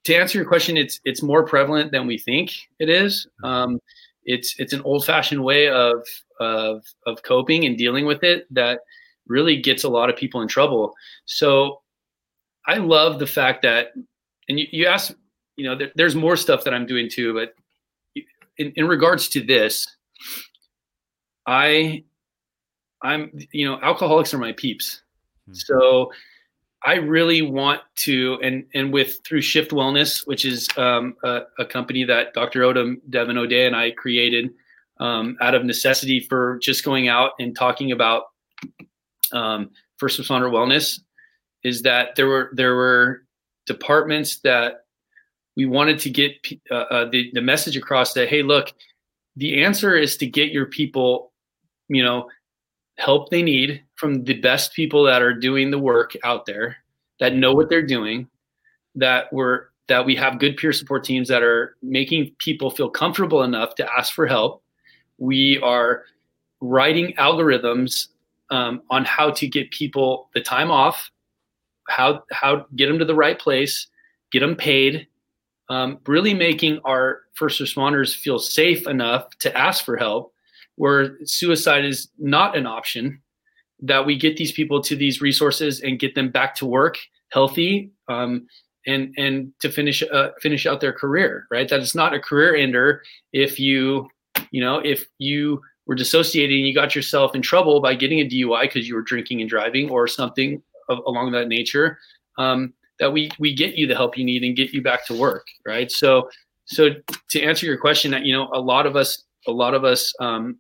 to 0.06 0.16
answer 0.16 0.38
your 0.38 0.48
question, 0.48 0.78
it's, 0.78 1.00
it's 1.06 1.22
more 1.22 1.46
prevalent 1.46 1.92
than 1.92 2.08
we 2.08 2.18
think 2.18 2.52
it 2.80 2.90
is. 2.90 3.28
Um, 3.44 3.80
it's, 4.26 4.56
it's 4.58 4.74
an 4.74 4.82
old 4.82 5.06
fashioned 5.06 5.44
way 5.44 5.70
of, 5.70 6.06
of, 6.40 6.84
of 7.06 7.24
coping 7.24 7.66
and 7.66 7.78
dealing 7.78 8.06
with 8.06 8.24
it 8.24 8.48
that 8.54 8.80
really 9.28 9.62
gets 9.62 9.84
a 9.84 9.90
lot 9.90 10.10
of 10.10 10.16
people 10.16 10.42
in 10.42 10.48
trouble. 10.48 10.94
So 11.26 11.82
I 12.66 12.78
love 12.78 13.20
the 13.20 13.28
fact 13.28 13.62
that, 13.64 13.88
and 14.50 14.60
you, 14.60 14.68
you 14.72 14.88
asked, 14.88 15.16
you 15.58 15.66
know, 15.66 15.76
there, 15.76 15.92
there's 15.96 16.16
more 16.16 16.36
stuff 16.36 16.64
that 16.64 16.74
I'm 16.74 16.86
doing 16.86 17.10
too, 17.10 17.34
but 17.34 17.54
in, 18.58 18.72
in 18.76 18.88
regards 18.88 19.30
to 19.30 19.42
this, 19.42 19.88
I, 21.46 22.04
I'm, 23.02 23.32
you 23.52 23.70
know, 23.70 23.80
alcoholics 23.82 24.34
are 24.34 24.38
my 24.38 24.52
peeps. 24.52 25.02
Hmm. 25.48 25.54
So 25.54 26.12
I 26.86 26.96
really 26.96 27.42
want 27.42 27.82
to, 27.98 28.38
and 28.44 28.66
and 28.74 28.94
with 28.94 29.20
through 29.26 29.42
Shift 29.42 29.72
Wellness, 29.72 30.28
which 30.28 30.46
is 30.46 30.68
um, 30.78 31.16
a, 31.24 31.42
a, 31.60 31.66
company 31.66 32.04
that 32.04 32.34
Dr. 32.34 32.62
Odom, 32.62 32.98
Devin 33.10 33.38
O'Day, 33.38 33.66
and 33.66 33.76
I 33.76 33.92
created 33.92 34.52
um, 35.00 35.38
out 35.42 35.56
of 35.56 35.66
necessity 35.66 36.20
for 36.20 36.60
just 36.60 36.84
going 36.84 37.08
out 37.08 37.32
and 37.40 37.56
talking 37.56 37.92
about 37.92 38.24
um, 39.32 39.72
first 39.98 40.20
responder 40.20 40.52
wellness 40.52 41.00
is 41.64 41.82
that 41.82 42.16
there 42.16 42.28
were 42.28 42.52
there 42.54 42.76
were 42.76 43.24
departments 43.66 44.40
that 44.40 44.86
we 45.56 45.66
wanted 45.66 46.00
to 46.00 46.10
get 46.10 46.34
uh, 46.72 46.76
uh, 46.76 47.10
the 47.10 47.30
the 47.34 47.42
message 47.42 47.76
across 47.76 48.14
that 48.14 48.30
hey 48.30 48.42
look 48.44 48.72
the 49.38 49.64
answer 49.64 49.96
is 49.96 50.18
to 50.18 50.26
get 50.26 50.52
your 50.52 50.66
people 50.66 51.32
you 51.88 52.04
know 52.04 52.28
help 52.98 53.30
they 53.30 53.44
need 53.44 53.84
from 53.96 54.24
the 54.24 54.40
best 54.42 54.74
people 54.74 55.04
that 55.04 55.22
are 55.22 55.34
doing 55.34 55.72
the 55.72 55.80
work 55.80 56.16
out 56.24 56.46
there 56.46 56.78
that 57.20 57.36
know 57.36 57.54
what 57.54 57.70
they're 57.70 57.86
doing 57.86 58.28
that 58.96 59.32
we're 59.32 59.68
that 59.88 60.06
we 60.06 60.16
have 60.16 60.40
good 60.40 60.58
peer 60.58 60.74
support 60.74 61.04
teams 61.04 61.28
that 61.30 61.42
are 61.42 61.76
making 61.82 62.36
people 62.40 62.70
feel 62.70 62.90
comfortable 62.90 63.44
enough 63.44 63.76
to 63.76 63.90
ask 63.94 64.14
for 64.14 64.28
help. 64.28 64.62
We 65.18 65.60
are 65.60 66.04
writing 66.60 67.14
algorithms 67.18 68.08
um, 68.50 68.82
on 68.90 69.06
how 69.06 69.32
to 69.32 69.48
get 69.48 69.72
people 69.72 70.30
the 70.34 70.42
time 70.42 70.72
off 70.72 71.10
how 71.90 72.24
how 72.32 72.66
get 72.76 72.88
them 72.88 73.00
to 73.00 73.06
the 73.06 73.16
right 73.16 73.40
place, 73.40 73.88
get 74.32 74.42
them 74.42 74.56
paid, 74.56 75.08
um, 75.70 76.00
really 76.08 76.34
making 76.34 76.80
our 76.86 77.22
first 77.34 77.60
responders 77.62 78.16
feel 78.16 78.40
safe 78.40 78.88
enough 78.88 79.30
to 79.40 79.56
ask 79.56 79.84
for 79.84 79.98
help, 79.98 80.34
where 80.76 81.18
suicide 81.26 81.86
is 81.86 82.10
not 82.18 82.56
an 82.58 82.66
option. 82.66 83.22
That 83.82 84.06
we 84.06 84.18
get 84.18 84.38
these 84.38 84.52
people 84.52 84.82
to 84.84 84.96
these 84.96 85.22
resources 85.22 85.82
and 85.82 86.00
get 86.00 86.16
them 86.16 86.32
back 86.32 86.56
to 86.56 86.66
work 86.66 86.98
healthy, 87.30 87.92
um, 88.08 88.48
and 88.88 89.14
and 89.18 89.52
to 89.60 89.72
finish 89.72 90.02
uh, 90.02 90.30
finish 90.42 90.66
out 90.66 90.82
their 90.82 90.94
career. 90.94 91.48
Right, 91.52 91.70
that 91.70 91.80
it's 91.80 91.96
not 91.96 92.14
a 92.14 92.20
career 92.20 92.56
ender 92.56 93.04
if 93.34 93.60
you 93.60 94.10
you 94.52 94.62
know 94.62 94.80
if 94.80 95.06
you 95.20 95.62
were 95.86 95.96
dissociating 95.96 96.66
you 96.66 96.74
got 96.74 96.96
yourself 96.96 97.36
in 97.36 97.42
trouble 97.42 97.80
by 97.80 97.96
getting 97.96 98.20
a 98.20 98.28
DUI 98.28 98.64
because 98.64 98.88
you 98.88 98.96
were 98.96 99.02
drinking 99.02 99.42
and 99.42 99.50
driving 99.50 99.90
or 99.90 100.08
something 100.08 100.62
of, 100.90 101.00
along 101.06 101.32
that 101.32 101.48
nature, 101.48 102.00
um, 102.38 102.74
that 103.00 103.12
we 103.12 103.30
we 103.40 103.54
get 103.54 103.76
you 103.76 103.88
the 103.88 103.96
help 103.96 104.18
you 104.18 104.24
need 104.24 104.44
and 104.44 104.56
get 104.56 104.72
you 104.72 104.82
back 104.82 105.06
to 105.08 105.18
work, 105.18 105.48
right? 105.66 105.92
So 105.92 106.30
so 106.66 106.90
to 107.32 107.42
answer 107.42 107.66
your 107.66 107.78
question, 107.78 108.12
that 108.12 108.26
you 108.26 108.34
know 108.34 108.50
a 108.54 108.60
lot 108.60 108.86
of 108.86 108.96
us 108.96 109.24
a 109.48 109.52
lot 109.52 109.74
of 109.74 109.84
us 109.84 110.14
um, 110.20 110.58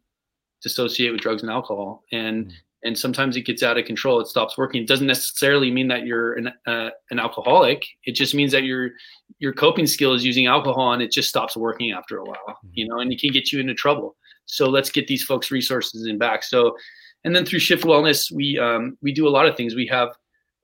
dissociate 0.64 1.12
with 1.12 1.22
drugs 1.22 1.42
and 1.42 1.52
alcohol, 1.52 2.04
and 2.12 2.48
mm. 2.48 2.54
and 2.84 2.98
sometimes 2.98 3.36
it 3.36 3.42
gets 3.42 3.64
out 3.64 3.78
of 3.78 3.86
control. 3.86 4.20
It 4.20 4.28
stops 4.28 4.58
working. 4.58 4.82
It 4.82 4.88
doesn't 4.88 5.08
necessarily 5.08 5.72
mean 5.72 5.88
that 5.90 6.06
you're 6.06 6.34
an 6.34 6.52
uh, 6.66 6.90
an 7.12 7.20
alcoholic. 7.20 7.86
It 8.06 8.14
just 8.14 8.34
means 8.34 8.52
that 8.52 8.64
your 8.64 8.92
your 9.40 9.54
coping 9.54 9.88
skill 9.88 10.14
is 10.14 10.26
using 10.26 10.48
alcohol, 10.48 10.94
and 10.94 11.02
it 11.02 11.12
just 11.12 11.30
stops 11.30 11.58
working 11.58 11.92
after 11.92 12.18
a 12.18 12.24
while. 12.24 12.60
Mm. 12.66 12.70
You 12.74 12.88
know, 12.88 13.00
and 13.00 13.12
it 13.12 13.20
can 13.20 13.32
get 13.32 13.52
you 13.52 13.60
into 13.60 13.74
trouble. 13.74 14.16
So 14.46 14.70
let's 14.70 14.90
get 14.90 15.08
these 15.08 15.24
folks 15.24 15.52
resources 15.52 16.08
in 16.08 16.18
back. 16.18 16.42
So 16.44 16.76
and 17.24 17.36
then 17.36 17.46
through 17.46 17.60
Shift 17.60 17.84
Wellness, 17.84 18.32
we 18.32 18.58
um, 18.58 18.98
we 19.02 19.12
do 19.12 19.28
a 19.28 19.30
lot 19.30 19.46
of 19.46 19.58
things. 19.58 19.76
We 19.76 19.88
have 19.88 20.10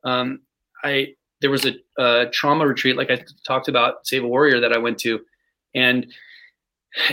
um, 0.06 0.40
I 0.84 1.16
there 1.44 1.52
was 1.52 1.66
a, 1.66 1.74
a, 2.02 2.30
trauma 2.32 2.66
retreat, 2.66 2.96
like 2.96 3.12
I 3.12 3.22
talked 3.46 3.68
about, 3.68 4.08
Save 4.08 4.24
a 4.24 4.28
Warrior 4.28 4.62
that 4.62 4.72
I 4.72 4.78
went 4.78 4.98
to, 5.00 5.20
and 5.76 6.08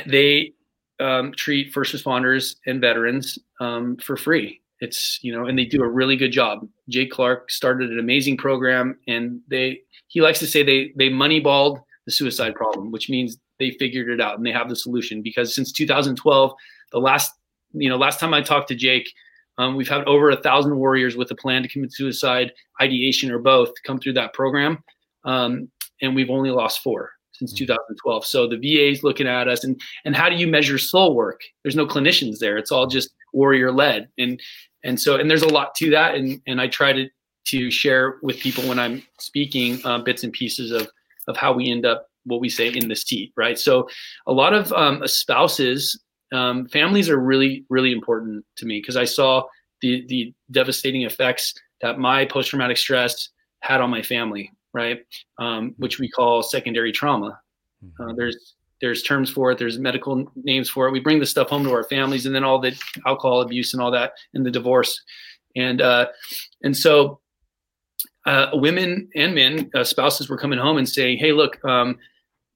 they 0.07 0.53
um, 1.01 1.33
treat 1.33 1.73
first 1.73 1.93
responders 1.93 2.55
and 2.64 2.81
veterans 2.81 3.38
um, 3.59 3.97
for 3.97 4.16
free. 4.16 4.61
It's 4.79 5.19
you 5.21 5.33
know, 5.33 5.47
and 5.47 5.59
they 5.59 5.64
do 5.64 5.83
a 5.83 5.88
really 5.88 6.16
good 6.16 6.31
job. 6.31 6.66
Jake 6.88 7.11
Clark 7.11 7.51
started 7.51 7.90
an 7.90 7.99
amazing 7.99 8.37
program, 8.37 8.99
and 9.09 9.40
they 9.49 9.81
he 10.07 10.21
likes 10.21 10.38
to 10.38 10.47
say 10.47 10.62
they 10.62 10.93
they 10.97 11.11
moneyballed 11.11 11.83
the 12.07 12.12
suicide 12.12 12.55
problem, 12.55 12.93
which 12.93 13.11
means 13.11 13.37
they 13.59 13.73
figured 13.73 14.09
it 14.09 14.21
out 14.21 14.37
and 14.37 14.47
they 14.47 14.53
have 14.53 14.69
the 14.69 14.77
solution. 14.77 15.23
Because 15.23 15.55
since 15.55 15.73
2012, 15.73 16.53
the 16.93 16.99
last 17.01 17.33
you 17.73 17.88
know 17.88 17.97
last 17.97 18.21
time 18.21 18.33
I 18.33 18.43
talked 18.43 18.69
to 18.69 18.77
Jake, 18.77 19.12
um, 19.61 19.77
we've 19.77 19.88
had 19.88 20.05
over 20.05 20.31
a 20.31 20.37
thousand 20.37 20.75
warriors 20.75 21.16
with 21.16 21.31
a 21.31 21.35
plan 21.35 21.62
to 21.62 21.68
commit 21.68 21.92
suicide, 21.92 22.51
ideation, 22.81 23.31
or 23.31 23.38
both 23.38 23.70
come 23.85 24.01
through 24.01 24.14
that 24.14 24.33
program. 24.33 24.83
Um, 25.25 25.70
and 26.01 26.14
we've 26.14 26.31
only 26.31 26.51
lost 26.51 26.83
four 26.83 27.11
since 27.35 27.53
hmm. 27.53 27.59
2012. 27.59 28.25
So 28.25 28.49
the 28.49 28.57
VA 28.57 28.90
is 28.90 29.05
looking 29.05 29.27
at 29.27 29.49
us, 29.49 29.62
and 29.62 29.79
and 30.07 30.16
how 30.16 30.31
do 30.31 30.37
you 30.37 30.46
measure 30.46 30.79
soul 30.79 31.14
work? 31.14 31.42
There's 31.62 31.77
no 31.77 31.87
clinicians 31.87 32.38
there. 32.38 32.57
It's 32.57 32.73
all 32.73 32.87
just 32.87 33.11
warrior 33.35 33.70
led, 33.70 34.09
and 34.16 34.40
and 34.83 34.99
so 34.99 35.16
and 35.16 35.31
there's 35.31 35.42
a 35.42 35.53
lot 35.53 35.75
to 35.75 35.90
that, 35.90 36.14
and 36.14 36.40
and 36.46 36.59
I 36.59 36.68
try 36.68 36.94
to 36.94 37.07
to 37.49 37.70
share 37.70 38.16
with 38.23 38.40
people 38.40 38.66
when 38.66 38.79
I'm 38.79 39.03
speaking 39.18 39.79
uh, 39.85 39.99
bits 39.99 40.25
and 40.25 40.33
pieces 40.33 40.70
of 40.70 40.88
of 41.29 41.37
how 41.37 41.53
we 41.53 41.70
end 41.70 41.85
up 41.85 42.07
what 42.25 42.40
we 42.40 42.49
say 42.49 42.68
in 42.68 42.88
the 42.88 42.96
seat, 42.96 43.35
right? 43.37 43.59
So 43.59 43.90
a 44.27 44.33
lot 44.33 44.55
of 44.55 44.73
um, 44.73 45.07
spouses 45.07 46.01
um, 46.33 46.69
families 46.69 47.09
are 47.09 47.19
really 47.19 47.64
really 47.69 47.93
important 47.93 48.45
to 48.57 48.66
me 48.66 48.81
because 48.81 48.97
I 48.97 49.05
saw 49.05 49.45
the 49.83 50.05
the 50.09 50.35
devastating 50.51 51.03
effects 51.03 51.55
that 51.81 51.99
my 51.99 52.25
post 52.25 52.51
traumatic 52.51 52.77
stress 52.77 53.31
had 53.61 53.81
on 53.81 53.90
my 53.90 54.03
family, 54.03 54.53
right? 54.73 55.01
Um, 55.38 55.75
which 55.79 55.99
we 55.99 56.09
call 56.09 56.43
secondary 56.43 56.93
trauma. 56.93 57.40
Uh, 57.83 58.05
mm-hmm. 58.05 58.16
there's 58.16 58.55
there's 58.81 59.03
terms 59.03 59.31
for 59.31 59.51
it. 59.51 59.59
There's 59.59 59.79
medical 59.79 60.31
names 60.37 60.71
for 60.71 60.88
it. 60.88 60.93
We 60.93 61.01
bring 61.01 61.21
this 61.21 61.31
stuff 61.31 61.49
home 61.49 61.64
to 61.64 61.73
our 61.73 61.85
families, 61.85 62.27
and 62.27 62.35
then 62.35 62.45
all 62.45 62.59
the 62.59 62.75
alcohol 63.07 63.43
abuse 63.43 63.75
and 63.75 63.83
all 63.83 63.90
that, 63.90 64.12
and 64.35 64.45
the 64.45 64.51
divorce, 64.51 65.01
and 65.57 65.81
uh, 65.81 66.07
and 66.62 66.77
so 66.77 67.21
uh, 68.27 68.49
women 68.55 69.09
and 69.14 69.35
men, 69.35 69.71
uh, 69.75 69.85
spouses 69.85 70.29
were 70.29 70.38
coming 70.38 70.59
home 70.59 70.79
and 70.79 70.88
saying, 70.88 71.19
"Hey, 71.19 71.33
look, 71.33 71.62
um, 71.64 71.99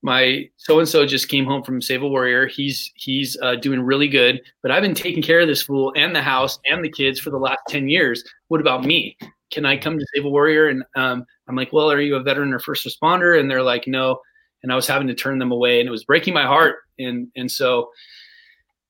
my 0.05 0.47
so 0.59 0.79
and 0.79 0.87
so 0.87 1.07
just 1.07 1.31
came 1.31 1.47
home 1.47 1.63
from 1.63 1.81
Save 1.81 2.03
a 2.03 2.09
Warrior. 2.09 2.47
He's 2.47 2.93
he's 2.95 3.39
uh, 3.41 3.55
doing 3.55 3.81
really 3.81 4.07
good, 4.07 4.39
but 4.63 4.71
I've 4.71 4.83
been 4.83 4.95
taking 4.95 5.23
care 5.23 5.41
of 5.41 5.49
this 5.49 5.63
fool 5.63 5.95
and 5.97 6.15
the 6.15 6.21
house 6.21 6.59
and 6.71 6.85
the 6.85 6.91
kids 6.91 7.19
for 7.19 7.31
the 7.31 7.39
last 7.39 7.61
ten 7.69 7.89
years. 7.89 8.23
What 8.49 8.61
about 8.61 8.85
me? 8.85 9.17
Can 9.51 9.65
I 9.65 9.79
come 9.79 9.99
to 9.99 10.07
Save 10.15 10.27
a 10.27 10.29
Warrior? 10.29 10.69
And 10.69 10.85
um, 10.95 11.25
I'm 11.49 11.57
like, 11.57 11.73
well, 11.73 11.91
are 11.91 12.03
you 12.03 12.17
a 12.17 12.23
veteran 12.23 12.53
or 12.53 12.59
first 12.59 12.87
responder? 12.87 13.41
And 13.41 13.51
they're 13.51 13.63
like, 13.63 13.87
no. 13.87 14.21
And 14.63 14.71
I 14.71 14.77
was 14.77 14.87
having 14.87 15.09
to 15.09 15.15
turn 15.15 15.39
them 15.39 15.53
away, 15.53 15.81
and 15.81 15.89
it 15.89 15.93
was 15.93 16.05
breaking 16.05 16.35
my 16.35 16.45
heart. 16.45 16.77
And 16.99 17.29
and 17.35 17.51
so 17.51 17.89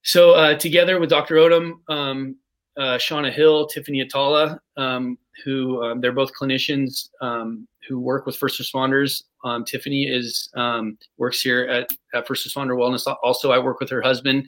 so 0.02 0.32
uh, 0.32 0.58
together 0.58 0.98
with 0.98 1.10
Dr. 1.10 1.36
Odom, 1.36 1.74
um, 1.88 2.36
uh, 2.76 2.98
Shauna 2.98 3.32
Hill, 3.32 3.66
Tiffany 3.66 4.00
Atala, 4.00 4.60
um, 4.76 5.18
who 5.44 5.82
um, 5.82 6.00
they're 6.00 6.12
both 6.12 6.32
clinicians 6.34 7.08
um, 7.20 7.68
who 7.88 8.00
work 8.00 8.26
with 8.26 8.36
first 8.36 8.60
responders. 8.60 9.22
Um, 9.44 9.64
Tiffany 9.64 10.04
is 10.04 10.48
um, 10.54 10.98
works 11.18 11.40
here 11.40 11.64
at, 11.64 11.94
at 12.14 12.26
First 12.26 12.48
Responder 12.48 12.76
Wellness. 12.76 13.12
Also, 13.22 13.52
I 13.52 13.58
work 13.58 13.80
with 13.80 13.90
her 13.90 14.02
husband 14.02 14.46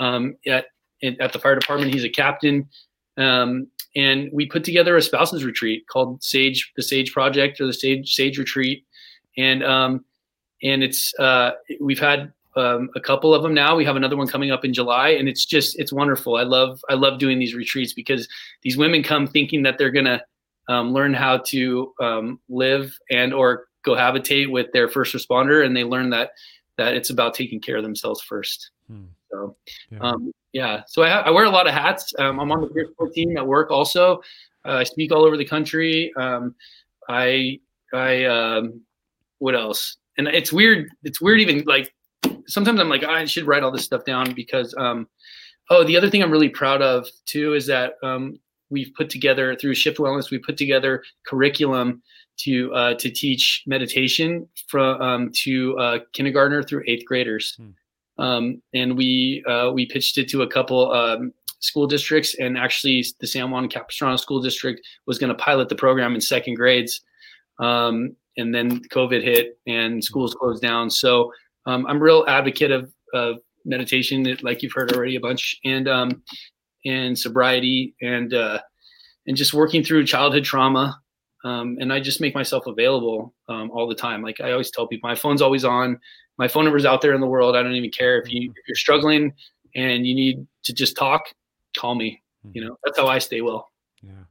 um, 0.00 0.36
at 0.46 0.66
at 1.20 1.32
the 1.32 1.38
fire 1.38 1.54
department. 1.54 1.92
He's 1.92 2.04
a 2.04 2.08
captain, 2.08 2.68
and 3.16 4.30
we 4.32 4.46
put 4.46 4.64
together 4.64 4.96
a 4.96 5.02
spouses 5.02 5.44
retreat 5.44 5.84
called 5.88 6.22
Sage, 6.22 6.72
the 6.76 6.82
Sage 6.82 7.12
Project, 7.12 7.60
or 7.60 7.66
the 7.66 7.72
Sage 7.72 8.14
Sage 8.14 8.38
Retreat, 8.38 8.84
and 9.36 9.62
and 10.62 10.82
it's 10.82 11.14
uh, 11.18 11.52
we've 11.80 12.00
had 12.00 12.32
um, 12.58 12.90
a 12.96 13.00
couple 13.00 13.34
of 13.34 13.42
them 13.42 13.54
now. 13.54 13.76
We 13.76 13.84
have 13.84 13.96
another 13.96 14.16
one 14.16 14.26
coming 14.26 14.50
up 14.50 14.64
in 14.64 14.74
July, 14.74 15.10
and 15.10 15.28
it's 15.28 15.44
just 15.44 15.78
it's 15.78 15.92
wonderful. 15.92 16.36
I 16.36 16.42
love 16.42 16.82
I 16.88 16.94
love 16.94 17.18
doing 17.18 17.38
these 17.38 17.54
retreats 17.54 17.92
because 17.92 18.28
these 18.62 18.76
women 18.76 19.02
come 19.02 19.26
thinking 19.26 19.62
that 19.62 19.78
they're 19.78 19.90
gonna 19.90 20.22
um, 20.68 20.92
learn 20.92 21.14
how 21.14 21.38
to 21.38 21.94
um, 22.00 22.40
live 22.48 22.96
and 23.10 23.32
or 23.32 23.68
cohabitate 23.86 24.50
with 24.50 24.70
their 24.72 24.88
first 24.88 25.14
responder, 25.14 25.64
and 25.64 25.76
they 25.76 25.84
learn 25.84 26.10
that 26.10 26.32
that 26.76 26.94
it's 26.94 27.10
about 27.10 27.34
taking 27.34 27.60
care 27.60 27.76
of 27.76 27.82
themselves 27.82 28.20
first. 28.22 28.70
Hmm. 28.90 29.04
So 29.30 29.56
yeah. 29.90 29.98
Um, 30.00 30.32
yeah. 30.52 30.82
so 30.86 31.02
I, 31.02 31.10
I, 31.10 31.30
wear 31.30 31.44
a 31.44 31.50
lot 31.50 31.66
of 31.66 31.74
hats. 31.74 32.14
Um, 32.18 32.40
I'm 32.40 32.50
on 32.50 32.62
the 32.62 32.68
peer 32.68 32.86
support 32.86 33.12
team 33.12 33.36
at 33.36 33.46
work 33.46 33.70
also. 33.70 34.22
Uh, 34.64 34.76
I 34.76 34.84
speak 34.84 35.12
all 35.12 35.24
over 35.24 35.36
the 35.36 35.44
country. 35.44 36.12
Um, 36.16 36.54
I 37.08 37.60
I 37.92 38.24
um, 38.24 38.80
what 39.38 39.54
else? 39.54 39.96
And 40.16 40.28
it's 40.28 40.52
weird. 40.52 40.88
It's 41.04 41.20
weird 41.20 41.40
even 41.40 41.62
like 41.66 41.92
sometimes 42.48 42.80
I'm 42.80 42.88
like 42.88 43.04
I 43.04 43.24
should 43.24 43.46
write 43.46 43.62
all 43.62 43.70
this 43.70 43.84
stuff 43.84 44.04
down 44.04 44.32
because 44.34 44.74
um, 44.78 45.08
oh 45.70 45.84
the 45.84 45.96
other 45.96 46.10
thing 46.10 46.22
I'm 46.22 46.32
really 46.32 46.48
proud 46.48 46.82
of 46.82 47.06
too 47.26 47.54
is 47.54 47.66
that 47.66 47.94
um, 48.02 48.38
we've 48.70 48.92
put 48.96 49.10
together 49.10 49.54
through 49.56 49.74
Shift 49.74 49.98
Wellness 49.98 50.30
we 50.30 50.38
put 50.38 50.56
together 50.56 51.02
curriculum 51.26 52.02
to 52.38 52.72
uh, 52.72 52.94
to 52.94 53.10
teach 53.10 53.62
meditation 53.66 54.48
from 54.68 55.00
um, 55.00 55.30
to 55.42 55.76
uh, 55.78 55.98
kindergartner 56.12 56.62
through 56.62 56.84
eighth 56.86 57.04
graders. 57.04 57.54
Hmm. 57.56 57.70
Um, 58.22 58.62
and 58.74 58.96
we 58.96 59.44
uh, 59.46 59.70
we 59.72 59.86
pitched 59.86 60.18
it 60.18 60.28
to 60.30 60.42
a 60.42 60.48
couple 60.48 60.92
um, 60.92 61.32
school 61.60 61.86
districts, 61.86 62.34
and 62.38 62.56
actually 62.56 63.04
the 63.20 63.26
San 63.26 63.50
Juan 63.50 63.68
Capistrano 63.68 64.16
School 64.16 64.40
District 64.40 64.80
was 65.06 65.18
going 65.18 65.28
to 65.28 65.34
pilot 65.34 65.68
the 65.68 65.76
program 65.76 66.14
in 66.14 66.20
second 66.20 66.54
grades, 66.54 67.00
um, 67.60 68.16
and 68.36 68.54
then 68.54 68.80
COVID 68.88 69.22
hit 69.22 69.58
and 69.66 70.02
schools 70.02 70.34
closed 70.34 70.62
down. 70.62 70.90
So 70.90 71.32
um, 71.68 71.86
I'm 71.86 71.98
a 71.98 72.00
real 72.00 72.24
advocate 72.26 72.70
of, 72.70 72.90
of 73.12 73.36
meditation, 73.66 74.38
like 74.42 74.62
you've 74.62 74.72
heard 74.72 74.92
already 74.92 75.16
a 75.16 75.20
bunch, 75.20 75.60
and 75.64 75.86
um, 75.86 76.22
and 76.86 77.16
sobriety, 77.18 77.94
and 78.00 78.32
uh, 78.32 78.58
and 79.26 79.36
just 79.36 79.52
working 79.52 79.84
through 79.84 80.06
childhood 80.06 80.44
trauma. 80.44 80.98
Um, 81.44 81.76
and 81.78 81.92
I 81.92 82.00
just 82.00 82.20
make 82.20 82.34
myself 82.34 82.66
available 82.66 83.34
um, 83.48 83.70
all 83.70 83.86
the 83.86 83.94
time. 83.94 84.22
Like 84.22 84.40
I 84.40 84.52
always 84.52 84.70
tell 84.70 84.86
people, 84.86 85.08
my 85.08 85.14
phone's 85.14 85.42
always 85.42 85.64
on. 85.64 86.00
My 86.38 86.48
phone 86.48 86.64
number's 86.64 86.86
out 86.86 87.02
there 87.02 87.14
in 87.14 87.20
the 87.20 87.26
world. 87.26 87.54
I 87.54 87.62
don't 87.62 87.74
even 87.74 87.90
care 87.90 88.18
if 88.18 88.32
you 88.32 88.50
if 88.50 88.68
you're 88.68 88.74
struggling 88.74 89.32
and 89.74 90.06
you 90.06 90.14
need 90.14 90.46
to 90.64 90.72
just 90.72 90.96
talk 90.96 91.26
call 91.76 91.94
me. 91.94 92.22
Mm-hmm. 92.46 92.56
You 92.56 92.64
know, 92.64 92.76
that's 92.84 92.98
how 92.98 93.08
I 93.08 93.18
stay 93.18 93.42
well. 93.42 93.70
Yeah. 94.02 94.24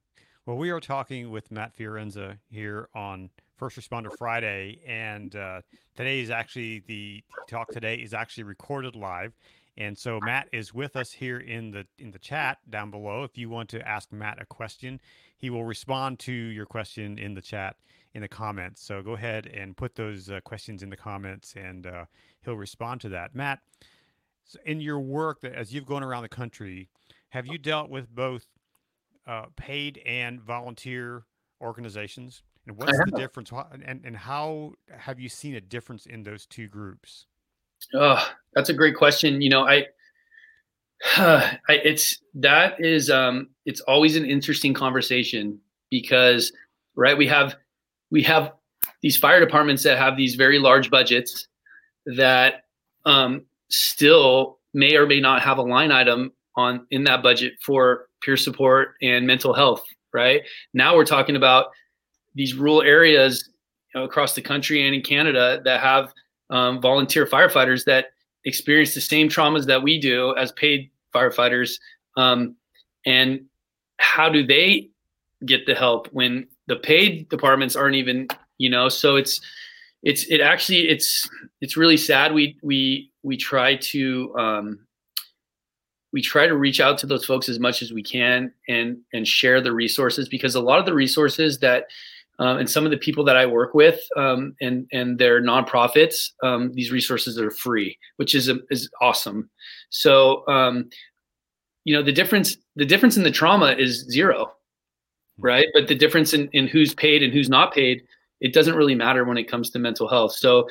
Well, 0.48 0.58
we 0.58 0.72
are 0.72 0.80
talking 0.80 1.30
with 1.30 1.52
Matt 1.52 1.78
Fiorenza 1.78 2.40
here 2.50 2.90
on 2.96 3.30
First 3.58 3.80
Responder 3.80 4.16
Friday, 4.16 4.80
and 4.86 5.36
uh, 5.36 5.62
today 5.96 6.20
is 6.20 6.30
actually 6.30 6.84
the 6.86 7.24
talk 7.50 7.70
today 7.70 7.96
is 7.96 8.14
actually 8.14 8.44
recorded 8.44 8.96
live, 8.96 9.34
and 9.78 9.98
so 9.98 10.20
Matt 10.22 10.48
is 10.54 10.76
with 10.76 10.96
us 10.96 11.12
here 11.12 11.40
in 11.40 11.72
the 11.72 11.84
in 11.98 12.12
the 12.12 12.20
chat 12.20 12.60
down 12.70 12.92
below. 12.92 13.24
If 13.24 13.36
you 13.36 13.50
want 13.50 13.68
to 13.70 13.88
ask 13.88 14.12
Matt 14.12 14.40
a 14.40 14.46
question, 14.46 15.02
he 15.38 15.50
will 15.50 15.66
respond 15.66 16.20
to 16.20 16.32
your 16.32 16.68
question 16.68 17.18
in 17.18 17.34
the 17.34 17.42
chat 17.42 17.76
in 18.14 18.22
the 18.22 18.28
comments. 18.28 18.84
So 18.84 19.02
go 19.02 19.14
ahead 19.14 19.48
and 19.48 19.76
put 19.76 19.96
those 19.96 20.30
uh, 20.30 20.40
questions 20.42 20.84
in 20.84 20.92
the 20.92 20.98
comments, 20.98 21.56
and 21.56 21.88
uh, 21.88 22.06
he'll 22.46 22.58
respond 22.58 23.02
to 23.02 23.10
that. 23.10 23.34
Matt, 23.34 23.60
so 24.46 24.60
in 24.66 24.80
your 24.80 25.00
work 25.00 25.42
that 25.42 25.54
as 25.54 25.74
you've 25.74 25.88
gone 25.88 26.04
around 26.04 26.22
the 26.22 26.30
country, 26.30 26.90
have 27.30 27.48
you 27.48 27.58
dealt 27.58 27.90
with 27.90 28.08
both 28.14 28.46
uh, 29.26 29.46
paid 29.56 30.00
and 30.06 30.40
volunteer 30.40 31.24
organizations? 31.60 32.44
And 32.68 32.78
what's 32.78 32.98
the 32.98 33.18
difference? 33.18 33.52
And, 33.86 34.02
and 34.04 34.16
how 34.16 34.74
have 34.90 35.20
you 35.20 35.30
seen 35.30 35.56
a 35.56 35.62
difference 35.62 36.06
in 36.06 36.24
those 36.24 36.46
two 36.46 36.68
groups? 36.68 37.26
Oh, 37.94 38.22
that's 38.54 38.70
a 38.70 38.74
great 38.74 38.98
question. 38.98 39.42
You 39.42 39.50
know, 39.50 39.66
I, 39.66 39.86
uh, 41.16 41.54
I 41.70 41.74
it's 41.74 42.20
that 42.36 42.80
is 42.84 43.10
um, 43.10 43.50
it's 43.66 43.80
always 43.82 44.18
an 44.18 44.26
interesting 44.26 44.74
conversation 44.74 45.60
because 45.90 46.52
right 46.96 47.18
we 47.18 47.28
have 47.28 47.56
we 48.12 48.22
have 48.24 48.54
these 49.02 49.16
fire 49.16 49.40
departments 49.40 49.84
that 49.84 49.98
have 49.98 50.18
these 50.18 50.36
very 50.36 50.60
large 50.60 50.90
budgets 50.90 51.48
that 52.06 52.64
um, 53.06 53.46
still 53.70 54.60
may 54.74 54.96
or 54.96 55.06
may 55.06 55.22
not 55.22 55.42
have 55.42 55.58
a 55.58 55.62
line 55.62 55.92
item 55.92 56.34
on 56.58 56.86
in 56.92 57.04
that 57.06 57.24
budget 57.24 57.54
for 57.62 58.08
peer 58.22 58.36
support 58.36 58.96
and 59.02 59.26
mental 59.28 59.54
health 59.54 59.84
right 60.14 60.42
now 60.74 60.96
we're 60.96 61.06
talking 61.06 61.36
about 61.36 61.68
these 62.38 62.54
rural 62.56 62.82
areas 62.82 63.50
you 63.94 64.00
know, 64.00 64.06
across 64.06 64.34
the 64.34 64.42
country 64.42 64.86
and 64.86 64.96
in 64.96 65.02
canada 65.02 65.62
that 65.66 65.82
have 65.82 66.14
um, 66.50 66.80
volunteer 66.80 67.26
firefighters 67.26 67.84
that 67.84 68.08
experience 68.46 68.94
the 68.94 69.02
same 69.02 69.28
traumas 69.28 69.66
that 69.66 69.84
we 69.84 70.00
do 70.00 70.34
as 70.38 70.52
paid 70.54 70.90
firefighters 71.14 71.80
um, 72.16 72.56
and 73.06 73.42
how 74.00 74.30
do 74.30 74.46
they 74.46 74.90
get 75.46 75.66
the 75.66 75.76
help 75.76 76.08
when 76.14 76.48
the 76.68 76.76
paid 76.76 77.28
departments 77.30 77.76
aren't 77.76 77.96
even 77.96 78.28
you 78.58 78.70
know? 78.70 78.90
So 78.90 79.16
it's 79.16 79.40
it's 80.04 80.26
it 80.30 80.42
actually 80.42 80.90
it's 80.90 81.30
it's 81.62 81.78
really 81.78 81.98
sad. 81.98 82.34
We 82.34 82.58
we 82.62 83.12
we 83.24 83.38
try 83.38 83.76
to 83.76 84.36
um 84.38 84.80
we 86.14 86.22
try 86.22 86.48
to 86.48 86.56
reach 86.56 86.80
out 86.80 86.98
to 87.00 87.08
those 87.08 87.26
folks 87.26 87.50
as 87.50 87.60
much 87.60 87.82
as 87.82 87.92
we 87.92 88.04
can 88.04 88.54
and 88.68 88.98
and 89.14 89.28
share 89.28 89.62
the 89.62 89.74
resources 89.74 90.30
because 90.30 90.56
a 90.56 90.62
lot 90.62 90.80
of 90.80 90.86
the 90.86 90.94
resources 90.94 91.60
that 91.60 91.88
um, 92.40 92.58
and 92.58 92.70
some 92.70 92.86
of 92.86 92.92
the 92.92 92.98
people 92.98 93.24
that 93.26 93.36
I 93.36 93.46
work 93.46 93.74
with 93.74 94.00
um, 94.16 94.56
and 94.62 94.88
and 94.92 95.18
their 95.18 95.42
nonprofits, 95.42 96.32
um, 96.44 96.72
these 96.74 96.92
resources 96.92 97.40
are 97.40 97.52
free, 97.52 97.98
which 98.18 98.36
is 98.36 98.52
is 98.70 98.90
awesome. 99.02 99.50
So 99.90 100.48
um, 100.48 100.90
you 101.84 101.96
know 101.96 102.04
the 102.04 102.12
difference 102.12 102.58
the 102.76 102.86
difference 102.86 103.18
in 103.18 103.24
the 103.24 103.32
trauma 103.32 103.72
is 103.72 104.06
zero, 104.10 104.54
right? 105.40 105.68
But 105.74 105.88
the 105.88 105.96
difference 105.96 106.34
in, 106.34 106.50
in 106.54 106.68
who's 106.68 106.94
paid 106.94 107.24
and 107.24 107.34
who's 107.34 107.50
not 107.50 107.74
paid, 107.74 108.04
it 108.40 108.54
doesn't 108.54 108.76
really 108.76 108.96
matter 108.96 109.26
when 109.26 109.38
it 109.38 109.50
comes 109.50 109.72
to 109.72 109.80
mental 109.80 110.08
health. 110.08 110.34
So 110.34 110.68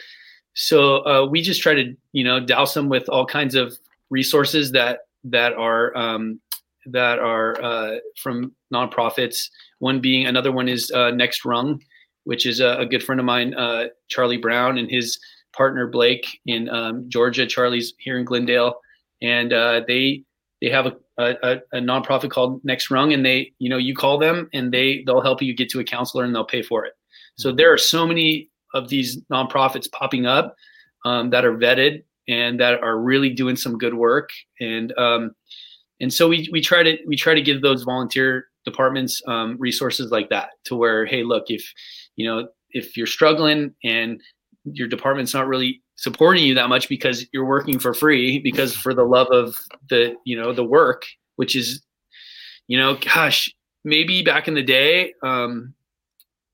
so 0.55 1.05
uh, 1.07 1.27
we 1.27 1.43
just 1.43 1.63
try 1.63 1.75
to 1.75 1.95
you 2.13 2.23
know 2.23 2.39
douse 2.39 2.75
them 2.75 2.89
with 2.89 3.09
all 3.09 3.27
kinds 3.27 3.57
of 3.57 3.77
resources 4.11 4.71
that 4.73 5.01
that 5.25 5.53
are 5.55 5.97
um, 5.97 6.41
that 6.87 7.19
are 7.19 7.61
uh, 7.61 7.97
from 8.23 8.55
nonprofits. 8.73 9.51
One 9.79 10.01
being 10.01 10.27
another 10.27 10.53
one 10.53 10.69
is 10.69 10.91
uh, 10.91 11.11
Next 11.11 11.45
Rung, 11.45 11.81
which 12.25 12.47
is 12.47 12.61
a, 12.61 12.77
a 12.79 12.87
good 12.87 13.03
friend 13.03 13.21
of 13.21 13.27
mine, 13.27 13.55
uh, 13.55 13.87
Charlie 14.09 14.39
Brown, 14.39 14.79
and 14.79 14.91
his 14.91 15.19
partner 15.55 15.87
Blake 15.87 16.41
in 16.47 16.69
um, 16.69 17.05
Georgia. 17.09 17.47
Charlie's 17.47 17.95
here 17.99 18.19
in 18.19 18.25
Glendale, 18.25 18.81
and 19.23 19.53
uh, 19.53 19.83
they 19.87 20.25
they 20.61 20.71
have 20.71 20.87
a, 20.87 20.97
a, 21.19 21.57
a 21.73 21.79
nonprofit 21.79 22.31
called 22.31 22.65
Next 22.65 22.91
Rung, 22.91 23.13
and 23.13 23.25
they 23.25 23.53
you 23.59 23.69
know 23.69 23.77
you 23.79 23.95
call 23.95 24.19
them 24.19 24.49
and 24.53 24.73
they 24.73 25.03
they'll 25.07 25.23
help 25.23 25.43
you 25.43 25.55
get 25.55 25.71
to 25.71 25.81
a 25.81 25.85
counselor 25.85 26.25
and 26.25 26.35
they'll 26.35 26.45
pay 26.45 26.63
for 26.63 26.85
it. 26.85 26.95
So 27.37 27.53
there 27.53 27.73
are 27.73 27.79
so 27.79 28.07
many 28.07 28.51
of 28.75 28.89
these 28.89 29.21
nonprofits 29.33 29.91
popping 29.91 30.27
up 30.27 30.55
um, 31.05 31.31
that 31.31 31.45
are 31.45 31.57
vetted 31.57 32.03
and 32.29 32.59
that 32.61 32.83
are 32.83 32.99
really 32.99 33.31
doing 33.31 33.57
some 33.57 33.79
good 33.79 33.95
work. 33.95 34.31
And 34.61 34.97
um, 34.99 35.35
and 36.01 36.13
so 36.13 36.29
we 36.29 36.49
we 36.53 36.61
try 36.61 36.83
to 36.83 36.99
we 37.07 37.17
try 37.17 37.35
to 37.35 37.43
give 37.43 37.63
those 37.63 37.83
volunteer 37.83 38.47
departments 38.67 39.23
um, 39.27 39.57
resources 39.59 40.11
like 40.11 40.29
that 40.29 40.51
to 40.65 40.77
where 40.77 41.07
hey 41.07 41.23
look 41.23 41.45
if 41.49 41.73
you 42.17 42.27
know 42.27 42.49
if 42.71 42.97
you're 42.97 43.07
struggling 43.07 43.75
and 43.85 44.21
your 44.65 44.89
department's 44.89 45.33
not 45.33 45.47
really 45.47 45.83
supporting 45.95 46.45
you 46.45 46.55
that 46.55 46.69
much 46.69 46.89
because 46.89 47.25
you're 47.33 47.47
working 47.47 47.79
for 47.79 47.95
free 47.95 48.39
because 48.41 48.75
for 48.75 48.93
the 48.93 49.05
love 49.05 49.29
of 49.29 49.57
the 49.89 50.15
you 50.25 50.39
know 50.39 50.53
the 50.53 50.65
work 50.65 51.05
which 51.37 51.57
is 51.57 51.83
you 52.67 52.79
know 52.79 52.97
gosh 52.97 53.51
maybe 53.85 54.23
back 54.23 54.49
in 54.49 54.55
the 54.55 54.63
day 54.63 55.15
um, 55.23 55.73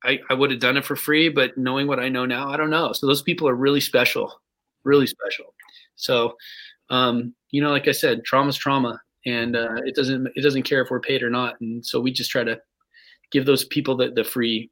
I, 0.05 0.21
I 0.29 0.35
would 0.35 0.51
have 0.51 0.61
done 0.61 0.77
it 0.77 0.85
for 0.85 0.97
free 0.97 1.29
but 1.29 1.57
knowing 1.57 1.87
what 1.87 1.99
i 1.99 2.09
know 2.09 2.27
now 2.27 2.49
i 2.51 2.57
don't 2.57 2.71
know. 2.71 2.93
So 2.93 3.07
those 3.07 3.23
people 3.23 3.49
are 3.49 3.55
really 3.55 3.81
special 3.81 4.43
really 4.85 5.07
special. 5.07 5.55
So, 5.97 6.35
um, 6.91 7.35
you 7.51 7.63
know, 7.63 7.71
like 7.71 7.89
I 7.89 7.93
said, 7.93 8.25
trauma's 8.25 8.57
trauma, 8.57 9.01
and 9.27 9.57
uh, 9.57 9.77
it 9.85 9.95
doesn't 9.95 10.29
it 10.35 10.43
doesn't 10.43 10.65
care 10.65 10.83
if 10.83 10.91
we're 10.91 11.01
paid 11.01 11.23
or 11.23 11.31
not. 11.31 11.61
And 11.61 11.85
so 11.85 12.01
we 12.01 12.13
just 12.13 12.31
try 12.31 12.45
to 12.45 12.61
give 13.31 13.47
those 13.47 13.65
people 13.65 13.97
the 13.97 14.11
the 14.11 14.25
free 14.25 14.71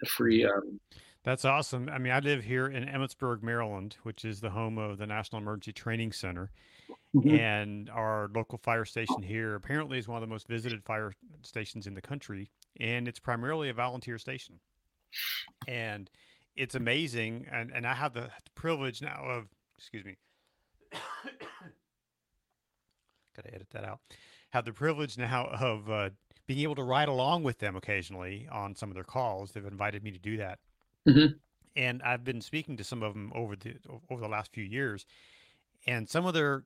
the 0.00 0.06
free. 0.06 0.44
Um, 0.44 0.80
that's 1.24 1.46
awesome. 1.46 1.88
I 1.88 1.96
mean, 1.96 2.12
I 2.12 2.18
live 2.18 2.44
here 2.44 2.66
in 2.66 2.84
Emmitsburg, 2.84 3.42
Maryland, 3.42 3.96
which 4.02 4.26
is 4.26 4.40
the 4.40 4.50
home 4.50 4.76
of 4.76 4.98
the 4.98 5.06
National 5.06 5.40
Emergency 5.40 5.72
Training 5.72 6.12
Center. 6.12 6.50
Mm-hmm. 7.16 7.34
And 7.34 7.90
our 7.90 8.28
local 8.34 8.58
fire 8.58 8.84
station 8.84 9.22
here 9.22 9.54
apparently 9.54 9.98
is 9.98 10.06
one 10.06 10.22
of 10.22 10.28
the 10.28 10.32
most 10.32 10.46
visited 10.48 10.84
fire 10.84 11.14
stations 11.40 11.86
in 11.86 11.94
the 11.94 12.02
country. 12.02 12.50
And 12.78 13.08
it's 13.08 13.18
primarily 13.18 13.70
a 13.70 13.72
volunteer 13.72 14.18
station. 14.18 14.60
And 15.66 16.10
it's 16.56 16.74
amazing. 16.74 17.46
And, 17.50 17.70
and 17.74 17.86
I 17.86 17.94
have 17.94 18.12
the 18.12 18.28
privilege 18.54 19.00
now 19.00 19.24
of, 19.24 19.46
excuse 19.78 20.04
me, 20.04 20.16
Got 23.34 23.46
to 23.46 23.54
edit 23.54 23.68
that 23.72 23.84
out. 23.84 24.00
Have 24.50 24.64
the 24.64 24.72
privilege 24.72 25.18
now 25.18 25.46
of 25.60 25.90
uh, 25.90 26.10
being 26.46 26.60
able 26.60 26.74
to 26.76 26.82
ride 26.82 27.08
along 27.08 27.42
with 27.42 27.58
them 27.58 27.76
occasionally 27.76 28.48
on 28.50 28.74
some 28.74 28.90
of 28.90 28.94
their 28.94 29.04
calls. 29.04 29.52
They've 29.52 29.64
invited 29.64 30.02
me 30.02 30.10
to 30.12 30.18
do 30.18 30.36
that. 30.36 30.58
Mm-hmm. 31.08 31.34
And 31.76 32.02
I've 32.02 32.24
been 32.24 32.40
speaking 32.40 32.76
to 32.76 32.84
some 32.84 33.02
of 33.02 33.14
them 33.14 33.32
over 33.34 33.56
the 33.56 33.74
over 34.10 34.20
the 34.20 34.28
last 34.28 34.52
few 34.52 34.62
years, 34.62 35.06
and 35.86 36.08
some 36.08 36.24
of 36.24 36.34
their 36.34 36.64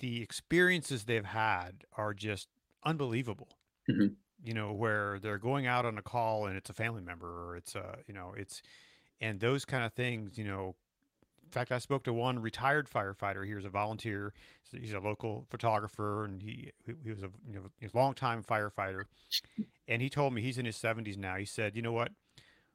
the 0.00 0.22
experiences 0.22 1.04
they've 1.04 1.24
had 1.24 1.84
are 1.96 2.12
just 2.12 2.48
unbelievable. 2.84 3.48
Mm-hmm. 3.88 4.14
You 4.44 4.54
know, 4.54 4.72
where 4.72 5.18
they're 5.20 5.38
going 5.38 5.66
out 5.66 5.86
on 5.86 5.98
a 5.98 6.02
call 6.02 6.46
and 6.46 6.56
it's 6.56 6.68
a 6.68 6.74
family 6.74 7.00
member 7.00 7.26
or 7.26 7.56
it's 7.56 7.74
a 7.74 7.98
you 8.06 8.14
know 8.14 8.34
it's 8.36 8.60
and 9.20 9.38
those 9.38 9.64
kind 9.64 9.84
of 9.84 9.92
things. 9.92 10.36
You 10.36 10.44
know, 10.44 10.74
in 11.46 11.52
fact, 11.52 11.72
I 11.72 11.78
spoke 11.78 12.04
to 12.04 12.12
one 12.12 12.40
retired 12.40 12.88
firefighter. 12.90 13.46
He 13.46 13.54
was 13.54 13.64
a 13.64 13.70
volunteer. 13.70 14.34
He's 14.72 14.92
a 14.92 15.00
local 15.00 15.46
photographer, 15.50 16.24
and 16.24 16.42
he 16.42 16.72
he 17.02 17.10
was 17.10 17.22
a 17.22 17.30
you 17.48 17.54
know 17.54 17.66
he's 17.80 17.94
a 17.94 17.96
long 17.96 18.14
time 18.14 18.42
firefighter. 18.42 19.04
And 19.88 20.02
he 20.02 20.10
told 20.10 20.34
me 20.34 20.42
he's 20.42 20.58
in 20.58 20.66
his 20.66 20.76
seventies 20.76 21.16
now. 21.16 21.36
He 21.36 21.44
said, 21.44 21.76
"You 21.76 21.82
know 21.82 21.92
what? 21.92 22.12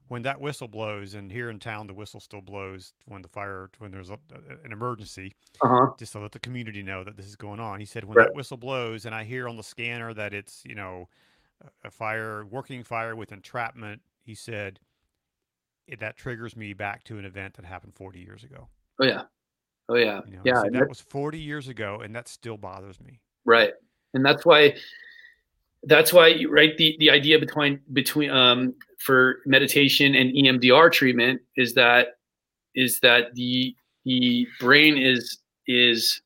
when 0.07 0.23
that 0.23 0.41
whistle 0.41 0.67
blows, 0.67 1.13
and 1.15 1.31
here 1.31 1.49
in 1.49 1.59
town 1.59 1.87
the 1.87 1.93
whistle 1.93 2.19
still 2.19 2.41
blows 2.41 2.93
when 3.05 3.21
the 3.23 3.29
fire 3.29 3.69
when 3.79 3.91
there's 3.91 4.09
a, 4.09 4.19
an 4.63 4.71
emergency, 4.73 5.33
Uh-huh. 5.61 5.95
just 5.97 6.13
to 6.13 6.19
let 6.19 6.31
the 6.33 6.39
community 6.39 6.83
know 6.83 7.03
that 7.03 7.17
this 7.17 7.27
is 7.27 7.35
going 7.35 7.59
on. 7.59 7.79
He 7.79 7.85
said 7.85 8.05
when 8.05 8.17
Right. 8.17 8.29
that 8.29 8.33
whistle 8.33 8.57
blows, 8.57 9.05
and 9.05 9.15
I 9.15 9.23
hear 9.25 9.47
on 9.47 9.57
the 9.57 9.63
scanner 9.63 10.13
that 10.13 10.33
it's 10.33 10.63
you 10.65 10.75
know 10.75 11.09
a- 11.61 11.87
a 11.87 11.91
fire, 11.91 12.45
working 12.45 12.83
fire 12.83 13.15
with 13.15 13.31
entrapment. 13.31 14.03
He 14.21 14.35
said 14.35 14.79
it, 15.91 15.99
that 15.99 16.17
triggers 16.17 16.55
me 16.55 16.73
back 16.73 17.03
to 17.03 17.17
an 17.17 17.25
event 17.25 17.53
that 17.55 17.65
happened 17.65 17.93
40 17.93 18.19
years 18.19 18.43
ago. 18.43 18.67
Oh 18.99 19.05
yeah. 19.05 19.23
Oh 19.89 19.95
yeah. 19.95 20.21
You 20.25 20.37
know, 20.37 20.41
yeah. 20.45 20.61
and 20.61 20.73
that 20.73 20.87
was 20.87 21.01
40 21.01 21.37
years 21.37 21.67
ago, 21.67 22.01
and 22.03 22.15
that 22.15 22.27
still 22.27 22.57
bothers 22.57 22.99
me. 22.99 23.19
right. 23.45 23.73
And 24.13 24.25
that's 24.25 24.45
why 24.45 24.75
that's 25.83 26.13
why 26.13 26.43
right 26.49 26.77
the 26.77 26.95
the 26.99 27.09
idea 27.09 27.39
between 27.39 27.79
between 27.93 28.29
um 28.29 28.73
for 28.99 29.37
meditation 29.45 30.15
and 30.15 30.31
EMDR 30.33 30.91
treatment 30.91 31.41
is 31.55 31.73
that 31.73 32.17
is 32.75 32.99
that 32.99 33.33
the 33.35 33.75
the 34.05 34.47
brain 34.59 34.97
is 34.97 35.39
is 35.67 36.21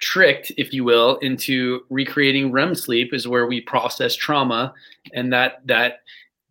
tricked 0.00 0.50
if 0.56 0.72
you 0.72 0.82
will 0.84 1.16
into 1.18 1.82
recreating 1.90 2.50
REM 2.50 2.74
sleep 2.74 3.12
is 3.14 3.28
where 3.28 3.46
we 3.46 3.60
process 3.60 4.14
trauma 4.16 4.72
and 5.14 5.32
that 5.32 5.66
that 5.66 6.00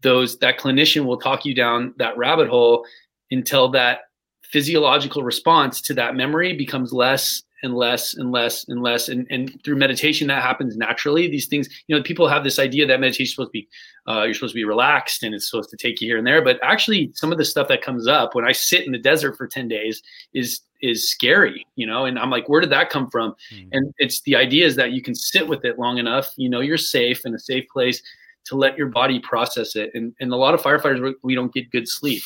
those 0.01 0.37
that 0.39 0.59
clinician 0.59 1.05
will 1.05 1.17
talk 1.17 1.45
you 1.45 1.53
down 1.53 1.93
that 1.97 2.17
rabbit 2.17 2.49
hole 2.49 2.85
until 3.29 3.69
that 3.69 4.01
physiological 4.43 5.23
response 5.23 5.81
to 5.81 5.93
that 5.93 6.15
memory 6.15 6.53
becomes 6.53 6.91
less 6.91 7.43
and 7.63 7.75
less 7.75 8.15
and 8.15 8.31
less 8.31 8.67
and 8.67 8.81
less. 8.81 9.07
And, 9.07 9.27
and 9.29 9.59
through 9.63 9.75
meditation 9.75 10.27
that 10.27 10.41
happens 10.41 10.75
naturally. 10.75 11.27
These 11.27 11.47
things 11.47 11.69
you 11.87 11.95
know 11.95 12.03
people 12.03 12.27
have 12.27 12.43
this 12.43 12.59
idea 12.59 12.85
that 12.87 12.99
meditation 12.99 13.23
is 13.23 13.31
supposed 13.31 13.49
to 13.49 13.51
be 13.53 13.67
uh, 14.07 14.23
you're 14.23 14.33
supposed 14.33 14.53
to 14.53 14.59
be 14.59 14.65
relaxed 14.65 15.23
and 15.23 15.35
it's 15.35 15.49
supposed 15.49 15.69
to 15.69 15.77
take 15.77 16.01
you 16.01 16.07
here 16.07 16.17
and 16.17 16.25
there. 16.25 16.41
But 16.41 16.59
actually 16.63 17.11
some 17.13 17.31
of 17.31 17.37
the 17.37 17.45
stuff 17.45 17.67
that 17.67 17.81
comes 17.81 18.07
up 18.07 18.35
when 18.35 18.45
i 18.45 18.51
sit 18.51 18.85
in 18.85 18.91
the 18.91 18.97
desert 18.97 19.37
for 19.37 19.47
10 19.47 19.67
days 19.67 20.01
is 20.33 20.61
is 20.81 21.11
scary 21.11 21.65
you 21.75 21.85
know 21.85 22.05
and 22.05 22.17
i'm 22.17 22.31
like 22.31 22.49
where 22.49 22.59
did 22.59 22.71
that 22.71 22.89
come 22.89 23.09
from? 23.09 23.35
Hmm. 23.51 23.67
and 23.71 23.93
it's 23.99 24.21
the 24.21 24.35
idea 24.35 24.65
is 24.65 24.75
that 24.75 24.91
you 24.91 25.01
can 25.01 25.13
sit 25.13 25.47
with 25.47 25.63
it 25.63 25.77
long 25.77 25.99
enough 25.99 26.27
you 26.37 26.49
know 26.49 26.59
you're 26.59 26.77
safe 26.77 27.25
in 27.25 27.35
a 27.35 27.39
safe 27.39 27.65
place 27.71 28.01
to 28.45 28.55
let 28.55 28.77
your 28.77 28.87
body 28.87 29.19
process 29.19 29.75
it. 29.75 29.91
And, 29.93 30.13
and 30.19 30.31
a 30.31 30.35
lot 30.35 30.53
of 30.53 30.61
firefighters 30.61 31.13
we- 31.23 31.35
don't 31.35 31.53
get 31.53 31.71
good 31.71 31.87
sleep. 31.87 32.23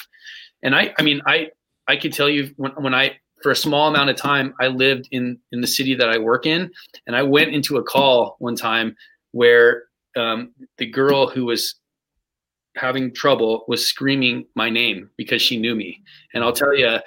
And 0.64 0.76
i 0.76 0.94
i 0.98 1.04
mean 1.04 1.22
i 1.28 1.50
i 1.88 1.96
could 1.96 2.14
tell 2.14 2.30
you 2.30 2.54
when, 2.58 2.72
when 2.74 2.94
i 2.96 3.16
for 3.44 3.52
a 3.52 3.56
small 3.56 3.88
amount 3.88 4.10
of 4.10 4.16
time 4.16 4.54
i 4.60 4.68
lived 4.68 5.08
in 5.12 5.38
in 5.52 5.62
the 5.62 5.68
city 5.68 5.94
that 5.96 6.10
i 6.10 6.18
work 6.18 6.46
in. 6.46 6.72
And 7.06 7.16
i 7.16 7.22
went 7.22 7.54
into 7.54 7.78
a 7.78 7.84
call 7.84 8.36
one 8.40 8.56
time 8.56 8.96
where 9.32 9.84
um, 10.16 10.54
the 10.78 10.86
girl 10.86 11.28
who 11.28 11.46
was 11.46 11.76
having 12.78 13.14
trouble 13.14 13.66
was 13.68 13.86
screaming 13.86 14.46
my 14.56 14.70
name 14.70 15.10
because 15.18 15.42
she 15.42 15.58
knew 15.58 15.76
me. 15.76 16.02
And 16.34 16.44
i'll 16.44 16.54
tell 16.54 16.76
you 16.76 17.00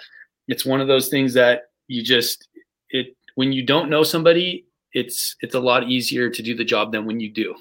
it's 0.46 0.64
one 0.64 0.80
of 0.80 0.88
those 0.88 1.08
things 1.08 1.34
that 1.34 1.70
you 1.88 2.02
just 2.02 2.48
it 2.90 3.16
when 3.34 3.52
you 3.52 3.64
don't 3.64 3.90
know 3.90 4.02
somebody 4.02 4.66
it's 4.92 5.36
it's 5.40 5.54
a 5.54 5.60
lot 5.60 5.88
easier 5.88 6.30
to 6.30 6.42
do 6.42 6.54
the 6.54 6.64
job 6.64 6.92
than 6.92 7.04
when 7.04 7.20
you 7.20 7.30
do 7.30 7.54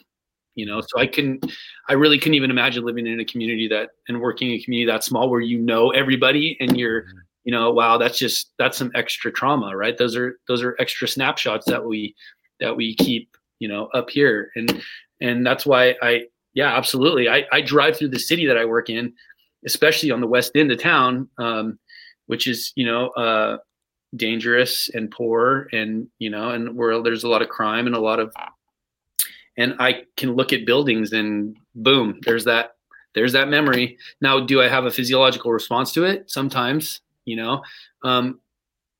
you 0.57 0.65
know? 0.65 0.81
So 0.81 0.99
i 0.99 1.07
couldn't 1.07 1.45
i 1.87 1.93
really 1.93 2.17
couldn't 2.19 2.33
even 2.33 2.51
imagine 2.51 2.83
living 2.83 3.07
in 3.07 3.19
a 3.21 3.25
community 3.25 3.67
that 3.69 3.91
and 4.09 4.19
working 4.19 4.49
in 4.51 4.55
a 4.59 4.63
community 4.63 4.91
that 4.91 5.03
small 5.05 5.29
where 5.29 5.39
you 5.39 5.57
know 5.59 5.91
everybody 5.91 6.57
and 6.59 6.77
you're 6.77 7.03
Mhm. 7.03 7.19
you 7.45 7.51
know 7.53 7.71
wow 7.71 7.97
that's 7.97 8.17
just 8.19 8.51
that's 8.59 8.77
some 8.77 8.91
extra 8.95 9.31
trauma 9.31 9.69
right? 9.77 9.97
Those 9.97 10.15
are 10.17 10.37
those 10.49 10.61
are 10.63 10.75
extra 10.79 11.07
snapshots 11.07 11.65
that 11.67 11.85
we 11.85 12.13
that 12.59 12.75
we 12.75 12.95
keep 12.95 13.29
you 13.59 13.67
know 13.69 13.85
up 13.93 14.09
here. 14.09 14.51
And 14.57 14.83
and 15.21 15.45
that's 15.47 15.65
why 15.65 15.95
i 16.01 16.23
yeah 16.53 16.75
absolutely. 16.75 17.29
I 17.29 17.45
i 17.53 17.61
drive 17.61 17.95
through 17.97 18.09
the 18.09 18.19
city 18.19 18.45
that 18.47 18.57
i 18.57 18.65
work 18.65 18.89
in 18.89 19.13
especially 19.65 20.11
on 20.11 20.21
the 20.21 20.27
west 20.35 20.51
end 20.55 20.71
of 20.71 20.79
town 20.79 21.29
um 21.39 21.79
which 22.27 22.45
is 22.47 22.71
you 22.75 22.85
know 22.85 23.09
uh 23.09 23.57
dangerous 24.15 24.89
and 24.93 25.11
poor 25.11 25.67
and 25.73 26.07
you 26.19 26.29
know 26.29 26.49
and 26.51 26.75
where 26.77 27.01
there's 27.03 27.23
a 27.23 27.29
lot 27.29 27.41
of 27.41 27.49
crime 27.49 27.87
and 27.87 27.95
a 27.95 27.99
lot 27.99 28.19
of 28.19 28.31
and 29.57 29.75
i 29.79 30.03
can 30.15 30.33
look 30.35 30.53
at 30.53 30.65
buildings 30.65 31.11
and 31.11 31.57
boom 31.75 32.19
there's 32.23 32.45
that 32.45 32.77
there's 33.17 33.33
that 33.33 33.49
memory. 33.49 33.97
Now 34.21 34.39
do 34.39 34.61
i 34.61 34.67
have 34.67 34.85
a 34.85 34.91
physiological 34.91 35.51
response 35.51 35.91
to 35.93 36.03
it? 36.03 36.29
Sometimes 36.29 37.01
you 37.25 37.35
know 37.35 37.61
um 38.03 38.39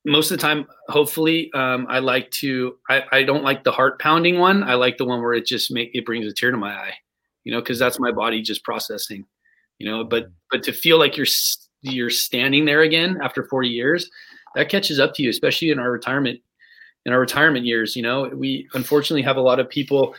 most 0.05 0.31
of 0.31 0.37
the 0.37 0.41
time 0.41 0.65
hopefully 0.89 1.51
um 1.53 1.85
i 1.89 1.99
like 1.99 2.29
to 2.31 2.77
i 2.89 3.03
i 3.11 3.23
don't 3.23 3.43
like 3.43 3.63
the 3.63 3.71
heart 3.71 3.99
pounding 3.99 4.39
one. 4.39 4.63
I 4.63 4.73
like 4.73 4.97
the 4.97 5.05
one 5.05 5.21
where 5.21 5.33
it 5.33 5.45
just 5.45 5.71
make 5.71 5.91
it 5.93 6.05
brings 6.05 6.25
a 6.25 6.33
tear 6.33 6.49
to 6.49 6.57
my 6.57 6.73
eye 6.73 6.93
you 7.43 7.51
know 7.53 7.59
because 7.59 7.77
that's 7.77 7.99
my 7.99 8.11
body 8.11 8.41
just 8.41 8.63
processing 8.63 9.23
you 9.77 9.89
know 9.89 10.03
but 10.03 10.29
but 10.51 10.63
to 10.63 10.73
feel 10.73 10.97
like 10.97 11.15
you're 11.15 11.27
you're 11.81 12.09
standing 12.09 12.65
there 12.65 12.81
again 12.81 13.19
after 13.21 13.45
40 13.45 13.69
years 13.69 14.09
that 14.55 14.67
catches 14.67 14.99
up 14.99 15.13
to 15.13 15.23
you 15.23 15.29
especially 15.29 15.69
in 15.69 15.79
our 15.79 15.91
retirement 15.91 16.39
in 17.05 17.13
our 17.13 17.19
retirement 17.19 17.65
years 17.65 17.95
you 17.95 18.01
know. 18.01 18.29
We 18.33 18.67
unfortunately 18.73 19.21
have 19.21 19.37
a 19.37 19.41
lot 19.41 19.59
of 19.59 19.69
people 19.69 20.15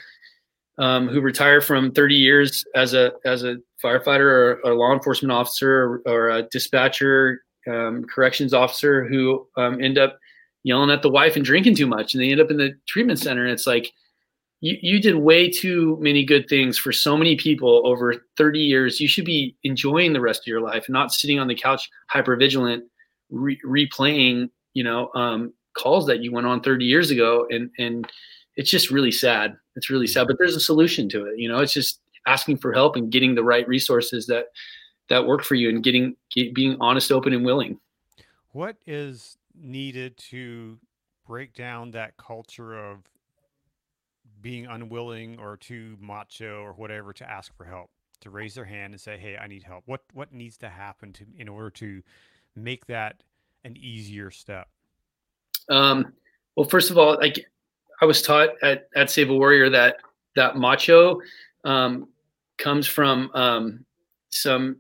um, 0.78 1.08
who 1.08 1.20
retire 1.20 1.60
from 1.60 1.92
30 1.92 2.14
years 2.14 2.64
as 2.74 2.94
a 2.94 3.12
as 3.24 3.44
a 3.44 3.56
firefighter 3.82 4.20
or, 4.20 4.60
or 4.64 4.74
law 4.74 4.92
enforcement 4.92 5.32
officer 5.32 6.02
or, 6.06 6.30
a 6.30 6.42
dispatcher 6.50 7.42
um, 7.68 8.04
corrections 8.04 8.52
officer 8.54 9.06
who 9.06 9.46
um, 9.56 9.82
end 9.82 9.98
up 9.98 10.18
yelling 10.64 10.90
at 10.90 11.02
the 11.02 11.10
wife 11.10 11.36
and 11.36 11.44
drinking 11.44 11.74
too 11.74 11.86
much 11.86 12.14
and 12.14 12.22
they 12.22 12.30
end 12.30 12.40
up 12.40 12.50
in 12.50 12.56
the 12.56 12.72
treatment 12.86 13.18
center 13.18 13.44
and 13.44 13.52
it's 13.52 13.66
like 13.66 13.92
you, 14.60 14.76
you 14.82 15.00
did 15.00 15.16
way 15.16 15.48
too 15.48 15.96
many 16.00 16.24
good 16.24 16.48
things 16.48 16.78
for 16.78 16.90
so 16.90 17.16
many 17.16 17.36
people 17.36 17.82
over 17.86 18.14
30 18.36 18.58
years. 18.58 19.00
You 19.00 19.06
should 19.06 19.24
be 19.24 19.56
enjoying 19.62 20.12
the 20.12 20.20
rest 20.20 20.42
of 20.42 20.46
your 20.48 20.60
life 20.60 20.88
not 20.88 21.12
sitting 21.12 21.38
on 21.38 21.46
the 21.46 21.54
couch 21.54 21.88
hyper 22.08 22.34
vigilant 22.36 22.84
re- 23.30 23.60
replaying 23.64 24.50
you 24.74 24.84
know 24.84 25.10
um, 25.14 25.52
calls 25.76 26.06
that 26.06 26.22
you 26.22 26.32
went 26.32 26.46
on 26.46 26.60
30 26.60 26.84
years 26.84 27.10
ago 27.10 27.46
and 27.50 27.70
and 27.78 28.10
it's 28.59 28.70
just 28.70 28.90
really 28.90 29.12
sad. 29.12 29.56
It's 29.76 29.88
really 29.88 30.06
sad 30.06 30.26
but 30.26 30.36
there's 30.38 30.56
a 30.56 30.61
solution 30.61 31.09
to 31.11 31.24
it 31.26 31.38
you 31.38 31.48
know? 31.48 31.61
It's 31.61 31.72
just 31.72 32.00
asking 32.26 32.59
for 32.59 32.72
help 32.72 32.96
and 32.96 33.11
getting 33.11 33.34
the 33.34 33.42
right 33.42 33.66
resources 33.66 34.26
that 34.26 34.46
that 35.09 35.26
work 35.26 35.42
for 35.42 35.54
you 35.54 35.70
and 35.70 35.82
getting 35.82 36.16
get, 36.30 36.54
being 36.54 36.76
honest 36.80 37.11
open 37.11 37.32
and 37.32 37.44
willing. 37.44 37.80
What 38.50 38.76
is 38.86 39.38
needed 39.59 40.16
to 40.30 40.78
break 41.26 41.54
down 41.54 41.90
that 41.92 42.16
culture 42.16 42.78
of 42.78 42.98
being 44.40 44.66
unwilling 44.66 45.38
or 45.38 45.56
too 45.56 45.96
macho 46.00 46.62
or 46.62 46.72
whatever 46.72 47.12
to 47.12 47.28
ask 47.28 47.54
for 47.56 47.64
help, 47.64 47.90
to 48.20 48.30
raise 48.30 48.54
their 48.54 48.64
hand 48.64 48.92
and 48.92 49.00
say, 49.00 49.16
"Hey, 49.16 49.36
I 49.36 49.46
need 49.46 49.62
help." 49.62 49.84
What 49.86 50.02
what 50.12 50.32
needs 50.32 50.56
to 50.59 50.68
happen 50.68 51.12
to 51.14 51.26
in 51.36 51.48
order 51.48 51.70
to 51.70 52.02
make 52.54 52.86
that 52.86 53.22
an 53.64 53.76
easier 53.76 54.30
step? 54.30 54.68
Um, 55.68 56.12
well, 56.56 56.68
first 56.68 56.90
of 56.90 56.98
all, 56.98 57.16
like 57.16 57.46
I 58.01 58.05
was 58.05 58.22
taught 58.22 58.51
at, 58.62 58.88
at 58.94 59.11
Save 59.11 59.30
a 59.30 59.34
Warrior 59.34 59.70
that 59.70 59.96
that 60.36 60.57
macho 60.57 61.20
um, 61.64 62.09
comes 62.59 62.86
from 62.86 63.30
um, 63.34 63.84
some. 64.30 64.76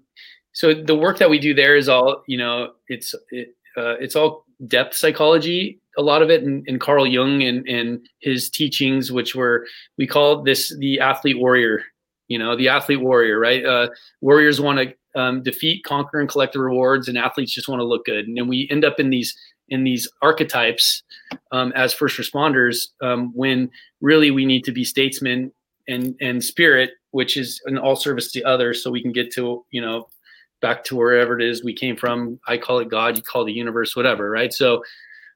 So 0.52 0.74
the 0.74 0.94
work 0.94 1.18
that 1.18 1.30
we 1.30 1.38
do 1.38 1.54
there 1.54 1.76
is 1.76 1.88
all 1.88 2.22
you 2.26 2.38
know. 2.38 2.72
It's 2.88 3.14
it, 3.30 3.54
uh, 3.76 3.96
it's 4.00 4.16
all 4.16 4.44
depth 4.66 4.94
psychology. 4.94 5.80
A 5.96 6.02
lot 6.02 6.22
of 6.22 6.30
it, 6.30 6.42
and, 6.42 6.64
and 6.68 6.80
Carl 6.80 7.06
Jung 7.06 7.42
and 7.42 7.66
and 7.68 8.06
his 8.20 8.50
teachings, 8.50 9.10
which 9.10 9.34
were 9.34 9.66
we 9.96 10.06
call 10.06 10.42
this 10.42 10.76
the 10.78 11.00
athlete 11.00 11.38
warrior. 11.38 11.82
You 12.28 12.38
know, 12.38 12.56
the 12.56 12.68
athlete 12.68 13.00
warrior, 13.00 13.38
right? 13.38 13.64
Uh, 13.64 13.88
warriors 14.20 14.60
want 14.60 14.78
to 14.78 15.20
um, 15.20 15.42
defeat, 15.42 15.82
conquer, 15.84 16.20
and 16.20 16.28
collect 16.28 16.52
the 16.52 16.60
rewards, 16.60 17.08
and 17.08 17.16
athletes 17.16 17.52
just 17.52 17.68
want 17.68 17.80
to 17.80 17.86
look 17.86 18.04
good. 18.04 18.26
And 18.26 18.36
then 18.36 18.48
we 18.48 18.68
end 18.70 18.84
up 18.84 19.00
in 19.00 19.10
these 19.10 19.36
in 19.70 19.84
these 19.84 20.08
archetypes 20.22 21.02
um, 21.52 21.72
as 21.74 21.92
first 21.92 22.18
responders 22.18 22.88
um, 23.02 23.32
when 23.34 23.70
really 24.00 24.30
we 24.30 24.44
need 24.44 24.64
to 24.64 24.72
be 24.72 24.84
statesmen 24.84 25.52
and 25.88 26.14
and 26.20 26.42
spirit 26.42 26.90
which 27.10 27.36
is 27.36 27.60
an 27.66 27.78
all 27.78 27.96
service 27.96 28.30
to 28.32 28.42
others 28.42 28.82
so 28.82 28.90
we 28.90 29.02
can 29.02 29.12
get 29.12 29.32
to 29.32 29.64
you 29.70 29.80
know 29.80 30.06
back 30.60 30.84
to 30.84 30.96
wherever 30.96 31.38
it 31.38 31.44
is 31.44 31.62
we 31.62 31.72
came 31.72 31.96
from. 31.96 32.38
I 32.48 32.58
call 32.58 32.78
it 32.80 32.88
god 32.88 33.16
you 33.16 33.22
call 33.22 33.42
it 33.42 33.46
the 33.46 33.52
universe 33.52 33.96
whatever 33.96 34.30
right? 34.30 34.52
So 34.52 34.82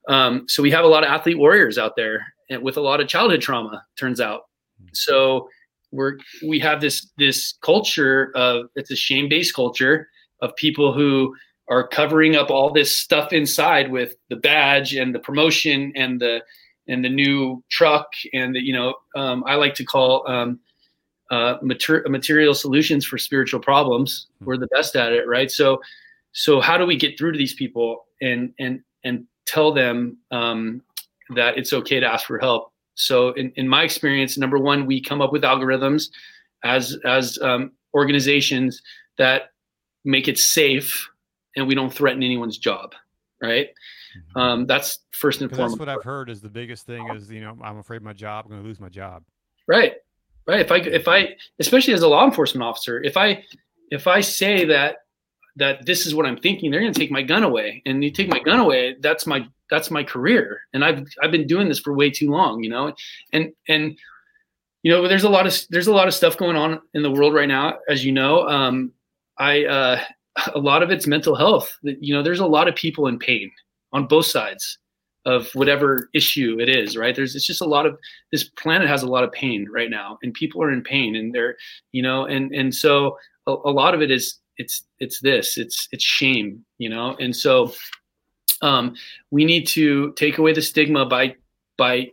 um, 0.08 0.46
so 0.48 0.62
we 0.62 0.70
have 0.72 0.84
a 0.84 0.88
lot 0.88 1.04
of 1.04 1.10
athlete 1.10 1.38
warriors 1.38 1.78
out 1.78 1.96
there 1.96 2.26
with 2.60 2.76
a 2.76 2.80
lot 2.80 3.00
of 3.00 3.08
childhood 3.08 3.40
trauma 3.40 3.84
turns 3.96 4.20
out. 4.20 4.42
So 4.92 5.48
we're 5.92 6.18
we 6.46 6.58
have 6.58 6.80
this 6.80 7.10
this 7.18 7.54
culture 7.62 8.32
of 8.34 8.66
it's 8.74 8.90
a 8.90 8.96
shame 8.96 9.28
based 9.28 9.54
culture 9.54 10.08
of 10.40 10.54
people 10.56 10.92
who 10.92 11.34
are 11.72 11.88
covering 11.88 12.36
up 12.36 12.50
all 12.50 12.70
this 12.70 12.94
stuff 12.94 13.32
inside 13.32 13.90
with 13.90 14.14
the 14.28 14.36
badge 14.36 14.94
and 14.94 15.14
the 15.14 15.18
promotion 15.18 15.90
and 15.96 16.20
the 16.20 16.42
and 16.86 17.02
the 17.02 17.08
new 17.08 17.64
truck 17.70 18.08
and 18.34 18.54
the, 18.54 18.60
you 18.60 18.74
know 18.74 18.94
um, 19.16 19.42
I 19.46 19.54
like 19.54 19.74
to 19.76 19.84
call 19.84 20.28
um, 20.28 20.60
uh, 21.30 21.56
mater- 21.62 22.04
material 22.08 22.52
solutions 22.52 23.06
for 23.06 23.16
spiritual 23.16 23.60
problems. 23.60 24.26
We're 24.42 24.58
the 24.58 24.66
best 24.66 24.96
at 24.96 25.14
it, 25.14 25.26
right? 25.26 25.50
So 25.50 25.80
so 26.32 26.60
how 26.60 26.76
do 26.76 26.84
we 26.84 26.96
get 26.96 27.18
through 27.18 27.32
to 27.32 27.38
these 27.38 27.54
people 27.54 28.04
and 28.20 28.52
and 28.58 28.82
and 29.02 29.24
tell 29.46 29.72
them 29.72 30.18
um, 30.30 30.82
that 31.34 31.56
it's 31.56 31.72
okay 31.72 32.00
to 32.00 32.06
ask 32.06 32.26
for 32.26 32.38
help? 32.38 32.70
So 32.96 33.30
in, 33.30 33.50
in 33.56 33.66
my 33.66 33.82
experience, 33.82 34.36
number 34.36 34.58
one, 34.58 34.84
we 34.84 35.00
come 35.00 35.22
up 35.22 35.32
with 35.32 35.42
algorithms 35.42 36.10
as 36.64 36.98
as 37.06 37.38
um, 37.40 37.72
organizations 37.94 38.82
that 39.16 39.52
make 40.04 40.28
it 40.28 40.38
safe 40.38 41.08
and 41.56 41.66
we 41.66 41.74
don't 41.74 41.92
threaten 41.92 42.22
anyone's 42.22 42.58
job, 42.58 42.94
right? 43.40 43.68
Mm-hmm. 44.16 44.38
Um, 44.38 44.66
that's 44.66 45.00
first 45.12 45.40
and 45.40 45.50
foremost. 45.50 45.72
That's 45.72 45.80
what 45.80 45.88
I've 45.88 46.04
heard 46.04 46.30
is 46.30 46.40
the 46.40 46.48
biggest 46.48 46.86
thing 46.86 47.08
is 47.14 47.30
you 47.30 47.40
know 47.40 47.56
I'm 47.62 47.78
afraid 47.78 48.02
my 48.02 48.12
job, 48.12 48.44
I'm 48.44 48.50
going 48.50 48.62
to 48.62 48.68
lose 48.68 48.80
my 48.80 48.88
job. 48.88 49.22
Right, 49.66 49.94
right. 50.46 50.60
If 50.60 50.72
I 50.72 50.76
if 50.76 51.08
I 51.08 51.36
especially 51.60 51.94
as 51.94 52.02
a 52.02 52.08
law 52.08 52.24
enforcement 52.24 52.62
officer, 52.62 53.02
if 53.02 53.16
I 53.16 53.44
if 53.90 54.06
I 54.06 54.20
say 54.20 54.64
that 54.66 54.96
that 55.56 55.84
this 55.84 56.06
is 56.06 56.14
what 56.14 56.26
I'm 56.26 56.38
thinking, 56.38 56.70
they're 56.70 56.80
going 56.80 56.92
to 56.92 56.98
take 56.98 57.10
my 57.10 57.22
gun 57.22 57.44
away, 57.44 57.82
and 57.86 58.02
you 58.02 58.10
take 58.10 58.28
my 58.28 58.40
gun 58.40 58.58
away, 58.58 58.96
that's 59.00 59.26
my 59.26 59.46
that's 59.70 59.90
my 59.90 60.02
career, 60.02 60.60
and 60.72 60.84
I've 60.84 61.06
I've 61.22 61.30
been 61.30 61.46
doing 61.46 61.68
this 61.68 61.78
for 61.78 61.94
way 61.94 62.10
too 62.10 62.30
long, 62.30 62.62
you 62.62 62.70
know, 62.70 62.94
and 63.32 63.52
and 63.68 63.96
you 64.82 64.92
know 64.92 65.06
there's 65.06 65.24
a 65.24 65.28
lot 65.28 65.46
of 65.46 65.54
there's 65.70 65.86
a 65.86 65.92
lot 65.92 66.08
of 66.08 66.14
stuff 66.14 66.36
going 66.36 66.56
on 66.56 66.80
in 66.94 67.02
the 67.02 67.10
world 67.10 67.34
right 67.34 67.48
now, 67.48 67.78
as 67.88 68.04
you 68.04 68.12
know. 68.12 68.48
Um, 68.48 68.92
I 69.38 69.64
uh, 69.64 70.00
a 70.54 70.58
lot 70.58 70.82
of 70.82 70.90
it's 70.90 71.06
mental 71.06 71.34
health. 71.34 71.76
You 71.82 72.14
know, 72.14 72.22
there's 72.22 72.40
a 72.40 72.46
lot 72.46 72.68
of 72.68 72.74
people 72.74 73.06
in 73.06 73.18
pain 73.18 73.50
on 73.92 74.06
both 74.06 74.26
sides 74.26 74.78
of 75.24 75.48
whatever 75.54 76.08
issue 76.14 76.56
it 76.60 76.68
is 76.68 76.96
right? 76.96 77.14
There's 77.14 77.36
it's 77.36 77.46
just 77.46 77.60
a 77.60 77.66
lot 77.66 77.86
of 77.86 77.96
this 78.32 78.44
planet 78.44 78.88
has 78.88 79.02
a 79.02 79.08
lot 79.08 79.24
of 79.24 79.32
pain 79.32 79.68
right 79.70 79.90
now 79.90 80.18
and 80.22 80.34
people 80.34 80.62
are 80.62 80.72
in 80.72 80.82
pain 80.82 81.14
and 81.14 81.32
they're 81.32 81.56
you 81.92 82.02
know 82.02 82.24
and 82.24 82.52
and 82.52 82.74
so 82.74 83.16
a, 83.46 83.52
a 83.52 83.70
lot 83.70 83.94
of 83.94 84.02
it 84.02 84.10
is 84.10 84.38
it's 84.56 84.84
it's 84.98 85.20
this 85.20 85.56
it's 85.56 85.88
it's 85.92 86.04
shame 86.04 86.64
you 86.78 86.88
know? 86.88 87.16
And 87.20 87.34
so 87.34 87.72
um 88.62 88.96
we 89.30 89.44
need 89.44 89.66
to 89.68 90.12
take 90.14 90.38
away 90.38 90.52
the 90.52 90.62
stigma 90.62 91.06
by 91.06 91.36
by 91.76 92.10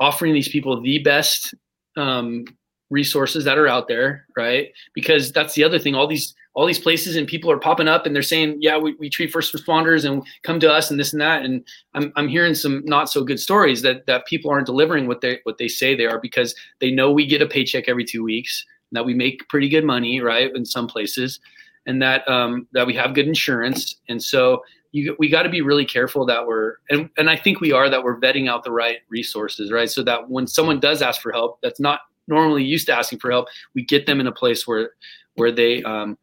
offering 0.00 0.34
these 0.34 0.48
people 0.48 0.80
the 0.80 0.98
best 0.98 1.54
um 1.96 2.44
resources 2.90 3.44
that 3.44 3.58
are 3.58 3.68
out 3.68 3.86
there 3.86 4.26
right? 4.36 4.72
Because 4.94 5.30
that's 5.30 5.54
the 5.54 5.62
other 5.62 5.78
thing 5.78 5.94
all 5.94 6.08
these 6.08 6.34
all 6.54 6.66
these 6.66 6.78
places 6.78 7.14
and 7.14 7.28
people 7.28 7.50
are 7.50 7.58
popping 7.58 7.86
up 7.86 8.04
and 8.04 8.14
they're 8.14 8.22
saying, 8.22 8.58
yeah, 8.60 8.76
we, 8.76 8.94
we 8.94 9.08
treat 9.08 9.30
first 9.30 9.54
responders 9.54 10.04
and 10.04 10.26
come 10.42 10.58
to 10.58 10.72
us 10.72 10.90
and 10.90 10.98
this 10.98 11.12
and 11.12 11.22
that. 11.22 11.44
And 11.44 11.64
I'm, 11.94 12.12
I'm 12.16 12.26
hearing 12.26 12.54
some 12.54 12.82
not 12.84 13.08
so 13.08 13.22
good 13.22 13.38
stories 13.38 13.82
that, 13.82 14.06
that 14.06 14.26
people 14.26 14.50
aren't 14.50 14.66
delivering 14.66 15.06
what 15.06 15.20
they, 15.20 15.38
what 15.44 15.58
they 15.58 15.68
say 15.68 15.94
they 15.94 16.06
are 16.06 16.18
because 16.18 16.54
they 16.80 16.90
know 16.90 17.12
we 17.12 17.26
get 17.26 17.42
a 17.42 17.46
paycheck 17.46 17.88
every 17.88 18.04
two 18.04 18.24
weeks, 18.24 18.64
that 18.90 19.04
we 19.04 19.14
make 19.14 19.48
pretty 19.48 19.68
good 19.68 19.84
money, 19.84 20.20
right. 20.20 20.50
In 20.54 20.64
some 20.64 20.88
places 20.88 21.38
and 21.86 22.02
that, 22.02 22.28
um, 22.28 22.66
that 22.72 22.86
we 22.86 22.94
have 22.94 23.14
good 23.14 23.28
insurance. 23.28 23.96
And 24.08 24.20
so 24.20 24.62
you, 24.90 25.14
we 25.18 25.28
got 25.28 25.42
to 25.42 25.50
be 25.50 25.60
really 25.60 25.84
careful 25.84 26.26
that 26.26 26.46
we're, 26.46 26.76
and, 26.90 27.08
and 27.18 27.30
I 27.30 27.36
think 27.36 27.60
we 27.60 27.70
are, 27.70 27.88
that 27.88 28.02
we're 28.02 28.18
vetting 28.18 28.48
out 28.48 28.64
the 28.64 28.72
right 28.72 28.98
resources, 29.10 29.70
right. 29.70 29.90
So 29.90 30.02
that 30.02 30.28
when 30.28 30.46
someone 30.46 30.80
does 30.80 31.02
ask 31.02 31.20
for 31.20 31.30
help, 31.30 31.60
that's 31.62 31.78
not 31.78 32.00
normally 32.26 32.64
used 32.64 32.86
to 32.86 32.94
asking 32.94 33.20
for 33.20 33.30
help, 33.30 33.46
we 33.74 33.84
get 33.84 34.06
them 34.06 34.18
in 34.18 34.26
a 34.26 34.32
place 34.32 34.66
where, 34.66 34.90
where 35.36 35.52
they, 35.52 35.82
um, 35.84 36.18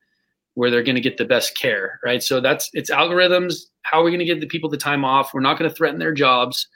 where 0.56 0.72
they're 0.72 0.84
going 0.84 0.96
to 0.96 1.02
get 1.02 1.18
the 1.18 1.26
best 1.26 1.58
care, 1.58 2.00
right? 2.04 2.24
So 2.24 2.42
that's 2.42 2.70
it's 2.74 2.90
algorithms. 2.90 3.66
How 3.84 4.02
are 4.02 4.04
we 4.04 4.12
going 4.12 4.20
to 4.20 4.26
get 4.26 4.40
the 4.40 4.48
people 4.48 4.70
the 4.70 4.78
time 4.78 5.06
off? 5.06 5.34
We're 5.34 5.42
not 5.42 5.60
going 5.60 5.70
to 5.70 5.76
threaten 5.76 6.00
their 6.00 6.14
jobs. 6.14 6.68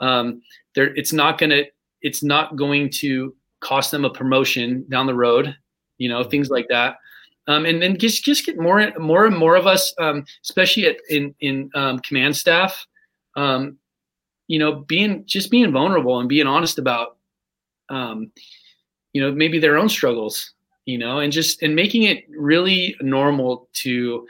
Um, 0.00 0.42
it's 0.74 1.12
not 1.12 1.38
going 1.38 1.50
to 1.50 1.64
it's 2.02 2.22
not 2.22 2.56
going 2.56 2.90
to 2.90 3.34
cost 3.60 3.90
them 3.90 4.04
a 4.04 4.10
promotion 4.10 4.84
down 4.88 5.06
the 5.06 5.14
road, 5.14 5.56
you 5.96 6.08
know, 6.08 6.22
things 6.22 6.50
like 6.50 6.66
that. 6.68 6.96
Um, 7.46 7.64
and 7.64 7.80
then 7.80 7.96
just 7.96 8.24
just 8.24 8.44
get 8.44 8.58
more 8.58 8.92
more 8.98 9.24
and 9.24 9.36
more 9.36 9.56
of 9.56 9.66
us, 9.66 9.94
um, 9.98 10.24
especially 10.44 10.86
at, 10.86 10.96
in 11.08 11.34
in 11.40 11.70
um, 11.74 11.98
command 12.00 12.36
staff, 12.36 12.86
um, 13.36 13.78
you 14.48 14.58
know, 14.58 14.80
being 14.80 15.24
just 15.26 15.50
being 15.50 15.72
vulnerable 15.72 16.18
and 16.20 16.28
being 16.28 16.46
honest 16.46 16.78
about, 16.78 17.16
um, 17.88 18.30
you 19.12 19.22
know, 19.22 19.32
maybe 19.32 19.58
their 19.58 19.78
own 19.78 19.88
struggles 19.88 20.52
you 20.88 20.96
know, 20.96 21.18
and 21.18 21.30
just 21.30 21.62
and 21.62 21.76
making 21.76 22.04
it 22.04 22.24
really 22.30 22.96
normal 23.02 23.68
to 23.74 24.26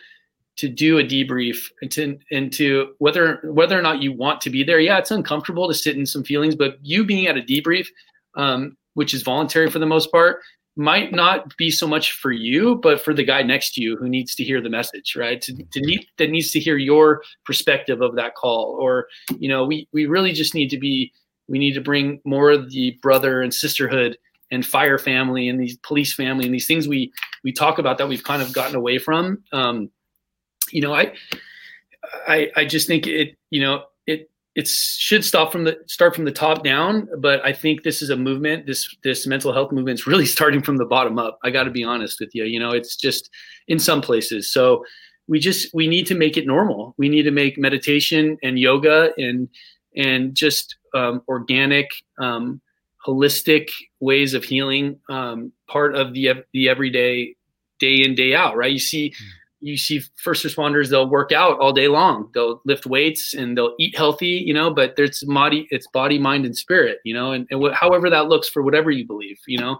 to 0.56 0.68
do 0.68 0.98
a 0.98 1.04
debrief 1.04 1.70
and 1.80 1.92
to 1.92 2.18
and 2.32 2.52
to 2.54 2.94
whether 2.98 3.38
whether 3.44 3.78
or 3.78 3.82
not 3.82 4.02
you 4.02 4.12
want 4.12 4.40
to 4.40 4.50
be 4.50 4.64
there. 4.64 4.80
Yeah, 4.80 4.98
it's 4.98 5.12
uncomfortable 5.12 5.68
to 5.68 5.74
sit 5.74 5.96
in 5.96 6.04
some 6.04 6.24
feelings, 6.24 6.56
but 6.56 6.76
you 6.82 7.04
being 7.04 7.28
at 7.28 7.36
a 7.36 7.42
debrief, 7.42 7.86
um, 8.34 8.76
which 8.94 9.14
is 9.14 9.22
voluntary 9.22 9.70
for 9.70 9.78
the 9.78 9.86
most 9.86 10.10
part, 10.10 10.40
might 10.74 11.12
not 11.12 11.56
be 11.56 11.70
so 11.70 11.86
much 11.86 12.10
for 12.10 12.32
you, 12.32 12.74
but 12.82 13.00
for 13.00 13.14
the 13.14 13.22
guy 13.22 13.40
next 13.44 13.74
to 13.74 13.80
you 13.80 13.96
who 13.96 14.08
needs 14.08 14.34
to 14.34 14.42
hear 14.42 14.60
the 14.60 14.68
message, 14.68 15.14
right? 15.14 15.40
To, 15.42 15.54
to 15.54 15.80
need 15.80 16.06
that 16.16 16.30
needs 16.30 16.50
to 16.50 16.58
hear 16.58 16.76
your 16.76 17.22
perspective 17.44 18.00
of 18.00 18.16
that 18.16 18.34
call, 18.34 18.76
or 18.80 19.06
you 19.38 19.48
know, 19.48 19.64
we 19.64 19.86
we 19.92 20.06
really 20.06 20.32
just 20.32 20.56
need 20.56 20.70
to 20.70 20.78
be 20.78 21.12
we 21.46 21.60
need 21.60 21.74
to 21.74 21.80
bring 21.80 22.20
more 22.24 22.50
of 22.50 22.70
the 22.72 22.98
brother 23.00 23.42
and 23.42 23.54
sisterhood 23.54 24.18
and 24.50 24.64
fire 24.64 24.98
family 24.98 25.48
and 25.48 25.60
these 25.60 25.76
police 25.78 26.14
family 26.14 26.44
and 26.44 26.54
these 26.54 26.66
things 26.66 26.88
we 26.88 27.12
we 27.44 27.52
talk 27.52 27.78
about 27.78 27.98
that 27.98 28.08
we've 28.08 28.24
kind 28.24 28.42
of 28.42 28.52
gotten 28.52 28.76
away 28.76 28.98
from. 28.98 29.42
Um, 29.52 29.90
you 30.72 30.80
know 30.80 30.94
i 30.94 31.12
i 32.26 32.50
i 32.56 32.64
just 32.64 32.86
think 32.86 33.06
it 33.06 33.36
you 33.50 33.60
know 33.60 33.84
it 34.06 34.30
it 34.54 34.66
should 34.68 35.24
stop 35.24 35.52
from 35.52 35.64
the 35.64 35.78
start 35.86 36.14
from 36.14 36.24
the 36.24 36.32
top 36.32 36.62
down 36.62 37.08
but 37.18 37.44
i 37.44 37.52
think 37.52 37.82
this 37.82 38.02
is 38.02 38.10
a 38.10 38.16
movement 38.16 38.66
this 38.66 38.94
this 39.04 39.26
mental 39.26 39.52
health 39.52 39.72
movement 39.72 39.98
is 39.98 40.06
really 40.06 40.26
starting 40.26 40.62
from 40.62 40.76
the 40.76 40.84
bottom 40.84 41.18
up. 41.18 41.38
I 41.44 41.50
got 41.50 41.64
to 41.64 41.70
be 41.70 41.84
honest 41.84 42.20
with 42.20 42.34
you 42.34 42.44
you 42.44 42.58
know 42.58 42.70
it's 42.70 42.96
just 42.96 43.30
in 43.66 43.78
some 43.78 44.00
places. 44.00 44.50
So 44.52 44.84
we 45.28 45.38
just 45.38 45.72
we 45.74 45.86
need 45.86 46.06
to 46.06 46.14
make 46.14 46.38
it 46.38 46.46
normal. 46.46 46.94
We 46.96 47.10
need 47.10 47.24
to 47.24 47.30
make 47.30 47.58
meditation 47.58 48.38
and 48.42 48.58
yoga 48.58 49.12
and 49.18 49.48
and 49.94 50.34
just 50.34 50.76
um, 50.94 51.20
organic 51.28 51.90
um, 52.18 52.62
holistic 53.08 53.70
ways 54.00 54.34
of 54.34 54.44
healing 54.44 55.00
um, 55.08 55.50
part 55.66 55.94
of 55.94 56.12
the 56.12 56.30
the 56.52 56.68
everyday 56.68 57.34
day 57.78 58.02
in 58.04 58.14
day 58.14 58.34
out 58.34 58.56
right? 58.56 58.72
You 58.72 58.78
see 58.78 59.14
hmm. 59.18 59.26
you 59.60 59.78
see 59.78 60.02
first 60.16 60.44
responders 60.44 60.90
they'll 60.90 61.08
work 61.08 61.32
out 61.32 61.58
all 61.58 61.72
day 61.72 61.88
long. 61.88 62.30
They'll 62.34 62.60
lift 62.66 62.86
weights 62.86 63.34
and 63.34 63.56
they'll 63.56 63.74
eat 63.78 63.96
healthy 63.96 64.42
you 64.46 64.52
know 64.52 64.72
but 64.72 64.96
there's 64.96 65.24
body 65.24 65.66
it's 65.70 65.86
body 65.88 66.18
mind 66.18 66.44
and 66.44 66.56
spirit 66.56 66.98
you 67.04 67.14
know 67.14 67.32
and, 67.32 67.46
and 67.50 67.62
wh- 67.62 67.74
however 67.74 68.10
that 68.10 68.28
looks 68.28 68.48
for 68.48 68.62
whatever 68.62 68.90
you 68.90 69.06
believe 69.06 69.38
you 69.46 69.58
know 69.58 69.78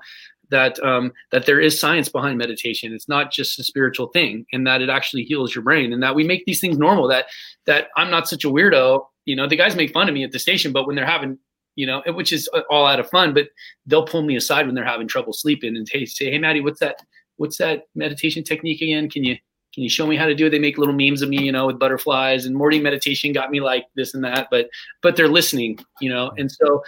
that 0.51 0.83
um, 0.83 1.12
that 1.31 1.45
there 1.45 1.61
is 1.61 1.79
science 1.79 2.09
behind 2.09 2.39
meditation. 2.39 2.95
It's 2.95 3.09
not 3.09 3.31
just 3.31 3.59
a 3.59 3.62
spiritual 3.62 4.09
thing 4.09 4.47
and 4.53 4.66
that 4.66 4.81
it 4.81 4.89
actually 4.89 5.24
heals 5.24 5.55
your 5.55 5.62
brain 5.62 5.93
and 5.93 6.03
that 6.03 6.14
we 6.14 6.24
make 6.24 6.47
these 6.47 6.61
things 6.61 6.79
normal 6.79 7.07
that 7.09 7.26
that 7.66 7.89
i'm 7.97 8.11
not 8.11 8.29
such 8.29 8.45
a 8.45 8.49
weirdo 8.49 9.05
you 9.24 9.37
know 9.37 9.47
the 9.47 9.57
guys 9.57 9.76
make 9.76 9.93
fun 9.93 10.09
of 10.09 10.14
me 10.14 10.24
at 10.24 10.33
the 10.33 10.39
station 10.39 10.72
but 10.72 10.87
when 10.87 10.97
they're 10.97 11.07
having 11.07 11.39
you 11.79 11.87
know, 11.87 12.03
which 12.09 12.33
is 12.33 12.49
all 12.70 12.87
out 12.87 12.99
of 12.99 13.09
fun. 13.09 13.33
But 13.33 13.51
they'll 13.87 14.05
pull 14.05 14.22
me 14.22 14.35
aside 14.35 14.66
when 14.66 14.74
they're 14.74 14.85
having 14.85 15.07
trouble 15.07 15.33
sleeping 15.33 15.76
and 15.76 15.87
hey, 15.89 16.07
say, 16.07 16.29
hey, 16.29 16.37
Maddie, 16.39 16.61
what's 16.61 16.81
that? 16.81 16.97
What's 17.37 17.57
that 17.59 17.85
meditation 17.95 18.43
technique 18.43 18.83
again? 18.83 19.09
Can 19.09 19.22
you 19.22 19.37
can 19.72 19.85
you 19.85 19.89
show 19.89 20.05
me 20.05 20.16
how 20.16 20.26
to 20.26 20.35
do 20.35 20.47
it? 20.47 20.51
They 20.51 20.59
make 20.59 20.76
little 20.76 20.95
memes 20.95 21.22
of 21.22 21.29
me, 21.29 21.41
you 21.41 21.53
know, 21.53 21.68
with 21.68 21.79
butterflies 21.79 22.47
and 22.47 22.57
morning 22.57 22.83
meditation 22.83 23.33
got 23.33 23.53
me 23.53 23.61
like 23.61 23.85
this 23.95 24.12
and 24.12 24.24
that. 24.24 24.49
But 24.51 24.68
but 25.03 25.14
they're 25.14 25.29
listening, 25.29 25.79
you 26.01 26.11
know, 26.11 26.33
and 26.37 26.51
so 26.51 26.83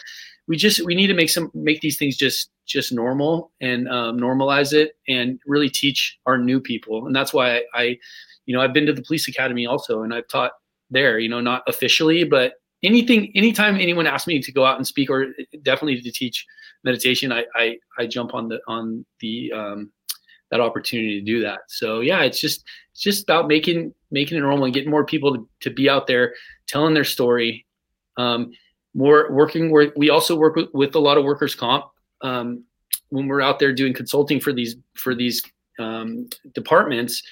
we 0.49 0.57
just 0.57 0.85
we 0.85 0.97
need 0.97 1.07
to 1.07 1.15
make 1.15 1.31
some 1.31 1.53
make 1.55 1.81
these 1.83 1.97
things 1.97 2.17
just 2.17 2.51
just 2.67 2.93
normal 2.93 3.53
and 3.61 3.89
um, 3.89 4.19
normalize 4.19 4.73
it 4.73 4.97
and 5.07 5.39
really 5.47 5.71
teach 5.71 6.19
our 6.27 6.37
new 6.37 6.59
people. 6.59 7.07
And 7.07 7.15
that's 7.15 7.33
why 7.33 7.59
I, 7.59 7.63
I 7.75 7.99
you 8.47 8.57
know, 8.57 8.61
I've 8.61 8.73
been 8.73 8.87
to 8.87 8.93
the 8.93 9.03
police 9.03 9.29
academy 9.29 9.67
also, 9.67 10.03
and 10.03 10.13
I've 10.13 10.27
taught 10.27 10.51
there, 10.91 11.21
you 11.21 11.29
know, 11.29 11.41
not 11.41 11.63
officially, 11.69 12.25
but 12.25 12.55
anything 12.83 13.31
anytime 13.35 13.77
anyone 13.77 14.07
asks 14.07 14.27
me 14.27 14.41
to 14.41 14.53
go 14.53 14.65
out 14.65 14.77
and 14.77 14.87
speak 14.87 15.11
or 15.11 15.27
definitely 15.63 16.01
to 16.01 16.13
teach 16.13 16.47
meditation 16.85 17.33
i 17.33 17.45
i, 17.55 17.77
I 17.99 18.07
jump 18.07 18.35
on 18.35 18.49
the 18.49 18.61
on 18.67 19.05
the 19.21 19.53
um, 19.53 19.93
that 20.51 20.61
opportunity 20.61 21.19
to 21.19 21.25
do 21.25 21.41
that. 21.43 21.61
So 21.69 22.01
yeah 22.01 22.23
it's 22.23 22.41
just 22.41 22.65
it's 22.93 23.03
just 23.03 23.23
about 23.23 23.49
making 23.49 23.95
making 24.11 24.39
it 24.39 24.41
normal 24.41 24.65
and 24.65 24.75
getting 24.75 24.91
more 24.91 25.05
people 25.05 25.35
to, 25.35 25.49
to 25.61 25.71
be 25.71 25.89
out 25.89 26.07
there 26.07 26.35
telling 26.67 26.95
their 26.95 27.05
story. 27.05 27.67
Um, 28.17 28.51
more 28.93 29.31
working 29.31 29.71
where 29.71 29.93
we 29.97 30.11
also 30.11 30.37
work 30.37 30.57
with, 30.57 30.69
with 30.75 30.95
a 30.97 30.99
lot 30.99 31.17
of 31.17 31.25
workers 31.25 31.55
comp. 31.55 31.85
Um, 32.23 32.65
when 33.11 33.29
we're 33.29 33.41
out 33.41 33.61
there 33.61 33.73
doing 33.73 33.95
consulting 33.95 34.41
for 34.41 34.53
these 34.53 34.77
for 34.95 35.15
these 35.15 35.43
um, 35.79 36.29
departments 36.55 37.23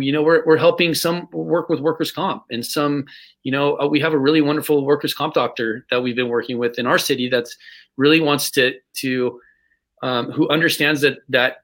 you 0.00 0.12
know 0.12 0.22
we're, 0.22 0.44
we're 0.44 0.56
helping 0.56 0.94
some 0.94 1.28
work 1.32 1.68
with 1.68 1.80
workers 1.80 2.10
comp 2.10 2.44
and 2.50 2.64
some 2.64 3.04
you 3.42 3.52
know 3.52 3.78
uh, 3.78 3.86
we 3.86 4.00
have 4.00 4.12
a 4.12 4.18
really 4.18 4.40
wonderful 4.40 4.84
workers 4.84 5.14
comp 5.14 5.34
doctor 5.34 5.86
that 5.90 6.02
we've 6.02 6.16
been 6.16 6.28
working 6.28 6.58
with 6.58 6.78
in 6.78 6.86
our 6.86 6.98
city 6.98 7.28
that's 7.28 7.56
really 7.96 8.20
wants 8.20 8.50
to 8.50 8.74
to 8.94 9.40
um, 10.02 10.30
who 10.30 10.48
understands 10.48 11.00
that 11.00 11.18
that 11.28 11.58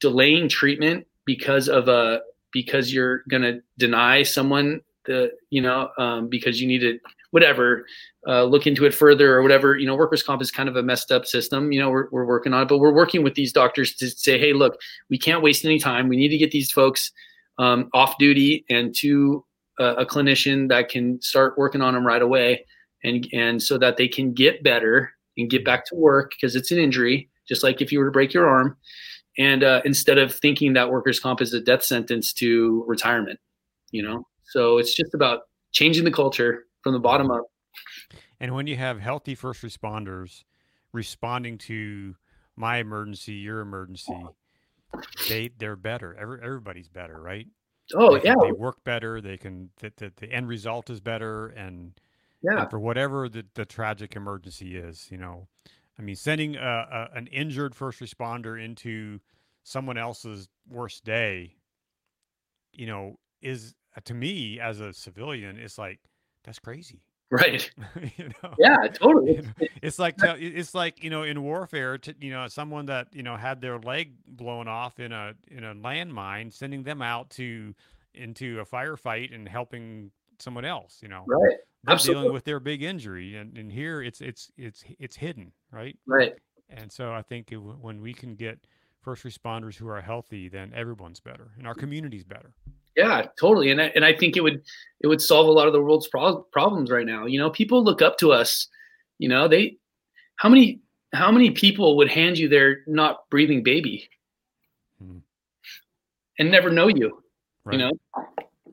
delaying 0.00 0.48
treatment 0.48 1.06
because 1.24 1.68
of 1.68 1.88
a 1.88 2.20
because 2.52 2.92
you're 2.92 3.22
going 3.30 3.42
to 3.42 3.62
deny 3.78 4.22
someone 4.22 4.80
the 5.06 5.30
you 5.50 5.62
know 5.62 5.88
um, 5.98 6.28
because 6.28 6.60
you 6.60 6.66
need 6.66 6.80
to 6.80 6.98
whatever 7.30 7.86
uh, 8.28 8.44
look 8.44 8.66
into 8.66 8.84
it 8.84 8.94
further 8.94 9.34
or 9.34 9.42
whatever 9.42 9.76
you 9.78 9.86
know 9.86 9.96
workers 9.96 10.22
comp 10.22 10.42
is 10.42 10.50
kind 10.50 10.68
of 10.68 10.76
a 10.76 10.82
messed 10.82 11.10
up 11.10 11.24
system 11.26 11.72
you 11.72 11.80
know 11.80 11.90
we're, 11.90 12.08
we're 12.10 12.26
working 12.26 12.52
on 12.52 12.62
it 12.62 12.68
but 12.68 12.78
we're 12.78 12.92
working 12.92 13.24
with 13.24 13.34
these 13.34 13.52
doctors 13.52 13.94
to 13.94 14.10
say 14.10 14.38
hey 14.38 14.52
look 14.52 14.78
we 15.08 15.18
can't 15.18 15.42
waste 15.42 15.64
any 15.64 15.78
time. 15.78 16.08
We 16.08 16.16
need 16.16 16.28
to 16.28 16.38
get 16.38 16.50
these 16.50 16.70
folks 16.70 17.10
um, 17.62 17.88
off 17.94 18.16
duty 18.18 18.64
and 18.68 18.94
to 18.96 19.44
uh, 19.80 19.94
a 19.96 20.06
clinician 20.06 20.68
that 20.68 20.88
can 20.88 21.20
start 21.22 21.56
working 21.56 21.80
on 21.80 21.94
them 21.94 22.06
right 22.06 22.22
away 22.22 22.64
and 23.04 23.26
and 23.32 23.62
so 23.62 23.78
that 23.78 23.96
they 23.96 24.08
can 24.08 24.32
get 24.32 24.62
better 24.62 25.12
and 25.36 25.50
get 25.50 25.64
back 25.64 25.86
to 25.86 25.94
work 25.94 26.32
because 26.32 26.54
it's 26.54 26.70
an 26.70 26.78
injury 26.78 27.28
just 27.48 27.62
like 27.62 27.80
if 27.80 27.90
you 27.90 27.98
were 27.98 28.04
to 28.04 28.10
break 28.10 28.32
your 28.32 28.48
arm 28.48 28.76
and 29.38 29.64
uh, 29.64 29.80
instead 29.84 30.18
of 30.18 30.34
thinking 30.34 30.74
that 30.74 30.90
workers' 30.90 31.18
comp 31.18 31.40
is 31.40 31.54
a 31.54 31.60
death 31.60 31.82
sentence 31.82 32.32
to 32.34 32.84
retirement, 32.86 33.38
you 33.90 34.02
know. 34.02 34.26
So 34.44 34.78
it's 34.78 34.94
just 34.94 35.14
about 35.14 35.40
changing 35.72 36.04
the 36.04 36.10
culture 36.10 36.64
from 36.82 36.92
the 36.92 36.98
bottom 36.98 37.30
up. 37.30 37.44
And 38.40 38.54
when 38.54 38.66
you 38.66 38.76
have 38.76 39.00
healthy 39.00 39.34
first 39.34 39.62
responders 39.62 40.44
responding 40.92 41.56
to 41.58 42.14
my 42.56 42.78
emergency, 42.78 43.34
your 43.34 43.60
emergency, 43.60 44.12
they 45.28 45.50
they're 45.58 45.76
better. 45.76 46.16
Every, 46.18 46.40
everybody's 46.42 46.88
better, 46.88 47.20
right? 47.20 47.46
Oh 47.94 48.18
they, 48.18 48.24
yeah, 48.24 48.34
they 48.40 48.52
work 48.52 48.82
better. 48.84 49.20
They 49.20 49.36
can 49.36 49.70
the, 49.80 49.92
the, 49.96 50.12
the 50.16 50.32
end 50.32 50.48
result 50.48 50.90
is 50.90 51.00
better, 51.00 51.48
and 51.48 51.92
yeah, 52.42 52.62
and 52.62 52.70
for 52.70 52.78
whatever 52.78 53.28
the, 53.28 53.44
the 53.54 53.64
tragic 53.64 54.16
emergency 54.16 54.76
is, 54.76 55.08
you 55.10 55.18
know, 55.18 55.48
I 55.98 56.02
mean, 56.02 56.16
sending 56.16 56.56
a, 56.56 56.60
a, 57.12 57.16
an 57.16 57.26
injured 57.28 57.74
first 57.74 58.00
responder 58.00 58.62
into 58.62 59.20
someone 59.62 59.98
else's 59.98 60.48
worst 60.68 61.04
day, 61.04 61.56
you 62.72 62.86
know, 62.86 63.18
is 63.40 63.74
to 64.04 64.14
me 64.14 64.58
as 64.58 64.80
a 64.80 64.92
civilian, 64.92 65.58
it's 65.58 65.78
like 65.78 66.00
that's 66.44 66.58
crazy. 66.58 67.02
Right. 67.32 67.68
you 68.18 68.28
know? 68.42 68.54
Yeah, 68.58 68.76
totally. 68.92 69.40
It's 69.82 69.98
like 69.98 70.14
it's 70.22 70.74
like 70.74 71.02
you 71.02 71.10
know 71.10 71.24
in 71.24 71.42
warfare 71.42 71.98
to 71.98 72.14
you 72.20 72.30
know 72.30 72.46
someone 72.46 72.86
that 72.86 73.08
you 73.12 73.24
know 73.24 73.36
had 73.36 73.60
their 73.60 73.78
leg 73.80 74.12
blown 74.28 74.68
off 74.68 75.00
in 75.00 75.10
a 75.10 75.34
in 75.50 75.64
a 75.64 75.74
landmine 75.74 76.52
sending 76.52 76.84
them 76.84 77.02
out 77.02 77.30
to 77.30 77.74
into 78.14 78.60
a 78.60 78.64
firefight 78.64 79.34
and 79.34 79.48
helping 79.48 80.10
someone 80.38 80.64
else 80.66 80.98
you 81.02 81.08
know 81.08 81.24
Right. 81.26 81.56
they're 81.84 81.94
Absolutely. 81.94 82.20
dealing 82.22 82.34
with 82.34 82.44
their 82.44 82.60
big 82.60 82.82
injury 82.82 83.36
and, 83.36 83.56
and 83.56 83.72
here 83.72 84.02
it's 84.02 84.20
it's 84.20 84.50
it's 84.58 84.84
it's 84.98 85.16
hidden 85.16 85.50
right 85.70 85.96
Right. 86.06 86.34
and 86.68 86.92
so 86.92 87.12
i 87.12 87.22
think 87.22 87.52
it, 87.52 87.56
when 87.56 88.00
we 88.02 88.12
can 88.12 88.34
get 88.34 88.58
first 89.00 89.24
responders 89.24 89.76
who 89.76 89.88
are 89.88 90.00
healthy 90.00 90.48
then 90.48 90.72
everyone's 90.74 91.20
better 91.20 91.52
and 91.56 91.66
our 91.66 91.74
community's 91.74 92.24
better 92.24 92.52
Yeah, 92.96 93.26
totally. 93.38 93.70
And 93.70 93.80
I, 93.80 93.92
and 93.94 94.04
I 94.04 94.12
think 94.12 94.36
it 94.36 94.42
would 94.42 94.62
it 95.00 95.06
would 95.06 95.20
solve 95.22 95.46
a 95.46 95.52
lot 95.52 95.66
of 95.66 95.72
the 95.72 95.80
world's 95.80 96.08
pro- 96.08 96.42
problems 96.52 96.90
right 96.90 97.06
now. 97.06 97.26
You 97.26 97.38
know, 97.38 97.50
people 97.50 97.82
look 97.82 98.02
up 98.02 98.18
to 98.18 98.32
us. 98.32 98.68
You 99.18 99.28
know, 99.28 99.48
they 99.48 99.76
how 100.36 100.48
many 100.48 100.80
how 101.12 101.30
many 101.30 101.50
people 101.50 101.96
would 101.96 102.08
hand 102.10 102.38
you 102.38 102.48
their 102.48 102.82
not 102.86 103.28
breathing 103.30 103.62
baby 103.62 104.08
Hmm. 104.98 105.18
and 106.38 106.50
never 106.50 106.70
know 106.70 106.88
you? 106.88 107.22
right 107.64 107.74
You 107.74 107.78
know, 107.78 107.92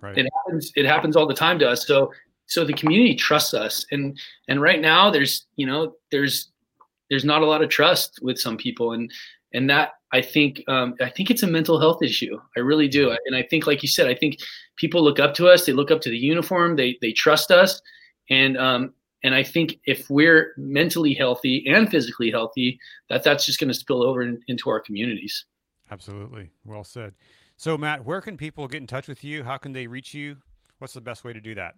right 0.01 0.17
it 0.17 0.27
happens 0.37 0.71
it 0.75 0.85
happens 0.85 1.15
all 1.15 1.27
the 1.27 1.33
time 1.33 1.59
to 1.59 1.69
us. 1.69 1.85
So 1.85 2.11
so 2.45 2.65
the 2.65 2.73
community 2.73 3.15
trusts 3.15 3.53
us 3.53 3.85
and 3.91 4.19
and 4.47 4.61
right 4.61 4.81
now 4.81 5.09
there's 5.11 5.45
you 5.55 5.67
know 5.67 5.95
there's 6.11 6.49
there's 7.09 7.25
not 7.25 7.41
a 7.41 7.45
lot 7.45 7.63
of 7.63 7.69
trust 7.69 8.19
with 8.21 8.39
some 8.39 8.57
people 8.57 8.93
and 8.93 9.11
and 9.53 9.69
that 9.69 9.93
I 10.11 10.21
think 10.21 10.63
um, 10.67 10.95
I 11.01 11.09
think 11.09 11.29
it's 11.29 11.43
a 11.43 11.47
mental 11.47 11.79
health 11.79 12.01
issue. 12.01 12.39
I 12.57 12.61
really 12.61 12.87
do, 12.87 13.15
and 13.25 13.35
I 13.35 13.43
think, 13.43 13.67
like 13.67 13.81
you 13.81 13.89
said, 13.89 14.07
I 14.07 14.15
think 14.15 14.37
people 14.75 15.03
look 15.03 15.19
up 15.19 15.33
to 15.35 15.47
us. 15.47 15.65
They 15.65 15.73
look 15.73 15.91
up 15.91 16.01
to 16.01 16.09
the 16.09 16.17
uniform. 16.17 16.75
They 16.75 16.97
they 17.01 17.11
trust 17.11 17.51
us, 17.51 17.81
and 18.29 18.57
um, 18.57 18.93
and 19.23 19.35
I 19.35 19.43
think 19.43 19.79
if 19.85 20.09
we're 20.09 20.53
mentally 20.57 21.13
healthy 21.13 21.65
and 21.67 21.89
physically 21.89 22.31
healthy, 22.31 22.79
that 23.09 23.23
that's 23.23 23.45
just 23.45 23.59
going 23.59 23.67
to 23.67 23.73
spill 23.73 24.03
over 24.03 24.21
in, 24.21 24.41
into 24.47 24.69
our 24.69 24.79
communities. 24.79 25.45
absolutely 25.91 26.51
well 26.65 26.83
said 26.83 27.15
so 27.57 27.75
matt 27.75 28.05
where 28.05 28.21
can 28.21 28.37
people 28.37 28.67
get 28.67 28.77
in 28.79 28.85
touch 28.85 29.07
with 29.07 29.23
you 29.23 29.43
how 29.43 29.57
can 29.57 29.73
they 29.73 29.87
reach 29.87 30.13
you 30.13 30.37
what's 30.77 30.93
the 30.93 31.01
best 31.01 31.23
way 31.23 31.33
to 31.33 31.41
do 31.41 31.55
that 31.55 31.73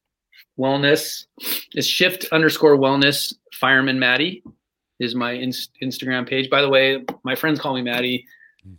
Wellness. 0.59 1.25
is 1.73 1.87
Shift 1.87 2.25
underscore 2.31 2.77
Wellness. 2.77 3.33
Fireman 3.53 3.99
Maddie 3.99 4.43
is 4.99 5.15
my 5.15 5.31
inst- 5.31 5.71
Instagram 5.81 6.27
page. 6.27 6.49
By 6.49 6.61
the 6.61 6.69
way, 6.69 7.03
my 7.23 7.35
friends 7.35 7.59
call 7.59 7.73
me 7.75 7.81
Maddie. 7.81 8.25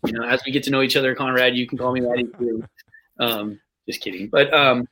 You 0.06 0.12
know, 0.12 0.24
as 0.26 0.40
we 0.46 0.52
get 0.52 0.62
to 0.64 0.70
know 0.70 0.82
each 0.82 0.96
other, 0.96 1.14
Conrad, 1.14 1.54
you 1.56 1.66
can 1.66 1.76
call 1.76 1.92
me 1.92 2.00
Maddie 2.00 2.28
too. 2.38 2.64
Um, 3.20 3.60
just 3.88 4.00
kidding. 4.00 4.28
But 4.28 4.52
um, 4.54 4.88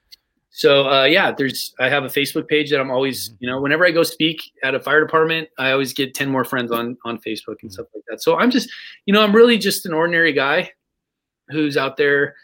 so 0.50 0.86
uh, 0.88 1.04
yeah, 1.04 1.32
there's 1.32 1.74
I 1.80 1.88
have 1.88 2.04
a 2.04 2.08
Facebook 2.08 2.46
page 2.46 2.70
that 2.70 2.80
I'm 2.80 2.90
always, 2.90 3.30
you 3.38 3.48
know, 3.48 3.60
whenever 3.60 3.86
I 3.86 3.90
go 3.90 4.02
speak 4.02 4.42
at 4.62 4.74
a 4.74 4.80
fire 4.80 5.00
department, 5.00 5.48
I 5.58 5.70
always 5.72 5.94
get 5.94 6.14
10 6.14 6.28
more 6.28 6.44
friends 6.44 6.70
on 6.72 6.98
on 7.06 7.18
Facebook 7.18 7.56
and 7.62 7.72
stuff 7.72 7.86
like 7.94 8.04
that. 8.10 8.22
So 8.22 8.36
I'm 8.38 8.50
just, 8.50 8.70
you 9.06 9.14
know, 9.14 9.22
I'm 9.22 9.34
really 9.34 9.56
just 9.56 9.86
an 9.86 9.94
ordinary 9.94 10.32
guy 10.32 10.70
who's 11.48 11.76
out 11.78 11.96
there, 11.96 12.34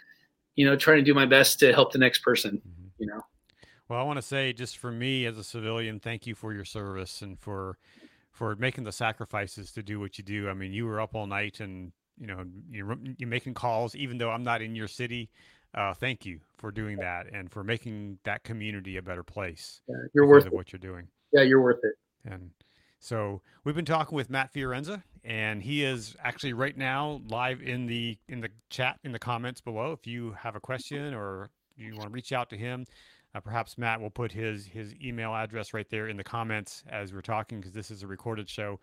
you 0.55 0.65
know, 0.67 0.75
trying 0.75 0.99
to 0.99 1.05
do 1.05 1.13
my 1.15 1.27
best 1.27 1.59
to 1.61 1.73
help 1.73 1.93
the 1.93 1.99
next 1.99 2.21
person, 2.23 2.63
Mhm. 2.67 2.91
you 2.99 3.07
know. 3.09 3.21
Well, 3.89 3.99
I 3.99 4.03
want 4.03 4.19
to 4.19 4.23
say, 4.23 4.53
just 4.53 4.77
for 4.77 4.93
me 4.93 5.25
as 5.25 5.39
a 5.39 5.45
civilian, 5.45 5.99
thank 5.99 6.27
you 6.27 6.35
for 6.35 6.53
your 6.53 6.65
service 6.65 7.23
and 7.23 7.39
for 7.39 7.79
for 8.33 8.55
making 8.57 8.85
the 8.85 8.93
sacrifices 8.93 9.73
to 9.73 9.83
do 9.83 9.99
what 9.99 10.19
you 10.19 10.23
do. 10.25 10.49
I 10.49 10.55
mean, 10.55 10.73
you 10.73 10.87
were 10.87 11.01
up 11.01 11.15
all 11.15 11.27
night 11.27 11.61
and 11.61 11.93
you 12.19 12.27
know 12.27 12.45
you're 12.71 12.97
you're 13.17 13.29
making 13.29 13.55
calls, 13.55 13.95
even 13.95 14.19
though 14.19 14.31
I'm 14.31 14.43
not 14.43 14.61
in 14.61 14.75
your 14.75 14.89
city. 14.89 15.31
Uh, 15.75 15.95
thank 15.95 16.27
you 16.27 16.41
for 16.57 16.71
doing 16.71 16.97
that 16.99 17.27
and 17.33 17.51
for 17.51 17.63
making 17.63 18.19
that 18.25 18.43
community 18.43 18.97
a 18.97 19.03
better 19.03 19.23
place. 19.23 19.81
Yeah, 19.89 19.97
you're 20.15 20.27
worth 20.27 20.47
of 20.47 20.53
it. 20.53 20.57
what 20.57 20.73
you're 20.73 20.81
doing. 20.81 21.09
Yeah, 21.33 21.43
you're 21.43 21.61
worth 21.61 21.81
it. 21.83 21.95
And 22.31 22.51
so 23.01 23.43
we've 23.65 23.75
been 23.75 23.85
talking 23.85 24.17
with 24.17 24.29
Matt 24.29 24.53
Fiorenza, 24.53 25.03
and 25.25 25.63
he 25.63 25.85
is 25.85 26.17
actually 26.23 26.53
right 26.53 26.77
now 26.77 27.23
live 27.29 27.63
in 27.63 27.87
the 27.87 28.19
in 28.29 28.41
the 28.41 28.51
chat 28.69 28.99
in 29.03 29.13
the 29.13 29.19
comments 29.19 29.63
below. 29.63 29.93
If 29.93 30.07
you 30.07 30.33
have 30.41 30.57
a 30.57 30.61
question 30.61 31.15
or 31.15 31.49
you 31.77 31.93
want 31.93 32.05
to 32.05 32.11
reach 32.11 32.33
out 32.33 32.51
to 32.51 32.57
him, 32.57 32.87
uh, 33.35 33.41
perhaps 33.41 33.77
Matt 33.79 34.01
will 34.01 34.11
put 34.11 34.33
his 34.33 34.67
his 34.67 34.95
email 35.03 35.35
address 35.35 35.75
right 35.75 35.89
there 35.91 36.09
in 36.09 36.17
the 36.17 36.25
comments 36.25 36.83
as 36.89 37.13
we're 37.13 37.21
talking 37.21 37.61
because 37.61 37.73
this 37.73 37.91
is 37.91 38.03
a 38.03 38.07
recorded 38.07 38.49
show. 38.49 38.81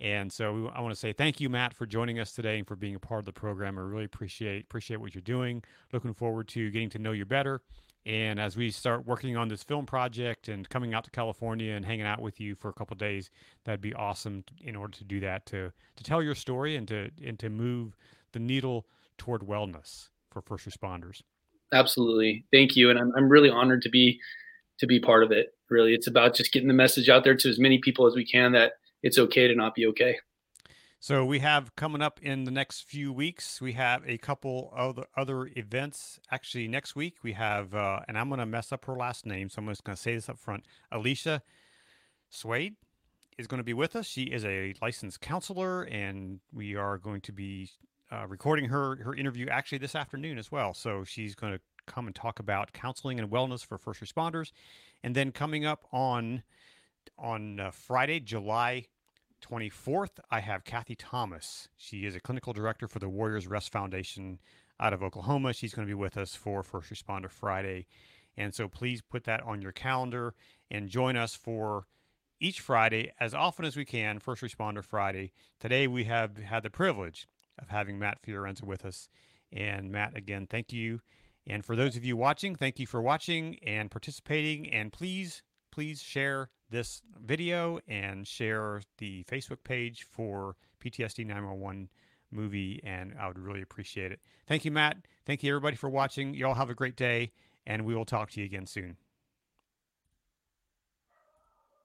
And 0.00 0.32
so 0.32 0.52
we, 0.52 0.68
I 0.74 0.80
want 0.80 0.92
to 0.92 1.00
say 1.00 1.12
thank 1.12 1.40
you, 1.40 1.48
Matt, 1.48 1.74
for 1.74 1.86
joining 1.86 2.18
us 2.18 2.32
today 2.32 2.58
and 2.58 2.66
for 2.66 2.76
being 2.76 2.96
a 2.96 3.00
part 3.00 3.20
of 3.20 3.24
the 3.26 3.32
program. 3.32 3.78
I 3.78 3.82
really 3.82 4.04
appreciate 4.04 4.64
appreciate 4.64 5.00
what 5.00 5.14
you're 5.14 5.22
doing. 5.22 5.62
Looking 5.92 6.14
forward 6.14 6.48
to 6.48 6.70
getting 6.70 6.90
to 6.90 6.98
know 6.98 7.12
you 7.12 7.24
better. 7.24 7.60
And 8.06 8.38
as 8.38 8.54
we 8.54 8.70
start 8.70 9.06
working 9.06 9.36
on 9.36 9.48
this 9.48 9.62
film 9.62 9.86
project 9.86 10.48
and 10.48 10.68
coming 10.68 10.92
out 10.92 11.04
to 11.04 11.10
California 11.10 11.72
and 11.72 11.86
hanging 11.86 12.04
out 12.04 12.20
with 12.20 12.38
you 12.38 12.54
for 12.54 12.68
a 12.68 12.74
couple 12.74 12.94
days, 12.96 13.30
that'd 13.64 13.80
be 13.80 13.94
awesome 13.94 14.44
in 14.60 14.76
order 14.76 14.96
to 14.98 15.04
do 15.04 15.20
that 15.20 15.46
to 15.46 15.72
to 15.96 16.04
tell 16.04 16.22
your 16.22 16.34
story 16.34 16.76
and 16.76 16.88
to 16.88 17.10
and 17.24 17.38
to 17.38 17.48
move 17.48 17.96
the 18.32 18.40
needle 18.40 18.86
toward 19.16 19.42
wellness 19.42 20.10
for 20.30 20.42
first 20.42 20.68
responders. 20.68 21.22
Absolutely. 21.74 22.46
Thank 22.52 22.76
you. 22.76 22.90
And 22.90 22.98
I'm 22.98 23.12
I'm 23.16 23.28
really 23.28 23.50
honored 23.50 23.82
to 23.82 23.90
be 23.90 24.20
to 24.78 24.86
be 24.86 25.00
part 25.00 25.22
of 25.22 25.32
it. 25.32 25.48
Really. 25.68 25.92
It's 25.94 26.06
about 26.06 26.34
just 26.34 26.52
getting 26.52 26.68
the 26.68 26.74
message 26.74 27.08
out 27.08 27.24
there 27.24 27.34
to 27.34 27.48
as 27.48 27.58
many 27.58 27.78
people 27.78 28.06
as 28.06 28.14
we 28.14 28.24
can 28.24 28.52
that 28.52 28.74
it's 29.02 29.18
okay 29.18 29.48
to 29.48 29.54
not 29.54 29.74
be 29.74 29.86
okay. 29.86 30.16
So 31.00 31.22
we 31.22 31.40
have 31.40 31.76
coming 31.76 32.00
up 32.00 32.18
in 32.22 32.44
the 32.44 32.50
next 32.50 32.88
few 32.88 33.12
weeks, 33.12 33.60
we 33.60 33.72
have 33.72 34.02
a 34.06 34.16
couple 34.16 34.72
of 34.74 34.96
the 34.96 35.04
other 35.14 35.50
events. 35.54 36.18
Actually, 36.30 36.66
next 36.66 36.96
week 36.96 37.16
we 37.22 37.34
have, 37.34 37.74
uh, 37.74 38.00
and 38.08 38.16
I'm 38.16 38.30
going 38.30 38.38
to 38.38 38.46
mess 38.46 38.72
up 38.72 38.86
her 38.86 38.96
last 38.96 39.26
name, 39.26 39.50
so 39.50 39.60
I'm 39.60 39.68
just 39.68 39.84
going 39.84 39.96
to 39.96 40.02
say 40.02 40.14
this 40.14 40.30
up 40.30 40.38
front. 40.38 40.64
Alicia 40.90 41.42
Swade 42.30 42.76
is 43.36 43.46
going 43.46 43.58
to 43.58 43.64
be 43.64 43.74
with 43.74 43.94
us. 43.94 44.06
She 44.06 44.22
is 44.22 44.46
a 44.46 44.72
licensed 44.80 45.20
counselor, 45.20 45.82
and 45.82 46.40
we 46.54 46.74
are 46.74 46.96
going 46.96 47.20
to 47.20 47.32
be 47.32 47.68
uh, 48.14 48.26
recording 48.26 48.68
her 48.68 48.96
her 48.96 49.14
interview 49.14 49.48
actually 49.48 49.78
this 49.78 49.94
afternoon 49.94 50.38
as 50.38 50.52
well. 50.52 50.74
So 50.74 51.04
she's 51.04 51.34
going 51.34 51.52
to 51.52 51.60
come 51.86 52.06
and 52.06 52.14
talk 52.14 52.38
about 52.38 52.72
counseling 52.72 53.18
and 53.18 53.30
wellness 53.30 53.64
for 53.64 53.78
first 53.78 54.00
responders, 54.00 54.52
and 55.02 55.14
then 55.14 55.32
coming 55.32 55.64
up 55.64 55.84
on 55.92 56.42
on 57.18 57.60
uh, 57.60 57.70
Friday, 57.70 58.20
July 58.20 58.86
24th, 59.44 60.20
I 60.30 60.40
have 60.40 60.64
Kathy 60.64 60.94
Thomas. 60.94 61.68
She 61.76 62.06
is 62.06 62.14
a 62.14 62.20
clinical 62.20 62.52
director 62.52 62.88
for 62.88 62.98
the 62.98 63.08
Warriors 63.08 63.46
Rest 63.46 63.70
Foundation 63.72 64.40
out 64.80 64.94
of 64.94 65.02
Oklahoma. 65.02 65.52
She's 65.52 65.74
going 65.74 65.86
to 65.86 65.90
be 65.90 65.94
with 66.00 66.16
us 66.16 66.34
for 66.34 66.62
First 66.62 66.90
Responder 66.90 67.30
Friday. 67.30 67.86
And 68.36 68.54
so 68.54 68.68
please 68.68 69.02
put 69.02 69.24
that 69.24 69.42
on 69.42 69.60
your 69.60 69.70
calendar 69.70 70.34
and 70.70 70.88
join 70.88 71.16
us 71.16 71.34
for 71.34 71.86
each 72.40 72.60
Friday 72.60 73.12
as 73.20 73.34
often 73.34 73.64
as 73.66 73.76
we 73.76 73.84
can, 73.84 74.18
First 74.18 74.42
Responder 74.42 74.82
Friday. 74.82 75.32
Today 75.60 75.86
we 75.86 76.04
have 76.04 76.38
had 76.38 76.62
the 76.62 76.70
privilege 76.70 77.28
of 77.58 77.68
having 77.68 77.98
Matt 77.98 78.18
Fiorenza 78.22 78.64
with 78.64 78.84
us. 78.84 79.08
And 79.52 79.90
Matt, 79.90 80.16
again, 80.16 80.46
thank 80.48 80.72
you. 80.72 81.00
And 81.46 81.64
for 81.64 81.76
those 81.76 81.96
of 81.96 82.04
you 82.04 82.16
watching, 82.16 82.56
thank 82.56 82.78
you 82.78 82.86
for 82.86 83.02
watching 83.02 83.58
and 83.62 83.90
participating. 83.90 84.72
And 84.72 84.92
please, 84.92 85.42
please 85.70 86.00
share 86.02 86.48
this 86.70 87.02
video 87.22 87.78
and 87.86 88.26
share 88.26 88.82
the 88.98 89.24
Facebook 89.24 89.62
page 89.62 90.06
for 90.10 90.56
PTSD 90.82 91.26
911 91.26 91.90
movie. 92.30 92.80
And 92.82 93.14
I 93.20 93.28
would 93.28 93.38
really 93.38 93.62
appreciate 93.62 94.10
it. 94.10 94.20
Thank 94.46 94.64
you, 94.64 94.70
Matt. 94.70 94.96
Thank 95.26 95.42
you, 95.42 95.50
everybody, 95.50 95.76
for 95.76 95.88
watching. 95.88 96.34
You 96.34 96.46
all 96.46 96.54
have 96.54 96.70
a 96.70 96.74
great 96.74 96.96
day, 96.96 97.32
and 97.66 97.84
we 97.84 97.94
will 97.94 98.04
talk 98.04 98.30
to 98.32 98.40
you 98.40 98.46
again 98.46 98.66
soon. 98.66 98.96